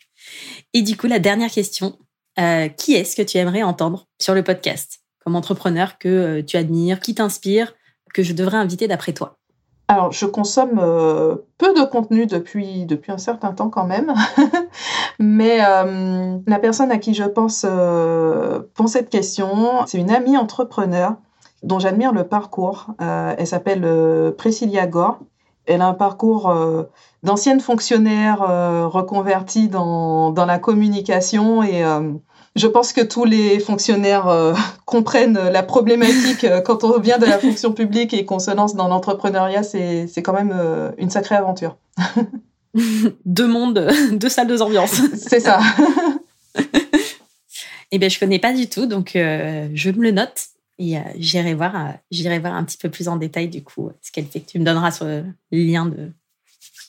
et 0.72 0.80
du 0.80 0.96
coup, 0.96 1.08
la 1.08 1.18
dernière 1.18 1.50
question, 1.50 1.98
qui 2.78 2.94
est-ce 2.94 3.14
que 3.14 3.20
tu 3.20 3.36
aimerais 3.36 3.62
entendre 3.64 4.06
sur 4.18 4.34
le 4.34 4.42
podcast? 4.42 5.01
Comme 5.24 5.36
entrepreneur 5.36 5.98
que 5.98 6.08
euh, 6.08 6.42
tu 6.44 6.56
admires, 6.56 7.00
qui 7.00 7.14
t'inspire, 7.14 7.74
que 8.12 8.22
je 8.22 8.32
devrais 8.32 8.58
inviter 8.58 8.88
d'après 8.88 9.12
toi 9.12 9.36
alors, 9.88 10.10
je 10.10 10.24
consomme 10.24 10.78
euh, 10.80 11.34
peu 11.58 11.74
de 11.74 11.84
contenu 11.84 12.24
depuis, 12.24 12.86
depuis 12.86 13.12
un 13.12 13.18
certain 13.18 13.52
temps 13.52 13.68
quand 13.68 13.84
même, 13.84 14.14
mais 15.18 15.58
euh, 15.62 16.38
la 16.46 16.58
personne 16.58 16.90
à 16.90 16.96
qui 16.96 17.12
je 17.12 17.24
pense 17.24 17.66
pour 18.72 18.88
cette 18.88 19.10
question, 19.10 19.84
c'est 19.86 19.98
une 19.98 20.10
amie 20.10 20.38
entrepreneur 20.38 21.16
dont 21.62 21.78
j'admire 21.78 22.12
le 22.12 22.24
parcours. 22.24 22.86
elle 23.00 23.46
s'appelle 23.46 24.32
Priscilla 24.38 24.86
Gore. 24.86 25.18
Elle 25.66 25.82
a 25.82 25.88
un 25.88 25.94
parcours 25.94 26.54
d'ancienne 27.22 27.60
fonctionnaire 27.60 28.38
reconvertie 28.90 29.68
dans, 29.68 30.30
dans, 30.30 30.46
la 30.46 30.58
communication 30.58 31.62
et 31.62 31.84
je 32.54 32.66
pense 32.66 32.92
que 32.92 33.00
tous 33.00 33.24
les 33.24 33.60
fonctionnaires 33.60 34.28
euh, 34.28 34.54
comprennent 34.84 35.38
la 35.38 35.62
problématique 35.62 36.44
euh, 36.44 36.60
quand 36.60 36.84
on 36.84 36.92
revient 36.92 37.18
de 37.20 37.26
la 37.26 37.38
fonction 37.38 37.72
publique 37.72 38.12
et 38.12 38.24
qu'on 38.24 38.38
se 38.38 38.50
lance 38.50 38.74
dans 38.74 38.88
l'entrepreneuriat, 38.88 39.62
c'est, 39.62 40.08
quand 40.22 40.32
même 40.32 40.52
euh, 40.54 40.90
une 40.98 41.10
sacrée 41.10 41.36
aventure. 41.36 41.76
deux 43.24 43.46
mondes, 43.46 43.90
deux 44.12 44.28
salles, 44.28 44.48
deux 44.48 44.62
ambiances. 44.62 45.00
c'est 45.14 45.40
ça. 45.40 45.60
eh 47.90 47.98
bien, 47.98 48.08
je 48.08 48.18
connais 48.18 48.38
pas 48.38 48.52
du 48.52 48.68
tout, 48.68 48.86
donc 48.86 49.12
je 49.14 49.90
me 49.90 50.02
le 50.02 50.10
note 50.10 50.46
et 50.78 50.96
j'irai 51.16 51.54
voir, 51.54 51.94
j'irai 52.10 52.38
voir 52.38 52.54
un 52.54 52.64
petit 52.64 52.78
peu 52.78 52.88
plus 52.88 53.08
en 53.08 53.16
détail 53.16 53.48
du 53.48 53.62
coup 53.62 53.90
ce 54.00 54.10
qu'elle 54.10 54.24
fait. 54.24 54.40
Tu 54.40 54.58
me 54.58 54.64
donneras 54.64 54.90
sur 54.90 55.06
le 55.06 55.24
lien 55.50 55.86
de 55.86 56.10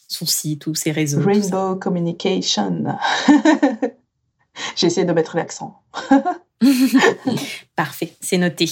son 0.07 0.26
site 0.26 0.68
ou 0.68 0.76
ses 0.76 0.91
réseaux. 0.91 1.22
Rainbow 1.22 1.76
Communication. 1.76 2.86
J'ai 4.75 4.87
essayé 4.87 5.05
de 5.05 5.13
mettre 5.13 5.35
l'accent. 5.35 5.81
Parfait, 7.75 8.13
c'est 8.21 8.37
noté. 8.37 8.69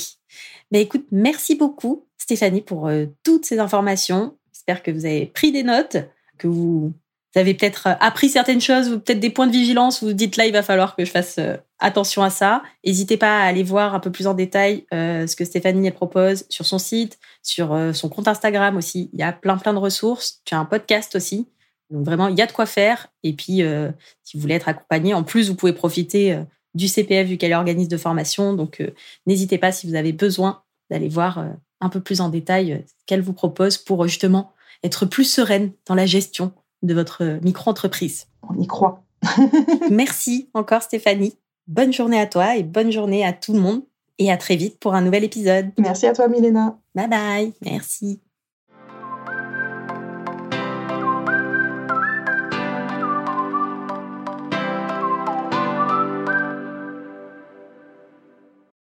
Mais 0.72 0.82
écoute, 0.82 1.06
merci 1.12 1.56
beaucoup 1.56 2.06
Stéphanie 2.18 2.62
pour 2.62 2.88
euh, 2.88 3.08
toutes 3.24 3.46
ces 3.46 3.60
informations. 3.60 4.38
J'espère 4.54 4.84
que 4.84 4.92
vous 4.92 5.06
avez 5.06 5.26
pris 5.26 5.52
des 5.52 5.64
notes, 5.64 5.98
que 6.38 6.48
vous 6.48 6.94
avez 7.36 7.54
peut-être 7.54 7.88
euh, 7.88 7.94
appris 8.00 8.30
certaines 8.30 8.62
choses 8.62 8.90
ou 8.90 9.00
peut-être 9.00 9.20
des 9.20 9.32
points 9.32 9.48
de 9.48 9.52
vigilance. 9.52 10.04
Vous 10.04 10.14
dites 10.14 10.38
là, 10.38 10.46
il 10.46 10.54
va 10.54 10.64
falloir 10.64 10.96
que 10.96 11.04
je 11.04 11.12
fasse 11.12 11.40
euh, 11.40 11.58
attention 11.80 12.24
à 12.24 12.30
ça. 12.30 12.64
N'hésitez 12.86 13.18
pas 13.18 13.40
à 13.42 13.46
aller 13.46 13.64
voir 13.64 13.96
un 13.96 14.00
peu 14.00 14.12
plus 14.12 14.28
en 14.28 14.34
détail 14.34 14.86
ce 14.92 15.36
que 15.36 15.44
Stéphanie 15.44 15.90
propose 15.92 16.46
sur 16.48 16.66
son 16.66 16.78
site, 16.78 17.18
sur 17.42 17.76
son 17.94 18.08
compte 18.08 18.28
Instagram 18.28 18.78
aussi. 18.78 19.10
Il 19.14 19.20
y 19.20 19.24
a 19.24 19.34
plein 19.34 19.58
plein 19.58 19.74
de 19.74 19.80
ressources. 19.80 20.42
Tu 20.46 20.54
as 20.54 20.60
un 20.60 20.66
podcast 20.66 21.16
aussi. 21.16 21.48
Donc 21.92 22.06
vraiment, 22.06 22.28
il 22.28 22.38
y 22.38 22.42
a 22.42 22.48
de 22.48 22.52
quoi 22.52 22.66
faire. 22.66 23.08
Et 23.24 23.34
puis, 23.34 23.62
euh, 23.62 23.92
si 24.24 24.38
vous 24.38 24.42
voulez 24.42 24.56
être 24.56 24.70
accompagné, 24.70 25.14
en 25.14 25.24
plus, 25.24 25.50
vous 25.50 25.56
pouvez 25.56 25.74
profiter 25.74 26.34
euh, 26.34 26.44
du 26.74 26.88
CPF 26.88 27.28
vu 27.28 27.38
qu'elle 27.38 27.52
est 27.52 27.56
organisme 27.56 27.90
de 27.90 27.98
formation. 27.98 28.54
Donc, 28.54 28.80
euh, 28.82 28.92
n'hésitez 29.28 29.58
pas 29.58 29.72
si 29.72 29.88
vous 29.88 29.96
avez 29.96 30.14
besoin 30.14 30.64
d'aller 30.90 31.10
voir 31.10 31.46
un 31.80 31.90
peu 31.90 32.02
plus 32.02 32.22
en 32.22 32.30
détail 32.30 32.84
ce 32.86 32.94
qu'elle 33.06 33.22
vous 33.22 33.34
propose 33.34 33.78
pour 33.78 34.08
justement 34.08 34.52
être 34.84 35.06
plus 35.06 35.24
sereine 35.24 35.72
dans 35.86 35.96
la 35.96 36.06
gestion 36.06 36.52
de 36.82 36.94
votre 36.94 37.40
micro-entreprise. 37.44 38.28
On 38.50 38.60
y 38.60 38.68
croit. 38.68 39.04
Merci 39.90 40.50
encore 40.54 40.82
Stéphanie. 40.82 41.38
Bonne 41.68 41.94
journée 41.94 42.20
à 42.20 42.26
toi 42.26 42.58
et 42.58 42.64
bonne 42.64 42.92
journée 42.92 43.26
à 43.26 43.34
tout 43.34 43.54
le 43.54 43.60
monde. 43.60 43.84
Et 44.18 44.32
à 44.32 44.38
très 44.38 44.56
vite 44.56 44.80
pour 44.80 44.94
un 44.94 45.02
nouvel 45.02 45.24
épisode. 45.24 45.72
Merci 45.78 46.08
à 46.08 46.14
toi 46.14 46.28
Milena. 46.28 46.78
Bye 46.94 47.08
bye. 47.08 47.54
Merci. 47.64 48.22